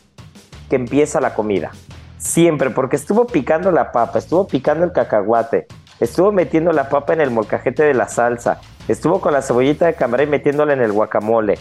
que 0.71 0.77
empieza 0.77 1.21
la 1.21 1.35
comida. 1.35 1.73
Siempre, 2.19 2.71
porque 2.71 2.97
estuvo 2.97 3.27
picando 3.27 3.73
la 3.73 3.91
papa, 3.93 4.19
estuvo 4.19 4.47
picando 4.47 4.85
el 4.85 4.93
cacahuate, 4.93 5.67
estuvo 5.99 6.31
metiendo 6.31 6.73
la 6.73 6.89
papa 6.89 7.13
en 7.13 7.21
el 7.21 7.31
molcajete 7.31 7.83
de 7.83 7.95
la 7.95 8.09
salsa, 8.09 8.61
estuvo 8.87 9.21
con 9.21 9.33
la 9.33 9.43
cebollita 9.43 9.87
de 9.87 9.95
camaray 9.95 10.27
metiéndola 10.27 10.73
en 10.73 10.81
el 10.81 10.93
guacamole. 10.93 11.59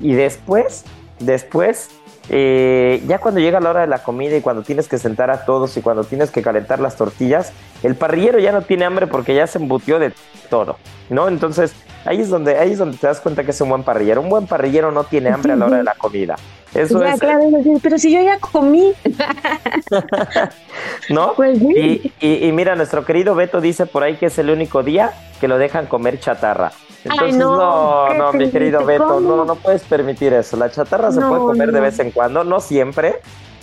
Y 0.00 0.14
después, 0.14 0.84
después, 1.18 1.90
eh, 2.30 3.02
ya 3.06 3.18
cuando 3.18 3.40
llega 3.40 3.60
la 3.60 3.70
hora 3.70 3.80
de 3.82 3.86
la 3.86 4.02
comida 4.02 4.36
y 4.36 4.40
cuando 4.40 4.62
tienes 4.62 4.88
que 4.88 4.98
sentar 4.98 5.30
a 5.30 5.44
todos 5.44 5.76
y 5.76 5.82
cuando 5.82 6.04
tienes 6.04 6.30
que 6.30 6.42
calentar 6.42 6.80
las 6.80 6.96
tortillas, 6.96 7.52
el 7.82 7.96
parrillero 7.96 8.38
ya 8.38 8.52
no 8.52 8.62
tiene 8.62 8.84
hambre 8.84 9.06
porque 9.06 9.34
ya 9.34 9.46
se 9.46 9.58
embutió 9.58 9.98
de 9.98 10.12
todo, 10.48 10.78
¿no? 11.10 11.28
Entonces, 11.28 11.74
ahí 12.04 12.20
es 12.20 12.30
donde, 12.30 12.58
ahí 12.58 12.72
es 12.72 12.78
donde 12.78 12.96
te 12.96 13.06
das 13.06 13.20
cuenta 13.20 13.44
que 13.44 13.50
es 13.50 13.60
un 13.60 13.68
buen 13.68 13.82
parrillero. 13.82 14.20
Un 14.20 14.30
buen 14.30 14.46
parrillero 14.46 14.90
no 14.90 15.04
tiene 15.04 15.30
hambre 15.30 15.52
a 15.52 15.56
la 15.56 15.66
hora 15.66 15.76
de 15.78 15.84
la 15.84 15.94
comida. 15.94 16.36
Eso 16.74 17.04
ya, 17.04 17.16
claro, 17.16 17.50
pero 17.82 17.98
si 17.98 18.12
yo 18.12 18.20
ya 18.20 18.38
comí. 18.40 18.92
¿No? 21.10 21.34
Pues 21.36 21.58
sí. 21.58 22.12
y, 22.20 22.52
mira, 22.52 22.74
nuestro 22.74 23.04
querido 23.04 23.34
Beto 23.34 23.60
dice 23.60 23.86
por 23.86 24.02
ahí 24.02 24.16
que 24.16 24.26
es 24.26 24.38
el 24.38 24.50
único 24.50 24.82
día 24.82 25.12
que 25.40 25.48
lo 25.48 25.58
dejan 25.58 25.86
comer 25.86 26.18
chatarra. 26.18 26.72
Entonces, 27.04 27.36
no, 27.36 28.14
no, 28.14 28.32
mi 28.32 28.50
querido 28.50 28.84
Beto, 28.84 29.20
no, 29.20 29.44
no 29.44 29.54
puedes 29.56 29.82
permitir 29.82 30.32
eso. 30.32 30.56
La 30.56 30.70
chatarra 30.70 31.12
se 31.12 31.20
puede 31.20 31.40
comer 31.40 31.72
de 31.72 31.80
vez 31.80 31.98
en 31.98 32.10
cuando, 32.10 32.44
no 32.44 32.60
siempre, 32.60 33.20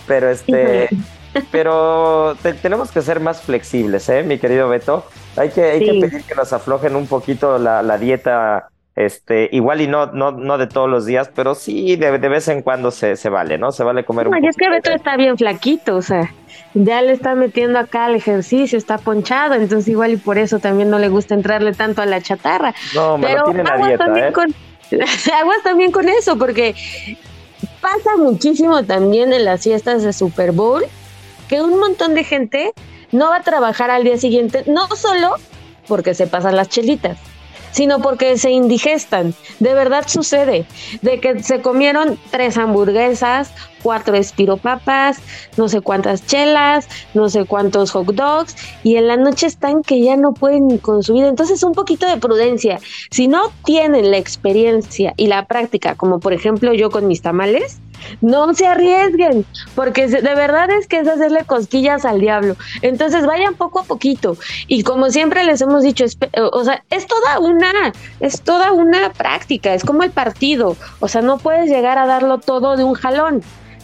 pero 0.07 0.29
este, 0.29 0.89
pero 1.51 2.35
tenemos 2.61 2.91
que 2.91 3.01
ser 3.01 3.19
más 3.19 3.41
flexibles, 3.41 4.07
¿eh, 4.09 4.23
mi 4.23 4.37
querido 4.37 4.69
Beto? 4.69 5.05
Hay 5.35 5.49
que, 5.49 5.63
hay 5.63 5.79
que 5.79 6.07
pedir 6.07 6.23
que 6.23 6.35
nos 6.35 6.53
aflojen 6.53 6.95
un 6.95 7.07
poquito 7.07 7.57
la, 7.57 7.81
la 7.81 7.97
dieta 7.97 8.69
este, 8.95 9.49
igual 9.53 9.81
y 9.81 9.87
no, 9.87 10.07
no, 10.07 10.31
no 10.31 10.57
de 10.57 10.67
todos 10.67 10.89
los 10.89 11.05
días, 11.05 11.31
pero 11.33 11.55
sí 11.55 11.95
de, 11.95 12.17
de 12.17 12.29
vez 12.29 12.47
en 12.49 12.61
cuando 12.61 12.91
se, 12.91 13.15
se, 13.15 13.29
vale, 13.29 13.57
¿no? 13.57 13.71
Se 13.71 13.83
vale 13.83 14.03
comer 14.03 14.29
no, 14.29 14.37
un 14.37 14.43
y 14.43 14.47
es 14.47 14.57
que 14.57 14.69
Beto 14.69 14.91
está 14.91 15.15
bien 15.15 15.37
flaquito, 15.37 15.95
o 15.95 16.01
sea, 16.01 16.33
ya 16.73 17.01
le 17.01 17.13
está 17.13 17.35
metiendo 17.35 17.79
acá 17.79 18.05
al 18.05 18.15
ejercicio, 18.15 18.77
está 18.77 18.97
ponchado, 18.97 19.53
entonces 19.55 19.87
igual 19.87 20.11
y 20.11 20.17
por 20.17 20.37
eso 20.37 20.59
también 20.59 20.89
no 20.89 20.99
le 20.99 21.07
gusta 21.07 21.35
entrarle 21.35 21.73
tanto 21.73 22.01
a 22.01 22.05
la 22.05 22.21
chatarra. 22.21 22.73
No, 22.93 23.17
me 23.17 23.27
pero 23.27 23.45
lo 23.45 23.53
tiene 23.53 23.69
aguas 23.69 23.97
también 23.97 24.27
¿eh? 24.27 24.33
con 24.33 24.55
aguas 25.39 25.63
también 25.63 25.91
con 25.91 26.09
eso, 26.09 26.37
porque 26.37 26.75
pasa 27.79 28.17
muchísimo 28.17 28.83
también 28.83 29.31
en 29.31 29.45
las 29.45 29.63
fiestas 29.63 30.03
de 30.03 30.11
Super 30.13 30.51
Bowl 30.51 30.83
que 31.47 31.61
un 31.61 31.79
montón 31.79 32.13
de 32.13 32.23
gente 32.23 32.73
no 33.11 33.29
va 33.29 33.37
a 33.37 33.41
trabajar 33.41 33.89
al 33.89 34.03
día 34.03 34.17
siguiente, 34.17 34.63
no 34.67 34.87
solo 34.95 35.35
porque 35.87 36.13
se 36.13 36.27
pasan 36.27 36.55
las 36.55 36.69
chelitas, 36.69 37.17
sino 37.71 37.99
porque 37.99 38.37
se 38.37 38.51
indigestan. 38.51 39.33
De 39.59 39.73
verdad 39.73 40.03
sucede, 40.07 40.65
de 41.01 41.19
que 41.19 41.41
se 41.43 41.61
comieron 41.61 42.19
tres 42.29 42.57
hamburguesas, 42.57 43.53
cuatro 43.81 44.15
espiropapas, 44.15 45.19
no 45.57 45.67
sé 45.67 45.81
cuántas 45.81 46.25
chelas, 46.25 46.87
no 47.13 47.29
sé 47.29 47.45
cuántos 47.45 47.91
hot 47.91 48.13
dogs, 48.13 48.55
y 48.83 48.95
en 48.95 49.07
la 49.07 49.17
noche 49.17 49.47
están 49.47 49.81
que 49.81 50.01
ya 50.01 50.17
no 50.17 50.33
pueden 50.33 50.77
consumir. 50.77 51.25
Entonces, 51.25 51.63
un 51.63 51.73
poquito 51.73 52.07
de 52.07 52.17
prudencia. 52.17 52.79
Si 53.09 53.27
no 53.27 53.51
tienen 53.65 54.11
la 54.11 54.17
experiencia 54.17 55.13
y 55.17 55.27
la 55.27 55.45
práctica, 55.45 55.95
como 55.95 56.19
por 56.19 56.33
ejemplo 56.33 56.73
yo 56.73 56.91
con 56.91 57.07
mis 57.07 57.21
tamales, 57.21 57.79
no 58.21 58.53
se 58.53 58.67
arriesguen, 58.67 59.45
porque 59.75 60.07
de 60.07 60.35
verdad 60.35 60.69
es 60.71 60.87
que 60.87 60.99
es 60.99 61.07
hacerle 61.07 61.43
cosquillas 61.45 62.05
al 62.05 62.19
diablo. 62.19 62.55
Entonces 62.81 63.25
vayan 63.25 63.55
poco 63.55 63.79
a 63.79 63.83
poquito. 63.83 64.37
Y 64.67 64.83
como 64.83 65.09
siempre 65.09 65.43
les 65.43 65.61
hemos 65.61 65.83
dicho, 65.83 66.05
o 66.51 66.63
sea, 66.63 66.83
es 66.89 67.07
toda 67.07 67.39
una, 67.39 67.93
es 68.19 68.41
toda 68.41 68.71
una 68.71 69.11
práctica, 69.13 69.73
es 69.73 69.83
como 69.83 70.03
el 70.03 70.11
partido. 70.11 70.75
O 70.99 71.07
sea, 71.07 71.21
no 71.21 71.37
puedes 71.37 71.69
llegar 71.69 71.97
a 71.97 72.05
darlo 72.05 72.39
todo 72.39 72.77
de 72.77 72.83
un 72.83 72.93
jalón 72.93 73.41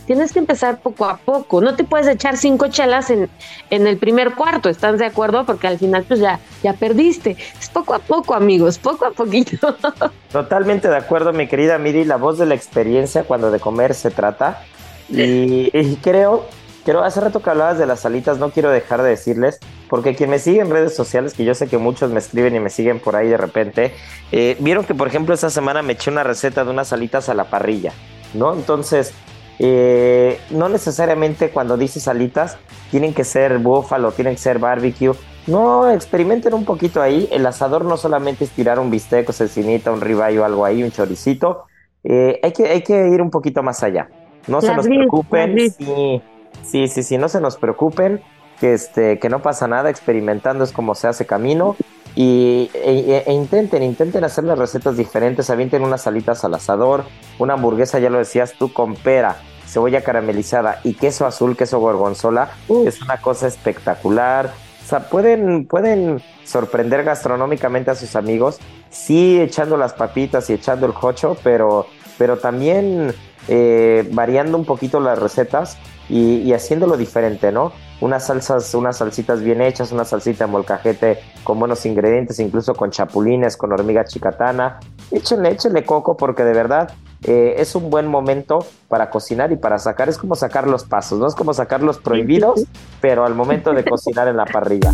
tienes 0.07 0.31
que 0.33 0.39
empezar 0.39 0.79
poco 0.79 1.05
a 1.05 1.17
poco. 1.17 1.61
No 1.61 1.75
te 1.75 1.83
puedes 1.83 2.07
echar 2.07 2.37
cinco 2.37 2.69
chelas 2.69 3.11
en, 3.11 3.29
en 3.69 3.85
el 3.85 3.97
primer 3.97 4.33
cuarto, 4.33 4.69
¿estás 4.69 4.97
de 4.97 5.05
acuerdo? 5.05 5.45
Porque 5.45 5.67
al 5.67 5.77
final 5.77 6.05
pues 6.07 6.19
ya, 6.19 6.39
ya 6.63 6.73
perdiste. 6.73 7.37
Es 7.59 7.69
poco 7.69 7.93
a 7.93 7.99
poco, 7.99 8.33
amigos, 8.33 8.79
poco 8.79 9.05
a 9.05 9.11
poquito. 9.11 9.75
Totalmente 10.31 10.87
de 10.87 10.95
acuerdo, 10.95 11.33
mi 11.33 11.47
querida 11.47 11.77
Miri, 11.77 12.05
la 12.05 12.15
voz 12.15 12.39
de 12.39 12.45
la 12.45 12.55
experiencia 12.55 13.25
cuando 13.25 13.51
de 13.51 13.59
comer 13.59 13.93
se 13.93 14.09
trata. 14.09 14.63
Y, 15.09 15.95
creo, 15.97 16.45
creo, 16.83 17.03
hace 17.03 17.21
rato 17.21 17.41
que 17.41 17.49
hablabas 17.49 17.77
de 17.77 17.85
las 17.85 18.01
salitas, 18.01 18.39
no 18.39 18.49
quiero 18.49 18.69
dejar 18.71 19.01
de 19.01 19.09
decirles, 19.09 19.59
porque 19.89 20.15
quien 20.15 20.29
me 20.29 20.39
sigue 20.39 20.61
en 20.61 20.69
redes 20.69 20.95
sociales, 20.95 21.33
que 21.33 21.45
yo 21.45 21.53
sé 21.53 21.67
que 21.67 21.77
muchos 21.77 22.11
me 22.11 22.19
escriben 22.19 22.55
y 22.55 22.59
me 22.59 22.69
siguen 22.69 22.99
por 22.99 23.15
ahí 23.15 23.29
de 23.29 23.37
repente, 23.37 23.93
eh, 24.31 24.57
vieron 24.59 24.83
que 24.83 24.95
por 24.95 25.07
ejemplo 25.07 25.33
esta 25.33 25.49
semana 25.49 25.81
me 25.81 25.93
eché 25.93 26.11
una 26.11 26.23
receta 26.23 26.65
de 26.65 26.71
unas 26.71 26.89
salitas 26.89 27.29
a 27.29 27.33
la 27.33 27.45
parrilla, 27.45 27.93
¿no? 28.33 28.53
Entonces, 28.53 29.13
eh, 29.59 30.39
no 30.51 30.69
necesariamente 30.69 31.49
cuando 31.49 31.77
dices 31.77 32.07
alitas 32.07 32.57
tienen 32.91 33.13
que 33.13 33.23
ser 33.23 33.57
búfalo, 33.57 34.11
tienen 34.11 34.35
que 34.35 34.41
ser 34.41 34.59
barbecue. 34.59 35.13
No, 35.47 35.89
experimenten 35.89 36.53
un 36.53 36.65
poquito 36.65 37.01
ahí. 37.01 37.27
El 37.31 37.45
asador 37.45 37.85
no 37.85 37.97
solamente 37.97 38.43
es 38.43 38.51
tirar 38.51 38.79
un 38.79 38.91
bistec 38.91 39.29
o 39.29 39.33
cecinita, 39.33 39.91
un 39.91 40.01
ribeye 40.01 40.39
o 40.39 40.45
algo 40.45 40.65
ahí, 40.65 40.83
un 40.83 40.91
choricito. 40.91 41.65
Eh, 42.03 42.39
hay, 42.43 42.51
que, 42.51 42.67
hay 42.67 42.81
que 42.81 43.07
ir 43.09 43.21
un 43.21 43.31
poquito 43.31 43.63
más 43.63 43.81
allá. 43.83 44.09
No 44.47 44.61
se 44.61 44.73
nos 44.75 44.85
preocupen. 44.85 45.57
Sí, 45.71 46.21
sí, 46.63 46.87
sí, 46.87 47.03
sí, 47.03 47.17
no 47.17 47.29
se 47.29 47.41
nos 47.41 47.57
preocupen. 47.57 48.21
Que, 48.59 48.73
este, 48.73 49.19
que 49.19 49.29
no 49.29 49.41
pasa 49.41 49.67
nada, 49.67 49.89
experimentando 49.89 50.63
es 50.63 50.71
como 50.71 50.95
se 50.95 51.07
hace 51.07 51.25
camino. 51.25 51.75
Y, 52.19 52.71
e, 52.73 53.23
e, 53.27 53.31
intenten, 53.31 53.83
intenten 53.83 54.23
hacer 54.23 54.43
las 54.43 54.57
recetas 54.57 54.97
diferentes, 54.97 55.51
avienten 55.51 55.83
unas 55.83 56.01
salitas 56.01 56.43
al 56.43 56.55
asador, 56.55 57.03
una 57.37 57.53
hamburguesa, 57.53 57.99
ya 57.99 58.09
lo 58.09 58.17
decías 58.17 58.53
tú, 58.53 58.73
con 58.73 58.95
pera, 58.95 59.37
cebolla 59.67 60.01
caramelizada 60.01 60.81
y 60.83 60.95
queso 60.95 61.27
azul, 61.27 61.55
queso 61.55 61.79
gorgonzola, 61.79 62.49
es 62.87 63.03
una 63.03 63.17
cosa 63.21 63.45
espectacular. 63.45 64.51
O 64.83 64.89
sea, 64.89 65.09
pueden, 65.09 65.67
pueden 65.67 66.19
sorprender 66.43 67.03
gastronómicamente 67.03 67.91
a 67.91 67.95
sus 67.95 68.15
amigos, 68.15 68.57
sí 68.89 69.39
echando 69.39 69.77
las 69.77 69.93
papitas 69.93 70.49
y 70.49 70.53
echando 70.53 70.87
el 70.87 70.93
cocho, 70.93 71.37
pero, 71.43 71.85
pero 72.17 72.37
también 72.37 73.13
eh, 73.47 74.09
variando 74.11 74.57
un 74.57 74.65
poquito 74.65 74.99
las 74.99 75.19
recetas 75.19 75.77
y, 76.09 76.37
y 76.37 76.53
haciéndolo 76.53 76.97
diferente, 76.97 77.51
¿no? 77.51 77.73
Unas 77.99 78.27
salsas, 78.27 78.73
unas 78.75 78.97
salsitas 78.97 79.41
bien 79.41 79.61
hechas, 79.61 79.91
una 79.91 80.05
salsita 80.05 80.45
de 80.45 80.51
molcajete 80.51 81.19
con 81.43 81.59
buenos 81.59 81.85
ingredientes, 81.85 82.39
incluso 82.39 82.75
con 82.75 82.91
chapulines, 82.91 83.57
con 83.57 83.71
hormiga 83.71 84.05
chicatana. 84.05 84.79
Échenle, 85.11 85.51
échenle 85.51 85.83
coco 85.83 86.15
porque 86.15 86.43
de 86.43 86.53
verdad 86.53 86.91
eh, 87.23 87.55
es 87.57 87.73
un 87.75 87.89
buen 87.89 88.07
momento 88.07 88.59
para 88.87 89.09
cocinar 89.09 89.51
y 89.51 89.55
para 89.55 89.79
sacar. 89.79 90.09
Es 90.09 90.17
como 90.17 90.35
sacar 90.35 90.67
los 90.67 90.83
pasos, 90.83 91.19
no 91.19 91.27
es 91.27 91.35
como 91.35 91.53
sacar 91.53 91.81
los 91.81 91.97
prohibidos, 91.97 92.63
pero 93.01 93.25
al 93.25 93.33
momento 93.33 93.73
de 93.73 93.83
cocinar 93.83 94.27
en 94.27 94.37
la 94.37 94.45
parrilla. 94.45 94.91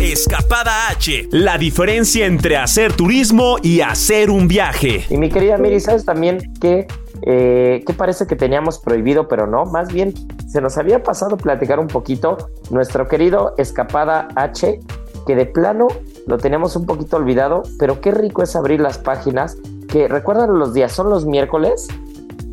Escapada 0.00 0.90
H, 0.90 1.28
la 1.32 1.58
diferencia 1.58 2.26
entre 2.26 2.56
hacer 2.56 2.92
turismo 2.92 3.56
y 3.60 3.80
hacer 3.80 4.30
un 4.30 4.46
viaje. 4.46 5.04
Y 5.10 5.16
mi 5.16 5.28
querida 5.28 5.58
Miri, 5.58 5.80
¿sabes 5.80 6.04
también 6.04 6.54
que 6.60 6.86
eh, 7.22 7.82
que 7.86 7.92
parece 7.92 8.26
que 8.26 8.36
teníamos 8.36 8.78
prohibido, 8.78 9.28
pero 9.28 9.46
no, 9.46 9.64
más 9.64 9.92
bien 9.92 10.12
se 10.48 10.60
nos 10.60 10.78
había 10.78 11.02
pasado 11.02 11.36
platicar 11.36 11.78
un 11.78 11.88
poquito 11.88 12.36
nuestro 12.70 13.08
querido 13.08 13.54
Escapada 13.56 14.28
H, 14.36 14.80
que 15.26 15.36
de 15.36 15.46
plano 15.46 15.88
lo 16.26 16.38
teníamos 16.38 16.76
un 16.76 16.86
poquito 16.86 17.16
olvidado, 17.16 17.62
pero 17.78 18.00
qué 18.00 18.10
rico 18.10 18.42
es 18.42 18.56
abrir 18.56 18.80
las 18.80 18.98
páginas, 18.98 19.56
que 19.88 20.08
recuerdan 20.08 20.58
los 20.58 20.74
días, 20.74 20.92
son 20.92 21.10
los 21.10 21.24
miércoles, 21.26 21.88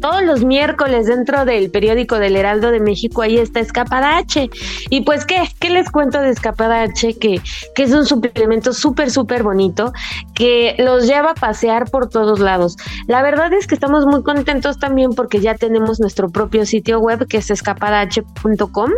todos 0.01 0.23
los 0.23 0.43
miércoles 0.43 1.07
dentro 1.07 1.45
del 1.45 1.71
periódico 1.71 2.19
del 2.19 2.35
Heraldo 2.35 2.71
de 2.71 2.79
México, 2.79 3.21
ahí 3.21 3.37
está 3.37 3.59
Escapada 3.59 4.17
H. 4.17 4.49
Y 4.89 5.01
pues, 5.01 5.25
¿qué? 5.25 5.41
¿Qué 5.59 5.69
les 5.69 5.89
cuento 5.89 6.19
de 6.19 6.31
Escapada 6.31 6.81
H? 6.81 7.17
Que, 7.19 7.39
que 7.75 7.83
es 7.83 7.93
un 7.93 8.05
suplemento 8.05 8.73
súper, 8.73 9.11
súper 9.11 9.43
bonito 9.43 9.93
que 10.33 10.75
los 10.79 11.07
lleva 11.07 11.31
a 11.31 11.35
pasear 11.35 11.89
por 11.89 12.09
todos 12.09 12.39
lados. 12.39 12.75
La 13.07 13.21
verdad 13.21 13.53
es 13.53 13.67
que 13.67 13.75
estamos 13.75 14.05
muy 14.05 14.23
contentos 14.23 14.79
también 14.79 15.13
porque 15.13 15.39
ya 15.39 15.55
tenemos 15.55 15.99
nuestro 15.99 16.29
propio 16.29 16.65
sitio 16.65 16.99
web 16.99 17.27
que 17.27 17.37
es 17.37 17.51
escapadah.com. 17.51 18.89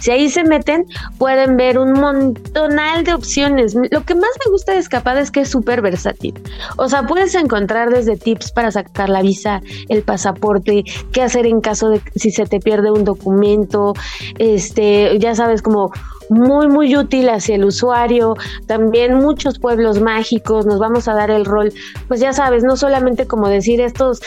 Si 0.00 0.10
ahí 0.10 0.28
se 0.28 0.44
meten, 0.44 0.84
pueden 1.18 1.56
ver 1.56 1.78
un 1.78 1.92
montonal 1.92 3.04
de 3.04 3.14
opciones. 3.14 3.74
Lo 3.74 4.04
que 4.04 4.14
más 4.14 4.30
me 4.44 4.50
gusta 4.50 4.72
de 4.72 4.78
Escapada 4.78 5.20
es 5.20 5.30
que 5.30 5.40
es 5.40 5.48
súper 5.48 5.80
versátil. 5.80 6.34
O 6.76 6.88
sea, 6.88 7.06
puedes 7.06 7.34
encontrar 7.34 7.90
desde 7.90 8.16
tips 8.16 8.52
para 8.52 8.70
sacar 8.70 9.08
la 9.08 9.22
visa, 9.22 9.62
el 9.88 10.02
pasaporte, 10.02 10.49
qué 11.12 11.22
hacer 11.22 11.46
en 11.46 11.60
caso 11.60 11.88
de 11.88 12.00
si 12.14 12.30
se 12.30 12.46
te 12.46 12.60
pierde 12.60 12.90
un 12.90 13.04
documento, 13.04 13.94
este, 14.38 15.18
ya 15.18 15.34
sabes, 15.34 15.62
como 15.62 15.90
muy, 16.30 16.68
muy 16.68 16.96
útil 16.96 17.28
hacia 17.28 17.56
el 17.56 17.64
usuario. 17.64 18.36
También 18.66 19.14
muchos 19.14 19.58
pueblos 19.58 20.00
mágicos, 20.00 20.64
nos 20.64 20.78
vamos 20.78 21.08
a 21.08 21.14
dar 21.14 21.30
el 21.30 21.44
rol, 21.44 21.72
pues 22.08 22.20
ya 22.20 22.32
sabes, 22.32 22.62
no 22.64 22.76
solamente 22.76 23.26
como 23.26 23.48
decir 23.48 23.80
estos 23.80 24.20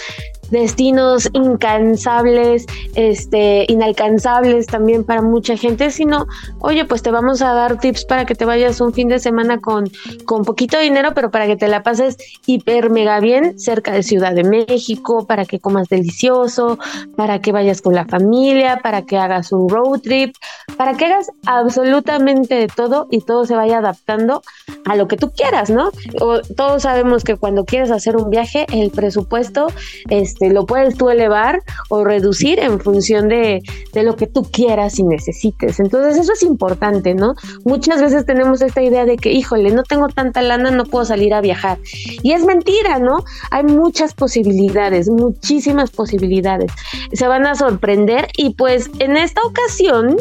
destinos 0.53 1.29
incansables, 1.33 2.65
este, 2.95 3.65
inalcanzables 3.67 4.67
también 4.67 5.03
para 5.03 5.21
mucha 5.21 5.57
gente, 5.57 5.91
sino, 5.91 6.27
oye, 6.59 6.85
pues 6.85 7.01
te 7.01 7.11
vamos 7.11 7.41
a 7.41 7.53
dar 7.53 7.79
tips 7.79 8.05
para 8.05 8.25
que 8.25 8.35
te 8.35 8.45
vayas 8.45 8.79
un 8.79 8.93
fin 8.93 9.09
de 9.09 9.19
semana 9.19 9.59
con, 9.59 9.91
con 10.25 10.45
poquito 10.45 10.79
dinero, 10.79 11.13
pero 11.13 11.31
para 11.31 11.47
que 11.47 11.57
te 11.57 11.67
la 11.67 11.83
pases 11.83 12.17
hiper 12.45 12.89
mega 12.89 13.19
bien 13.19 13.59
cerca 13.59 13.91
de 13.91 14.03
Ciudad 14.03 14.33
de 14.33 14.43
México, 14.43 15.25
para 15.25 15.45
que 15.45 15.59
comas 15.59 15.89
delicioso, 15.89 16.77
para 17.17 17.39
que 17.39 17.51
vayas 17.51 17.81
con 17.81 17.95
la 17.95 18.05
familia, 18.05 18.79
para 18.81 19.01
que 19.01 19.17
hagas 19.17 19.51
un 19.51 19.67
road 19.67 20.01
trip, 20.01 20.35
para 20.77 20.93
que 20.93 21.05
hagas 21.05 21.31
absolutamente 21.45 22.55
de 22.55 22.67
todo 22.67 23.07
y 23.09 23.21
todo 23.21 23.45
se 23.45 23.55
vaya 23.55 23.79
adaptando 23.79 24.41
a 24.85 24.95
lo 24.95 25.07
que 25.07 25.17
tú 25.17 25.31
quieras, 25.31 25.69
¿no? 25.69 25.89
O, 26.21 26.41
todos 26.55 26.83
sabemos 26.83 27.23
que 27.23 27.37
cuando 27.37 27.65
quieres 27.65 27.89
hacer 27.89 28.17
un 28.17 28.29
viaje, 28.29 28.67
el 28.71 28.91
presupuesto, 28.91 29.67
este, 30.09 30.42
este, 30.43 30.53
lo 30.53 30.65
puedes 30.65 30.95
tú 30.95 31.09
elevar 31.09 31.61
o 31.89 32.03
reducir 32.03 32.59
en 32.59 32.79
función 32.79 33.27
de, 33.27 33.61
de, 33.93 34.03
lo 34.03 34.15
que 34.15 34.27
tú 34.27 34.43
quieras 34.43 34.99
y 34.99 35.03
necesites. 35.03 35.79
Entonces 35.79 36.17
eso 36.17 36.33
es 36.33 36.43
importante, 36.43 37.13
¿no? 37.13 37.33
Muchas 37.65 38.01
veces 38.01 38.25
tenemos 38.25 38.61
esta 38.61 38.81
idea 38.81 39.05
de 39.05 39.17
que, 39.17 39.31
híjole, 39.31 39.71
no 39.71 39.83
tengo 39.83 40.07
tanta 40.07 40.41
lana, 40.41 40.71
no 40.71 40.85
puedo 40.85 41.05
salir 41.05 41.33
a 41.33 41.41
viajar. 41.41 41.77
Y 42.21 42.31
es 42.31 42.45
mentira, 42.45 42.99
¿no? 42.99 43.23
Hay 43.51 43.63
muchas 43.63 44.13
posibilidades, 44.13 45.09
muchísimas 45.09 45.91
posibilidades. 45.91 46.71
Se 47.11 47.27
van 47.27 47.45
a 47.45 47.55
sorprender 47.55 48.27
y 48.37 48.53
pues 48.55 48.89
en 48.99 49.17
esta 49.17 49.41
ocasión 49.43 50.17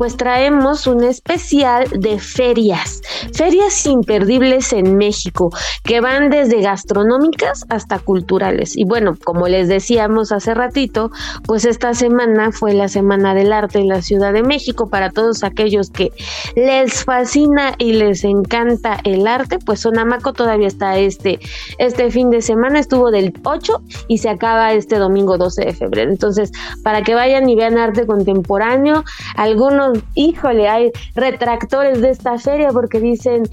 pues 0.00 0.16
traemos 0.16 0.86
un 0.86 1.04
especial 1.04 1.84
de 1.90 2.18
ferias, 2.18 3.02
ferias 3.34 3.84
imperdibles 3.84 4.72
en 4.72 4.96
México, 4.96 5.50
que 5.84 6.00
van 6.00 6.30
desde 6.30 6.62
gastronómicas 6.62 7.66
hasta 7.68 7.98
culturales. 7.98 8.78
Y 8.78 8.84
bueno, 8.84 9.12
como 9.22 9.46
les 9.46 9.68
decíamos 9.68 10.32
hace 10.32 10.54
ratito, 10.54 11.10
pues 11.46 11.66
esta 11.66 11.92
semana 11.92 12.50
fue 12.50 12.72
la 12.72 12.88
Semana 12.88 13.34
del 13.34 13.52
Arte 13.52 13.80
en 13.80 13.88
la 13.88 14.00
Ciudad 14.00 14.32
de 14.32 14.42
México 14.42 14.88
para 14.88 15.10
todos 15.10 15.44
aquellos 15.44 15.90
que 15.90 16.12
les 16.56 17.04
fascina 17.04 17.74
y 17.76 17.92
les 17.92 18.24
encanta 18.24 19.00
el 19.04 19.26
arte, 19.26 19.58
pues 19.58 19.80
Sonamaco 19.80 20.32
todavía 20.32 20.68
está 20.68 20.96
este, 20.96 21.40
este 21.76 22.10
fin 22.10 22.30
de 22.30 22.40
semana, 22.40 22.78
estuvo 22.78 23.10
del 23.10 23.34
8 23.44 23.82
y 24.08 24.16
se 24.16 24.30
acaba 24.30 24.72
este 24.72 24.96
domingo 24.96 25.36
12 25.36 25.62
de 25.62 25.74
febrero. 25.74 26.10
Entonces, 26.10 26.52
para 26.82 27.02
que 27.02 27.14
vayan 27.14 27.50
y 27.50 27.54
vean 27.54 27.76
arte 27.76 28.06
contemporáneo, 28.06 29.04
algunos 29.36 29.89
híjole, 30.14 30.68
hay 30.68 30.90
retractores 31.14 32.00
de 32.00 32.10
esta 32.10 32.38
feria 32.38 32.70
porque 32.70 33.00
dicen, 33.00 33.44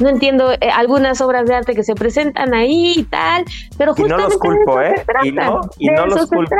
no 0.00 0.08
entiendo 0.08 0.52
eh, 0.52 0.70
algunas 0.74 1.20
obras 1.20 1.46
de 1.46 1.54
arte 1.54 1.74
que 1.74 1.82
se 1.82 1.94
presentan 1.94 2.54
ahí 2.54 2.94
y 2.96 3.04
tal, 3.04 3.44
pero 3.78 3.94
justamente 3.94 4.14
y 4.14 4.18
no 4.18 4.28
los 4.28 4.38
culpo, 4.38 4.80
¿eh? 4.80 5.04
y 5.22 5.32
no, 5.32 5.60
y 5.78 5.88
no 5.88 6.06
los 6.06 6.26
culpo. 6.26 6.54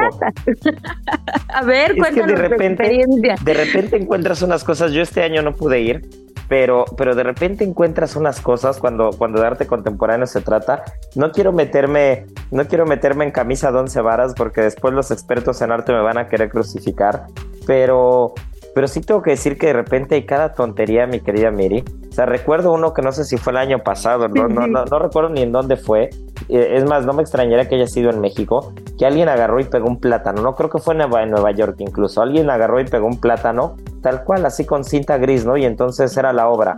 A 1.48 1.62
ver, 1.62 1.96
cuéntanos 1.96 2.28
de 2.28 2.48
repente, 2.48 3.04
de 3.42 3.54
repente 3.54 3.96
encuentras 3.96 4.42
unas 4.42 4.64
cosas. 4.64 4.92
Yo 4.92 5.02
este 5.02 5.22
año 5.22 5.42
no 5.42 5.54
pude 5.54 5.80
ir, 5.80 6.08
pero, 6.48 6.84
pero 6.96 7.14
de 7.14 7.22
repente 7.22 7.64
encuentras 7.64 8.16
unas 8.16 8.40
cosas 8.40 8.78
cuando, 8.78 9.10
cuando 9.16 9.40
de 9.40 9.46
arte 9.46 9.66
contemporáneo 9.66 10.26
se 10.26 10.40
trata. 10.40 10.84
No 11.14 11.32
quiero 11.32 11.52
meterme, 11.52 12.26
no 12.50 12.66
quiero 12.66 12.86
meterme 12.86 13.24
en 13.24 13.30
camisa 13.30 13.72
de 13.72 13.78
once 13.78 14.00
varas 14.00 14.34
porque 14.36 14.60
después 14.60 14.92
los 14.94 15.10
expertos 15.10 15.62
en 15.62 15.72
arte 15.72 15.92
me 15.92 16.00
van 16.00 16.18
a 16.18 16.28
querer 16.28 16.50
crucificar. 16.50 17.26
Pero 17.66 18.34
pero 18.74 18.88
sí 18.88 19.00
tengo 19.00 19.22
que 19.22 19.30
decir 19.30 19.58
que 19.58 19.68
de 19.68 19.72
repente 19.74 20.14
hay 20.14 20.24
cada 20.24 20.54
tontería, 20.54 21.06
mi 21.06 21.20
querida 21.20 21.50
Miri. 21.50 21.84
O 22.08 22.12
sea, 22.12 22.26
recuerdo 22.26 22.72
uno 22.72 22.92
que 22.92 23.02
no 23.02 23.12
sé 23.12 23.24
si 23.24 23.36
fue 23.36 23.52
el 23.52 23.58
año 23.58 23.78
pasado, 23.82 24.28
no, 24.28 24.48
no, 24.48 24.66
no, 24.66 24.84
no 24.84 24.98
recuerdo 24.98 25.30
ni 25.30 25.42
en 25.42 25.52
dónde 25.52 25.76
fue. 25.76 26.10
Eh, 26.48 26.76
es 26.76 26.84
más, 26.84 27.06
no 27.06 27.12
me 27.12 27.22
extrañaría 27.22 27.68
que 27.68 27.76
haya 27.76 27.86
sido 27.86 28.10
en 28.10 28.20
México, 28.20 28.74
que 28.98 29.06
alguien 29.06 29.28
agarró 29.28 29.60
y 29.60 29.64
pegó 29.64 29.88
un 29.88 30.00
plátano. 30.00 30.42
No 30.42 30.54
creo 30.54 30.70
que 30.70 30.78
fue 30.78 30.94
en 30.94 31.30
Nueva, 31.30 31.50
York 31.52 31.76
incluso. 31.78 32.22
Alguien 32.22 32.50
agarró 32.50 32.80
y 32.80 32.84
pegó 32.84 33.06
un 33.06 33.20
plátano, 33.20 33.76
tal 34.02 34.24
cual, 34.24 34.44
así 34.46 34.64
con 34.64 34.84
cinta 34.84 35.18
gris, 35.18 35.44
¿no? 35.44 35.56
Y 35.56 35.64
entonces 35.64 36.16
era 36.16 36.32
la 36.32 36.48
obra. 36.48 36.74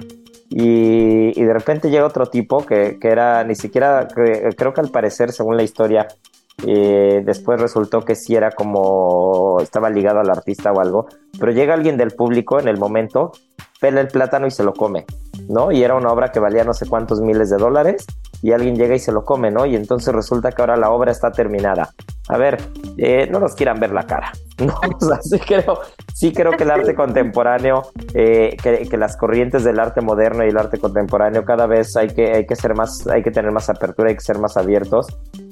Y, 0.50 1.32
de 1.42 1.52
repente 1.52 1.90
llega 1.90 2.06
otro 2.06 2.26
tipo 2.26 2.64
que, 2.64 2.98
que 3.00 3.08
era 3.08 3.42
ni 3.44 3.56
siquiera, 3.56 4.06
creo 4.06 4.72
que 4.72 4.80
al 4.80 4.90
parecer, 4.90 5.32
según 5.32 5.56
la 5.56 5.64
historia, 5.64 6.06
eh, 6.66 7.22
después 7.24 7.60
resultó 7.60 8.02
que 8.02 8.14
sí 8.14 8.36
era 8.36 8.52
como 8.52 9.58
estaba 9.60 9.90
ligado 9.90 10.20
al 10.20 10.30
artista 10.30 10.72
o 10.72 10.80
algo, 10.80 11.06
pero 11.38 11.52
llega 11.52 11.74
alguien 11.74 11.96
del 11.96 12.12
público 12.12 12.60
en 12.60 12.68
el 12.68 12.78
momento, 12.78 13.32
pela 13.80 14.00
el 14.00 14.08
plátano 14.08 14.46
y 14.46 14.50
se 14.50 14.62
lo 14.62 14.72
come, 14.72 15.04
¿no? 15.48 15.72
Y 15.72 15.82
era 15.82 15.94
una 15.94 16.10
obra 16.10 16.30
que 16.30 16.40
valía 16.40 16.64
no 16.64 16.72
sé 16.72 16.86
cuántos 16.86 17.20
miles 17.20 17.50
de 17.50 17.56
dólares 17.56 18.06
y 18.42 18.52
alguien 18.52 18.76
llega 18.76 18.94
y 18.94 19.00
se 19.00 19.12
lo 19.12 19.24
come, 19.24 19.50
¿no? 19.50 19.66
Y 19.66 19.74
entonces 19.74 20.14
resulta 20.14 20.52
que 20.52 20.62
ahora 20.62 20.76
la 20.76 20.90
obra 20.90 21.10
está 21.10 21.32
terminada. 21.32 21.90
A 22.28 22.38
ver, 22.38 22.58
eh, 22.96 23.28
no 23.30 23.38
nos 23.38 23.54
quieran 23.54 23.78
ver 23.78 23.92
la 23.92 24.06
cara, 24.06 24.32
¿no? 24.58 24.74
O 25.00 25.04
sea, 25.04 25.20
sí 25.20 25.38
creo, 25.38 25.80
sí 26.14 26.32
creo 26.32 26.52
que 26.52 26.64
el 26.64 26.70
arte 26.70 26.94
contemporáneo, 26.96 27.82
eh, 28.14 28.56
que, 28.62 28.88
que, 28.88 28.96
las 28.96 29.16
corrientes 29.16 29.64
del 29.64 29.78
arte 29.78 30.00
moderno 30.00 30.44
y 30.44 30.48
el 30.48 30.56
arte 30.56 30.78
contemporáneo 30.78 31.44
cada 31.44 31.66
vez 31.66 31.96
hay 31.96 32.08
que, 32.08 32.32
hay 32.32 32.46
que 32.46 32.56
ser 32.56 32.74
más, 32.74 33.06
hay 33.06 33.22
que 33.22 33.30
tener 33.30 33.52
más 33.52 33.68
apertura, 33.68 34.08
hay 34.08 34.16
que 34.16 34.24
ser 34.24 34.38
más 34.38 34.56
abiertos 34.56 35.06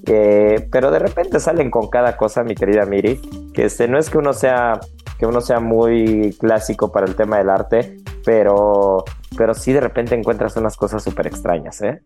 eh, 0.06 0.68
pero 0.70 0.90
de 0.90 0.98
repente 0.98 1.38
salen 1.38 1.70
con 1.70 1.88
cada 1.88 2.16
cosa, 2.16 2.42
mi 2.42 2.54
querida 2.54 2.84
Miri, 2.86 3.20
que 3.54 3.64
este, 3.66 3.86
no 3.86 3.98
es 3.98 4.10
que 4.10 4.18
uno 4.18 4.32
sea 4.32 4.80
que 5.18 5.26
uno 5.26 5.40
sea 5.40 5.60
muy 5.60 6.36
clásico 6.40 6.90
para 6.90 7.06
el 7.06 7.14
tema 7.14 7.38
del 7.38 7.48
arte, 7.48 7.98
pero, 8.24 9.04
pero 9.36 9.54
sí 9.54 9.72
de 9.72 9.80
repente 9.80 10.16
encuentras 10.16 10.56
unas 10.56 10.76
cosas 10.76 11.04
súper 11.04 11.28
extrañas, 11.28 11.80
¿eh? 11.82 12.00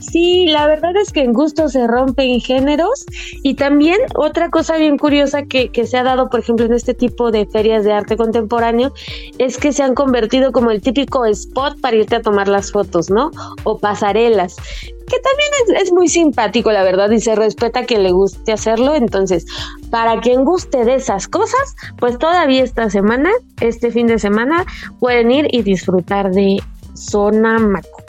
Sí, 0.00 0.46
la 0.46 0.66
verdad 0.66 0.96
es 0.96 1.12
que 1.12 1.22
en 1.22 1.32
gusto 1.32 1.68
se 1.68 1.86
rompen 1.86 2.40
géneros 2.40 3.06
y 3.42 3.54
también 3.54 3.98
otra 4.16 4.50
cosa 4.50 4.76
bien 4.76 4.98
curiosa 4.98 5.44
que, 5.44 5.68
que, 5.70 5.86
se 5.86 5.96
ha 5.96 6.02
dado, 6.02 6.28
por 6.28 6.40
ejemplo, 6.40 6.66
en 6.66 6.74
este 6.74 6.94
tipo 6.94 7.30
de 7.30 7.46
ferias 7.46 7.84
de 7.84 7.92
arte 7.92 8.16
contemporáneo, 8.16 8.92
es 9.38 9.56
que 9.56 9.72
se 9.72 9.82
han 9.82 9.94
convertido 9.94 10.52
como 10.52 10.70
el 10.70 10.82
típico 10.82 11.24
spot 11.26 11.80
para 11.80 11.96
irte 11.96 12.16
a 12.16 12.22
tomar 12.22 12.48
las 12.48 12.72
fotos, 12.72 13.08
¿no? 13.08 13.30
O 13.62 13.78
pasarelas, 13.78 14.56
que 14.56 15.16
también 15.20 15.50
es, 15.66 15.82
es 15.82 15.92
muy 15.92 16.08
simpático, 16.08 16.72
la 16.72 16.82
verdad, 16.82 17.10
y 17.10 17.20
se 17.20 17.34
respeta 17.34 17.84
que 17.84 17.98
le 17.98 18.12
guste 18.12 18.52
hacerlo. 18.52 18.94
Entonces, 18.94 19.46
para 19.90 20.20
quien 20.20 20.44
guste 20.44 20.84
de 20.84 20.96
esas 20.96 21.28
cosas, 21.28 21.76
pues 21.98 22.18
todavía 22.18 22.62
esta 22.62 22.90
semana, 22.90 23.30
este 23.60 23.90
fin 23.90 24.06
de 24.06 24.18
semana, 24.18 24.64
pueden 24.98 25.30
ir 25.30 25.48
y 25.52 25.62
disfrutar 25.62 26.30
de 26.30 26.56
Zona 26.94 27.58
Maco. 27.58 28.04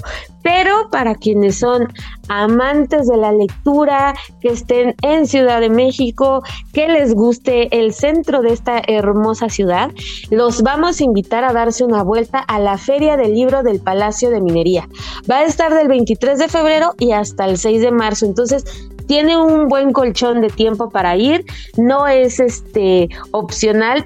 Pero 0.45 0.91
para 0.91 1.15
quienes 1.15 1.57
son 1.57 1.91
amantes 2.27 3.07
de 3.07 3.17
la 3.17 3.31
lectura, 3.31 4.13
que 4.41 4.49
estén 4.49 4.93
en 5.01 5.25
Ciudad 5.25 5.59
de 5.59 5.71
México, 5.71 6.43
que 6.71 6.87
les 6.87 7.15
guste 7.15 7.75
el 7.75 7.93
centro 7.93 8.43
de 8.43 8.53
esta 8.53 8.79
hermosa 8.87 9.49
ciudad, 9.49 9.89
los 10.29 10.61
vamos 10.61 11.01
a 11.01 11.03
invitar 11.03 11.43
a 11.43 11.51
darse 11.51 11.83
una 11.83 12.03
vuelta 12.03 12.37
a 12.37 12.59
la 12.59 12.77
Feria 12.77 13.17
del 13.17 13.33
Libro 13.33 13.63
del 13.63 13.79
Palacio 13.79 14.29
de 14.29 14.39
Minería. 14.39 14.87
Va 15.29 15.39
a 15.39 15.45
estar 15.45 15.73
del 15.73 15.87
23 15.87 16.37
de 16.37 16.47
febrero 16.47 16.93
y 16.99 17.13
hasta 17.13 17.45
el 17.45 17.57
6 17.57 17.81
de 17.81 17.91
marzo. 17.91 18.27
Entonces, 18.27 18.65
tiene 19.07 19.37
un 19.37 19.67
buen 19.67 19.93
colchón 19.93 20.41
de 20.41 20.49
tiempo 20.49 20.91
para 20.91 21.17
ir, 21.17 21.43
no 21.75 22.07
es 22.07 22.39
este 22.39 23.09
opcional, 23.31 24.05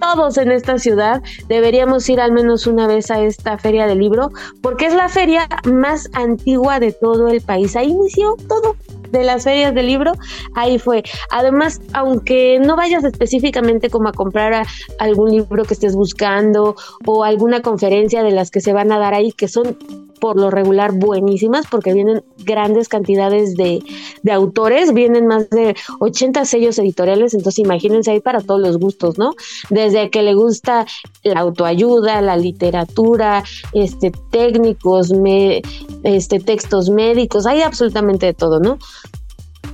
todos 0.00 0.38
en 0.38 0.50
esta 0.50 0.78
ciudad 0.78 1.22
deberíamos 1.48 2.08
ir 2.08 2.20
al 2.20 2.32
menos 2.32 2.66
una 2.66 2.86
vez 2.86 3.10
a 3.10 3.20
esta 3.20 3.58
feria 3.58 3.86
del 3.86 3.98
libro, 3.98 4.30
porque 4.62 4.86
es 4.86 4.94
la 4.94 5.08
feria 5.08 5.48
más 5.64 6.08
antigua 6.14 6.80
de 6.80 6.92
todo 6.92 7.28
el 7.28 7.40
país. 7.40 7.76
Ahí 7.76 7.90
inició 7.90 8.36
todo 8.48 8.76
de 9.10 9.24
las 9.24 9.44
ferias 9.44 9.74
del 9.74 9.86
libro, 9.86 10.12
ahí 10.54 10.78
fue. 10.78 11.02
Además, 11.30 11.80
aunque 11.92 12.58
no 12.60 12.76
vayas 12.76 13.04
específicamente 13.04 13.90
como 13.90 14.08
a 14.08 14.12
comprar 14.12 14.66
algún 14.98 15.30
libro 15.30 15.64
que 15.64 15.74
estés 15.74 15.94
buscando 15.94 16.76
o 17.06 17.24
alguna 17.24 17.60
conferencia 17.62 18.22
de 18.22 18.30
las 18.30 18.50
que 18.50 18.60
se 18.60 18.72
van 18.72 18.92
a 18.92 18.98
dar 18.98 19.14
ahí, 19.14 19.32
que 19.32 19.48
son 19.48 19.76
por 20.20 20.36
lo 20.36 20.50
regular 20.50 20.92
buenísimas 20.92 21.66
porque 21.70 21.92
vienen 21.92 22.22
grandes 22.44 22.88
cantidades 22.88 23.56
de, 23.56 23.82
de 24.22 24.32
autores, 24.32 24.92
vienen 24.92 25.26
más 25.26 25.48
de 25.50 25.74
80 25.98 26.44
sellos 26.44 26.78
editoriales, 26.78 27.34
entonces 27.34 27.58
imagínense 27.58 28.10
ahí 28.10 28.20
para 28.20 28.40
todos 28.40 28.60
los 28.60 28.78
gustos, 28.78 29.18
¿no? 29.18 29.34
Desde 29.70 30.10
que 30.10 30.22
le 30.22 30.34
gusta 30.34 30.86
la 31.22 31.40
autoayuda, 31.40 32.20
la 32.20 32.36
literatura, 32.36 33.42
este, 33.72 34.12
técnicos, 34.30 35.10
me, 35.12 35.62
este, 36.04 36.40
textos 36.40 36.90
médicos, 36.90 37.46
hay 37.46 37.62
absolutamente 37.62 38.26
de 38.26 38.34
todo, 38.34 38.60
¿no? 38.60 38.78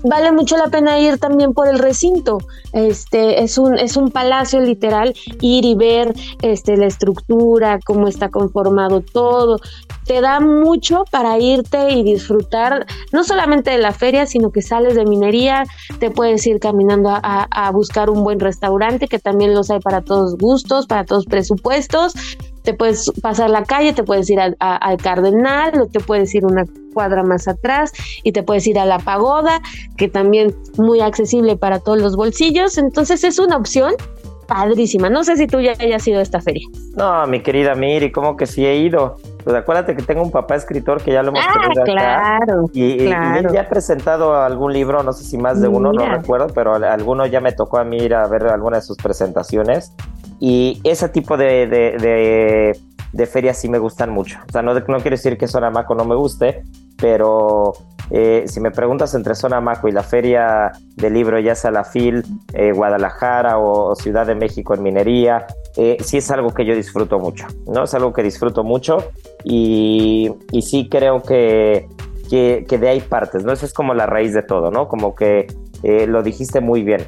Vale 0.03 0.33
mucho 0.33 0.57
la 0.57 0.69
pena 0.69 0.99
ir 0.99 1.19
también 1.19 1.53
por 1.53 1.69
el 1.69 1.79
recinto. 1.79 2.39
Este 2.73 3.43
es 3.43 3.59
un 3.59 3.79
es 3.79 3.97
un 3.97 4.11
palacio 4.11 4.61
literal 4.61 5.15
ir 5.41 5.65
y 5.65 5.75
ver 5.75 6.15
este 6.43 6.77
la 6.77 6.87
estructura, 6.87 7.79
cómo 7.85 8.09
está 8.09 8.29
conformado 8.29 9.01
todo. 9.01 9.59
Te 10.05 10.21
da 10.21 10.41
mucho 10.41 11.05
para 11.11 11.39
irte 11.39 11.91
y 11.91 12.03
disfrutar 12.05 12.87
no 13.13 13.25
solamente 13.25 13.71
de 13.71 13.79
la 13.79 13.93
feria, 13.93 14.27
sino 14.27 14.51
que 14.51 14.63
sales 14.63 14.95
de 14.95 15.05
minería, 15.05 15.65
te 15.99 16.11
puedes 16.11 16.47
ir 16.47 16.61
caminando 16.61 17.11
a, 17.11 17.49
a 17.51 17.71
buscar 17.73 18.11
un 18.11 18.23
buen 18.23 18.39
restaurante 18.39 19.09
que 19.09 19.19
también 19.19 19.55
los 19.55 19.71
hay 19.71 19.81
para 19.81 20.03
todos 20.03 20.37
gustos, 20.37 20.87
para 20.87 21.05
todos 21.05 21.27
presupuestos 21.27 22.15
te 22.67 22.75
puedes 22.75 23.11
pasar 23.23 23.49
la 23.49 23.63
calle, 23.63 23.93
te 23.93 24.03
puedes 24.03 24.29
ir 24.29 24.41
al, 24.41 24.57
Cardenal, 25.03 25.81
o 25.81 25.87
te 25.87 26.01
puedes 26.01 26.35
ir 26.35 26.45
una 26.45 26.65
cuadra 26.93 27.23
más 27.23 27.47
atrás 27.47 27.93
y 28.25 28.33
te 28.33 28.43
puedes 28.43 28.67
ir 28.67 28.79
a 28.79 28.85
la 28.85 28.99
pagoda, 28.99 29.63
que 29.97 30.09
también 30.09 30.55
muy 30.77 31.01
accesible 31.01 31.57
para 31.57 31.79
todos 31.79 31.99
los 31.99 32.17
bolsillos. 32.17 32.77
Entonces 32.77 33.23
es 33.23 33.39
una 33.39 33.57
opción 33.57 33.95
padrísima. 34.49 35.09
No 35.09 35.23
sé 35.23 35.37
si 35.37 35.47
tú 35.47 35.61
ya 35.61 35.75
hayas 35.79 36.07
ido 36.09 36.19
a 36.19 36.23
esta 36.23 36.41
feria. 36.41 36.67
No, 36.97 37.25
mi 37.29 37.41
querida 37.41 37.77
Miri, 37.77 38.11
¿cómo 38.11 38.37
que 38.37 38.47
sí 38.47 38.67
he 38.67 38.77
ido? 38.79 39.17
Pues 39.45 39.55
acuérdate 39.55 39.95
que 39.95 40.03
tengo 40.03 40.23
un 40.23 40.33
papá 40.33 40.57
escritor 40.57 41.01
que 41.01 41.13
ya 41.13 41.23
lo 41.23 41.29
hemos 41.29 41.45
ah, 41.47 41.61
tenido 41.63 41.85
claro, 41.85 42.65
acá. 42.65 42.73
Y, 42.73 42.99
claro. 42.99 43.51
y, 43.51 43.55
ya 43.55 43.61
ha 43.61 43.69
presentado 43.69 44.35
algún 44.35 44.73
libro, 44.73 45.05
no 45.05 45.13
sé 45.13 45.23
si 45.23 45.39
más 45.39 45.61
de 45.61 45.69
uno, 45.69 45.93
no 45.93 46.05
recuerdo, 46.05 46.49
pero 46.53 46.75
alguno 46.75 47.27
ya 47.27 47.41
me 47.41 47.53
tocó 47.53 47.79
a 47.79 47.85
mí 47.85 47.99
ir 47.99 48.15
a 48.15 48.27
ver 48.27 48.49
alguna 48.49 48.79
de 48.79 48.83
sus 48.83 48.97
presentaciones. 48.97 49.93
Y 50.41 50.81
ese 50.85 51.09
tipo 51.09 51.37
de, 51.37 51.67
de, 53.13 53.27
ferias 53.27 53.59
sí 53.59 53.69
me 53.69 53.79
gustan 53.79 54.11
mucho. 54.11 54.39
O 54.49 54.53
sea, 54.53 54.63
no, 54.63 54.75
no 54.75 54.83
quiero 54.83 55.11
decir 55.11 55.39
que 55.39 55.49
Zona 55.49 55.71
Maco 55.71 55.95
no 55.95 56.05
me 56.05 56.15
guste, 56.15 56.63
pero 56.99 57.73
eh, 58.11 58.45
si 58.47 58.61
me 58.61 58.71
preguntas 58.71 59.15
entre 59.15 59.35
Zona 59.35 59.61
Maco 59.61 59.89
y 59.89 59.93
la 59.93 60.03
feria 60.03 60.73
del 60.97 61.15
libro, 61.15 61.39
ya 61.41 61.55
sea 61.55 61.71
la 61.71 61.85
FIL, 61.85 62.23
eh, 62.55 62.73
Guadalajara 62.73 63.59
o, 63.59 63.95
Ciudad 63.97 64.27
de 64.27 64.35
México 64.35 64.75
en 64.75 64.83
minería, 64.83 65.47
eh, 65.77 65.97
sí 66.01 66.19
es 66.19 66.31
algo 66.31 66.55
que 66.55 66.65
yo 66.65 66.75
disfruto 66.75 67.19
mucho, 67.19 67.47
¿no? 67.67 67.85
Es 67.85 67.95
algo 67.95 68.13
que 68.13 68.23
disfruto 68.23 68.63
mucho 68.63 68.99
y, 69.45 70.31
y 70.53 70.63
sí 70.63 70.89
creo 70.89 71.23
que, 71.23 71.89
que, 72.31 72.65
que, 72.69 72.79
de 72.79 72.89
ahí 72.89 73.01
partes, 73.01 73.45
¿no? 73.45 73.53
Esa 73.53 73.67
es 73.67 73.75
como 73.75 73.95
la 73.95 74.07
raíz 74.07 74.33
de 74.35 74.43
todo, 74.43 74.71
¿no? 74.71 74.89
Como 74.89 75.15
que 75.15 75.47
lo 75.83 76.25
dijiste 76.25 76.61
muy 76.61 76.83
bien 76.83 77.07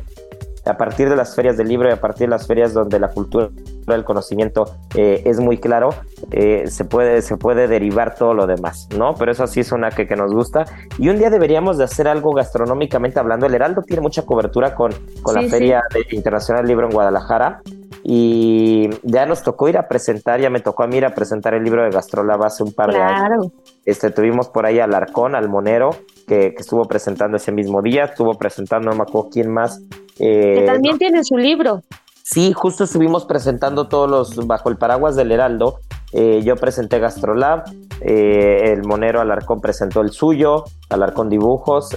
a 0.68 0.76
partir 0.76 1.08
de 1.08 1.16
las 1.16 1.34
ferias 1.34 1.56
del 1.56 1.68
libro 1.68 1.88
y 1.88 1.92
a 1.92 2.00
partir 2.00 2.26
de 2.26 2.30
las 2.30 2.46
ferias 2.46 2.72
donde 2.72 2.98
la 2.98 3.08
cultura 3.08 3.48
del 3.86 4.04
conocimiento 4.04 4.64
eh, 4.94 5.22
es 5.24 5.40
muy 5.40 5.58
claro, 5.58 5.90
eh, 6.30 6.64
se, 6.68 6.84
puede, 6.84 7.22
se 7.22 7.36
puede 7.36 7.68
derivar 7.68 8.14
todo 8.14 8.34
lo 8.34 8.46
demás, 8.46 8.88
¿no? 8.96 9.14
Pero 9.14 9.32
eso 9.32 9.46
sí 9.46 9.60
es 9.60 9.72
una 9.72 9.90
que, 9.90 10.06
que, 10.06 10.16
nos 10.16 10.32
gusta. 10.32 10.64
Y 10.98 11.08
un 11.08 11.18
día 11.18 11.30
deberíamos 11.30 11.78
de 11.78 11.84
hacer 11.84 12.08
algo 12.08 12.32
gastronómicamente 12.32 13.18
hablando. 13.18 13.46
El 13.46 13.54
Heraldo 13.54 13.82
tiene 13.82 14.02
mucha 14.02 14.22
cobertura 14.22 14.74
con, 14.74 14.92
con 15.22 15.34
la 15.34 15.42
Feria 15.48 15.82
Internacional 16.10 16.62
del 16.62 16.68
Libro 16.68 16.86
en 16.86 16.92
Guadalajara. 16.92 17.62
Y 18.04 18.88
ya 19.02 19.26
nos 19.26 19.42
tocó 19.42 19.68
ir 19.68 19.76
a 19.76 19.88
presentar, 19.88 20.40
ya 20.40 20.48
me 20.50 20.60
tocó 20.60 20.82
a 20.82 20.86
mí 20.86 20.96
ir 20.96 21.04
a 21.04 21.14
presentar 21.14 21.52
el 21.54 21.62
libro 21.62 21.82
de 21.82 21.90
Gastrolab 21.90 22.42
hace 22.44 22.62
un 22.62 22.72
par 22.72 22.92
de 22.92 23.00
años. 23.00 23.48
Este, 23.84 24.10
tuvimos 24.10 24.48
por 24.48 24.64
ahí 24.64 24.78
al 24.78 24.94
Arcón, 24.94 25.34
al 25.34 25.48
Monero, 25.48 25.90
que, 26.26 26.54
que, 26.54 26.60
estuvo 26.60 26.86
presentando 26.86 27.36
ese 27.36 27.52
mismo 27.52 27.82
día, 27.82 28.04
estuvo 28.04 28.34
presentando, 28.38 28.90
no 28.90 28.96
me 28.96 29.02
acuerdo 29.02 29.28
quién 29.30 29.52
más, 29.52 29.82
eh, 30.18 30.56
que 30.58 30.66
también 30.66 30.98
tiene 30.98 31.24
su 31.24 31.36
libro. 31.36 31.82
Sí, 32.22 32.52
justo 32.52 32.84
estuvimos 32.84 33.24
presentando 33.24 33.88
todos 33.88 34.10
los 34.10 34.46
bajo 34.46 34.68
el 34.68 34.76
paraguas 34.76 35.16
del 35.16 35.32
Heraldo. 35.32 35.80
Eh, 36.12 36.42
yo 36.44 36.56
presenté 36.56 36.98
Gastrolab, 36.98 37.64
eh, 38.00 38.72
el 38.72 38.84
Monero 38.84 39.20
Alarcón 39.20 39.60
presentó 39.60 40.00
el 40.02 40.10
suyo, 40.10 40.64
Alarcón 40.90 41.30
Dibujos. 41.30 41.96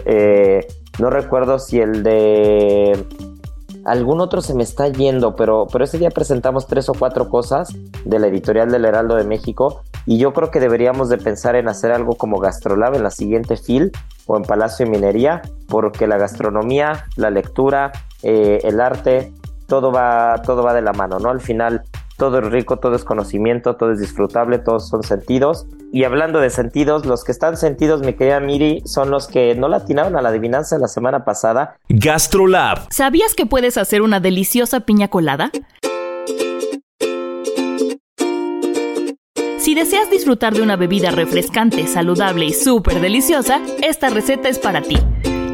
no 1.00 1.10
recuerdo 1.10 1.60
si 1.60 1.80
el 1.80 2.04
de 2.04 3.06
algún 3.86 4.22
otro 4.22 4.42
se 4.42 4.54
me 4.54 4.64
está 4.64 4.88
yendo, 4.90 5.36
pero, 5.36 5.68
pero 5.72 5.84
ese 5.84 5.98
día 5.98 6.10
presentamos 6.10 6.68
tres 6.68 6.88
o 6.90 6.94
cuatro 6.94 7.30
cosas 7.30 7.70
de 8.06 8.20
la 8.20 8.28
editorial 8.28 8.70
del 8.70 8.86
Heraldo 8.86 9.16
de 9.16 9.24
México 9.24 9.84
y 10.06 10.18
yo 10.18 10.34
creo 10.34 10.52
que 10.52 10.60
deberíamos 10.60 11.10
de 11.10 11.18
pensar 11.18 11.56
en 11.56 11.68
hacer 11.68 11.92
algo 11.92 12.16
como 12.16 12.40
Gastrolab 12.40 12.96
en 12.96 13.04
la 13.04 13.12
siguiente 13.12 13.58
FIL 13.58 13.92
o 14.26 14.38
en 14.38 14.44
Palacio 14.44 14.86
de 14.86 14.92
Minería, 14.92 15.42
porque 15.68 16.08
la 16.08 16.18
gastronomía, 16.18 17.06
la 17.16 17.30
lectura, 17.30 17.92
eh, 18.24 18.60
el 18.64 18.80
arte, 18.80 19.34
todo 19.68 19.92
va, 19.92 20.42
todo 20.46 20.64
va 20.64 20.74
de 20.74 20.82
la 20.82 20.94
mano, 20.94 21.20
¿no? 21.20 21.30
Al 21.30 21.42
final 21.42 21.84
todo 22.18 22.38
es 22.38 22.46
rico, 22.52 22.78
todo 22.78 22.96
es 22.96 23.04
conocimiento, 23.04 23.78
todo 23.78 23.94
es 23.94 24.00
disfrutable, 24.00 24.60
todos 24.60 24.88
son 24.88 25.02
sentidos. 25.02 25.66
Y 25.92 26.04
hablando 26.04 26.40
de 26.40 26.52
sentidos, 26.52 27.06
los 27.06 27.24
que 27.24 27.32
están 27.32 27.58
sentidos, 27.58 28.02
mi 28.02 28.14
querida 28.14 28.40
Miri, 28.40 28.84
son 28.86 29.10
los 29.10 29.28
que 29.28 29.56
no 29.56 29.68
latinaron 29.68 30.16
a 30.16 30.22
la 30.22 30.30
adivinanza 30.30 30.78
la 30.78 30.88
semana 30.88 31.26
pasada. 31.26 31.78
Gastrolab. 31.90 32.88
¿Sabías 32.92 33.34
que 33.34 33.48
puedes 33.48 33.78
hacer 33.78 34.04
una 34.04 34.20
deliciosa 34.20 34.82
piña 34.82 35.08
colada? 35.08 35.52
Si 39.58 39.74
deseas 39.74 40.10
disfrutar 40.12 40.54
de 40.54 40.62
una 40.62 40.76
bebida 40.76 41.12
refrescante, 41.12 41.88
saludable 41.88 42.46
y 42.46 42.54
súper 42.54 43.00
deliciosa, 43.00 43.62
esta 43.82 44.10
receta 44.10 44.50
es 44.50 44.60
para 44.60 44.82
ti. 44.82 44.98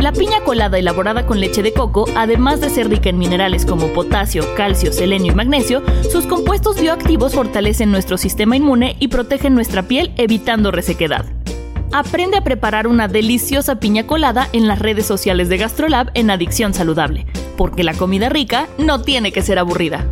La 0.08 0.14
piña 0.14 0.40
colada 0.40 0.80
elaborada 0.80 1.26
con 1.26 1.42
leche 1.42 1.62
de 1.62 1.74
coco, 1.74 2.06
además 2.16 2.62
de 2.62 2.70
ser 2.70 2.88
rica 2.88 3.10
en 3.10 3.18
minerales 3.18 3.66
como 3.66 3.88
potasio, 3.88 4.46
calcio, 4.56 4.94
selenio 4.94 5.34
y 5.34 5.36
magnesio, 5.36 5.84
sus 6.10 6.26
compuestos 6.26 6.80
bioactivos 6.80 7.34
fortalecen 7.34 7.92
nuestro 7.92 8.18
sistema 8.18 8.56
inmune 8.56 8.96
y 9.02 9.10
protegen 9.10 9.54
nuestra 9.54 9.84
piel 9.84 10.14
evitando 10.16 10.72
resequedad. 10.72 11.26
Aprende 11.92 12.38
a 12.38 12.44
preparar 12.46 12.88
una 12.88 13.10
deliciosa 13.10 13.82
piña 13.82 14.08
colada 14.08 14.48
en 14.54 14.66
las 14.66 14.80
redes 14.80 15.06
sociales 15.06 15.50
de 15.50 15.58
GastroLab 15.58 16.10
en 16.14 16.32
Adicción 16.32 16.74
Saludable, 16.74 17.26
porque 17.58 17.84
la 17.84 17.94
comida 17.94 18.30
rica 18.30 18.70
no 18.78 19.02
tiene 19.02 19.34
que 19.34 19.42
ser 19.42 19.60
aburrida. 19.60 20.08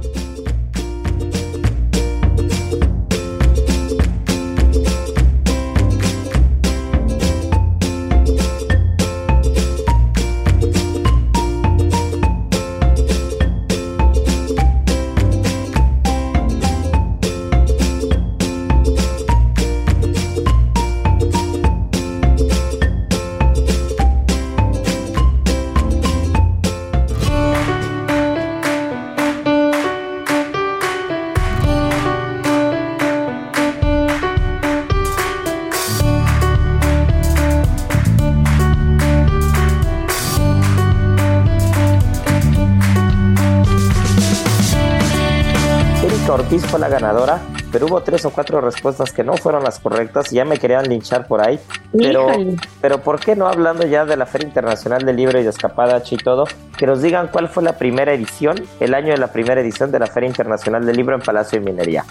Ganadora, 47.16 47.42
pero 47.72 47.88
hubo 47.88 48.02
tres 48.02 48.26
o 48.26 48.30
cuatro 48.30 48.62
respuestas 48.62 49.12
que 49.12 49.24
no 49.24 49.34
fueron 49.34 49.64
las 49.64 49.80
correctas 49.80 50.32
y 50.32 50.36
ya 50.36 50.46
me 50.46 50.58
querían 50.58 50.88
linchar 50.88 51.28
por 51.28 51.42
ahí. 51.42 51.60
Pero, 51.98 52.28
pero 52.82 53.02
¿por 53.02 53.20
qué 53.20 53.36
no 53.36 53.48
hablando 53.48 53.86
ya 53.86 54.06
de 54.06 54.18
la 54.18 54.26
Feria 54.26 54.48
Internacional 54.48 55.06
del 55.06 55.16
Libro 55.16 55.40
y 55.40 55.44
de 55.44 55.50
Escapadachi 55.50 56.16
y 56.16 56.18
todo? 56.18 56.46
Que 56.78 56.86
nos 56.86 57.02
digan 57.02 57.30
cuál 57.32 57.48
fue 57.48 57.64
la 57.64 57.78
primera 57.78 58.14
edición, 58.14 58.58
el 58.80 58.94
año 58.94 59.12
de 59.12 59.18
la 59.18 59.28
primera 59.28 59.62
edición 59.62 59.92
de 59.92 60.00
la 60.00 60.08
Feria 60.08 60.28
Internacional 60.28 60.86
del 60.86 60.96
Libro 60.96 61.16
en 61.16 61.22
Palacio 61.22 61.60
de 61.60 61.66
Minería. 61.66 62.06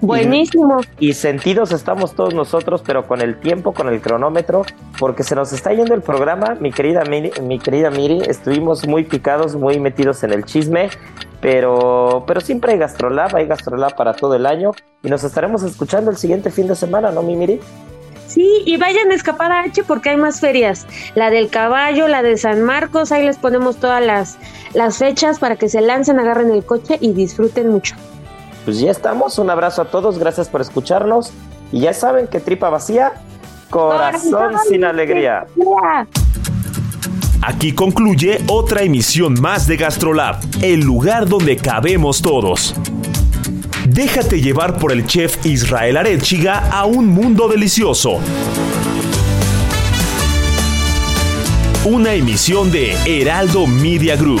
Buenísimo. 0.00 0.80
Y, 0.98 1.14
sentidos 1.14 1.72
estamos 1.72 2.14
todos 2.14 2.34
nosotros, 2.34 2.82
pero 2.84 3.06
con 3.06 3.20
el 3.20 3.38
tiempo, 3.40 3.72
con 3.72 3.88
el 3.88 4.00
cronómetro, 4.00 4.64
porque 4.98 5.22
se 5.22 5.34
nos 5.34 5.52
está 5.52 5.72
yendo 5.72 5.94
el 5.94 6.02
programa, 6.02 6.56
mi 6.60 6.70
querida 6.70 7.04
Miri, 7.04 7.32
mi 7.42 7.58
querida 7.58 7.90
Miri, 7.90 8.20
estuvimos 8.26 8.86
muy 8.86 9.04
picados, 9.04 9.56
muy 9.56 9.80
metidos 9.80 10.22
en 10.22 10.32
el 10.32 10.44
chisme, 10.44 10.90
pero, 11.40 12.24
pero 12.26 12.40
siempre 12.40 12.72
hay 12.72 12.78
Gastrolab, 12.78 13.34
hay 13.36 13.46
Gastrolab 13.46 13.96
para 13.96 14.14
todo 14.14 14.34
el 14.34 14.46
año, 14.46 14.72
y 15.02 15.08
nos 15.08 15.24
estaremos 15.24 15.62
escuchando 15.62 16.10
el 16.10 16.16
siguiente 16.16 16.50
fin 16.50 16.68
de 16.68 16.74
semana, 16.74 17.10
¿no, 17.10 17.22
mi 17.22 17.36
Miri? 17.36 17.60
Sí, 18.26 18.62
y 18.66 18.76
vayan 18.76 19.10
a 19.12 19.14
escapar 19.14 19.52
a 19.52 19.60
H 19.60 19.84
porque 19.84 20.10
hay 20.10 20.16
más 20.16 20.40
ferias. 20.40 20.86
La 21.14 21.30
del 21.30 21.48
caballo, 21.48 22.08
la 22.08 22.22
de 22.22 22.36
San 22.36 22.62
Marcos, 22.62 23.12
ahí 23.12 23.24
les 23.24 23.38
ponemos 23.38 23.76
todas 23.76 24.04
las, 24.04 24.36
las 24.74 24.98
fechas 24.98 25.38
para 25.38 25.56
que 25.56 25.68
se 25.68 25.80
lancen, 25.80 26.18
agarren 26.18 26.50
el 26.50 26.64
coche 26.64 26.98
y 27.00 27.12
disfruten 27.12 27.68
mucho 27.70 27.94
pues 28.66 28.80
ya 28.80 28.90
estamos. 28.90 29.38
Un 29.38 29.48
abrazo 29.48 29.80
a 29.80 29.84
todos, 29.86 30.18
gracias 30.18 30.48
por 30.48 30.60
escucharnos 30.60 31.32
Y 31.72 31.80
ya 31.80 31.94
saben 31.94 32.26
que 32.26 32.40
tripa 32.40 32.68
vacía, 32.68 33.12
corazón, 33.70 34.54
sin 34.68 34.84
alegría. 34.84 35.46
Aquí 37.42 37.72
concluye 37.72 38.42
otra 38.48 38.82
emisión 38.82 39.40
más 39.40 39.66
de 39.68 39.76
GastroLab, 39.76 40.40
el 40.62 40.80
lugar 40.80 41.28
donde 41.28 41.56
cabemos 41.56 42.20
todos. 42.20 42.74
Déjate 43.88 44.40
llevar 44.40 44.78
por 44.78 44.90
el 44.90 45.06
chef 45.06 45.46
Israel 45.46 45.96
Arechiga 45.96 46.68
a 46.70 46.86
un 46.86 47.06
mundo 47.06 47.46
delicioso. 47.48 48.18
Una 51.84 52.14
emisión 52.14 52.72
de 52.72 52.96
Heraldo 53.06 53.68
Media 53.68 54.16
Group. 54.16 54.40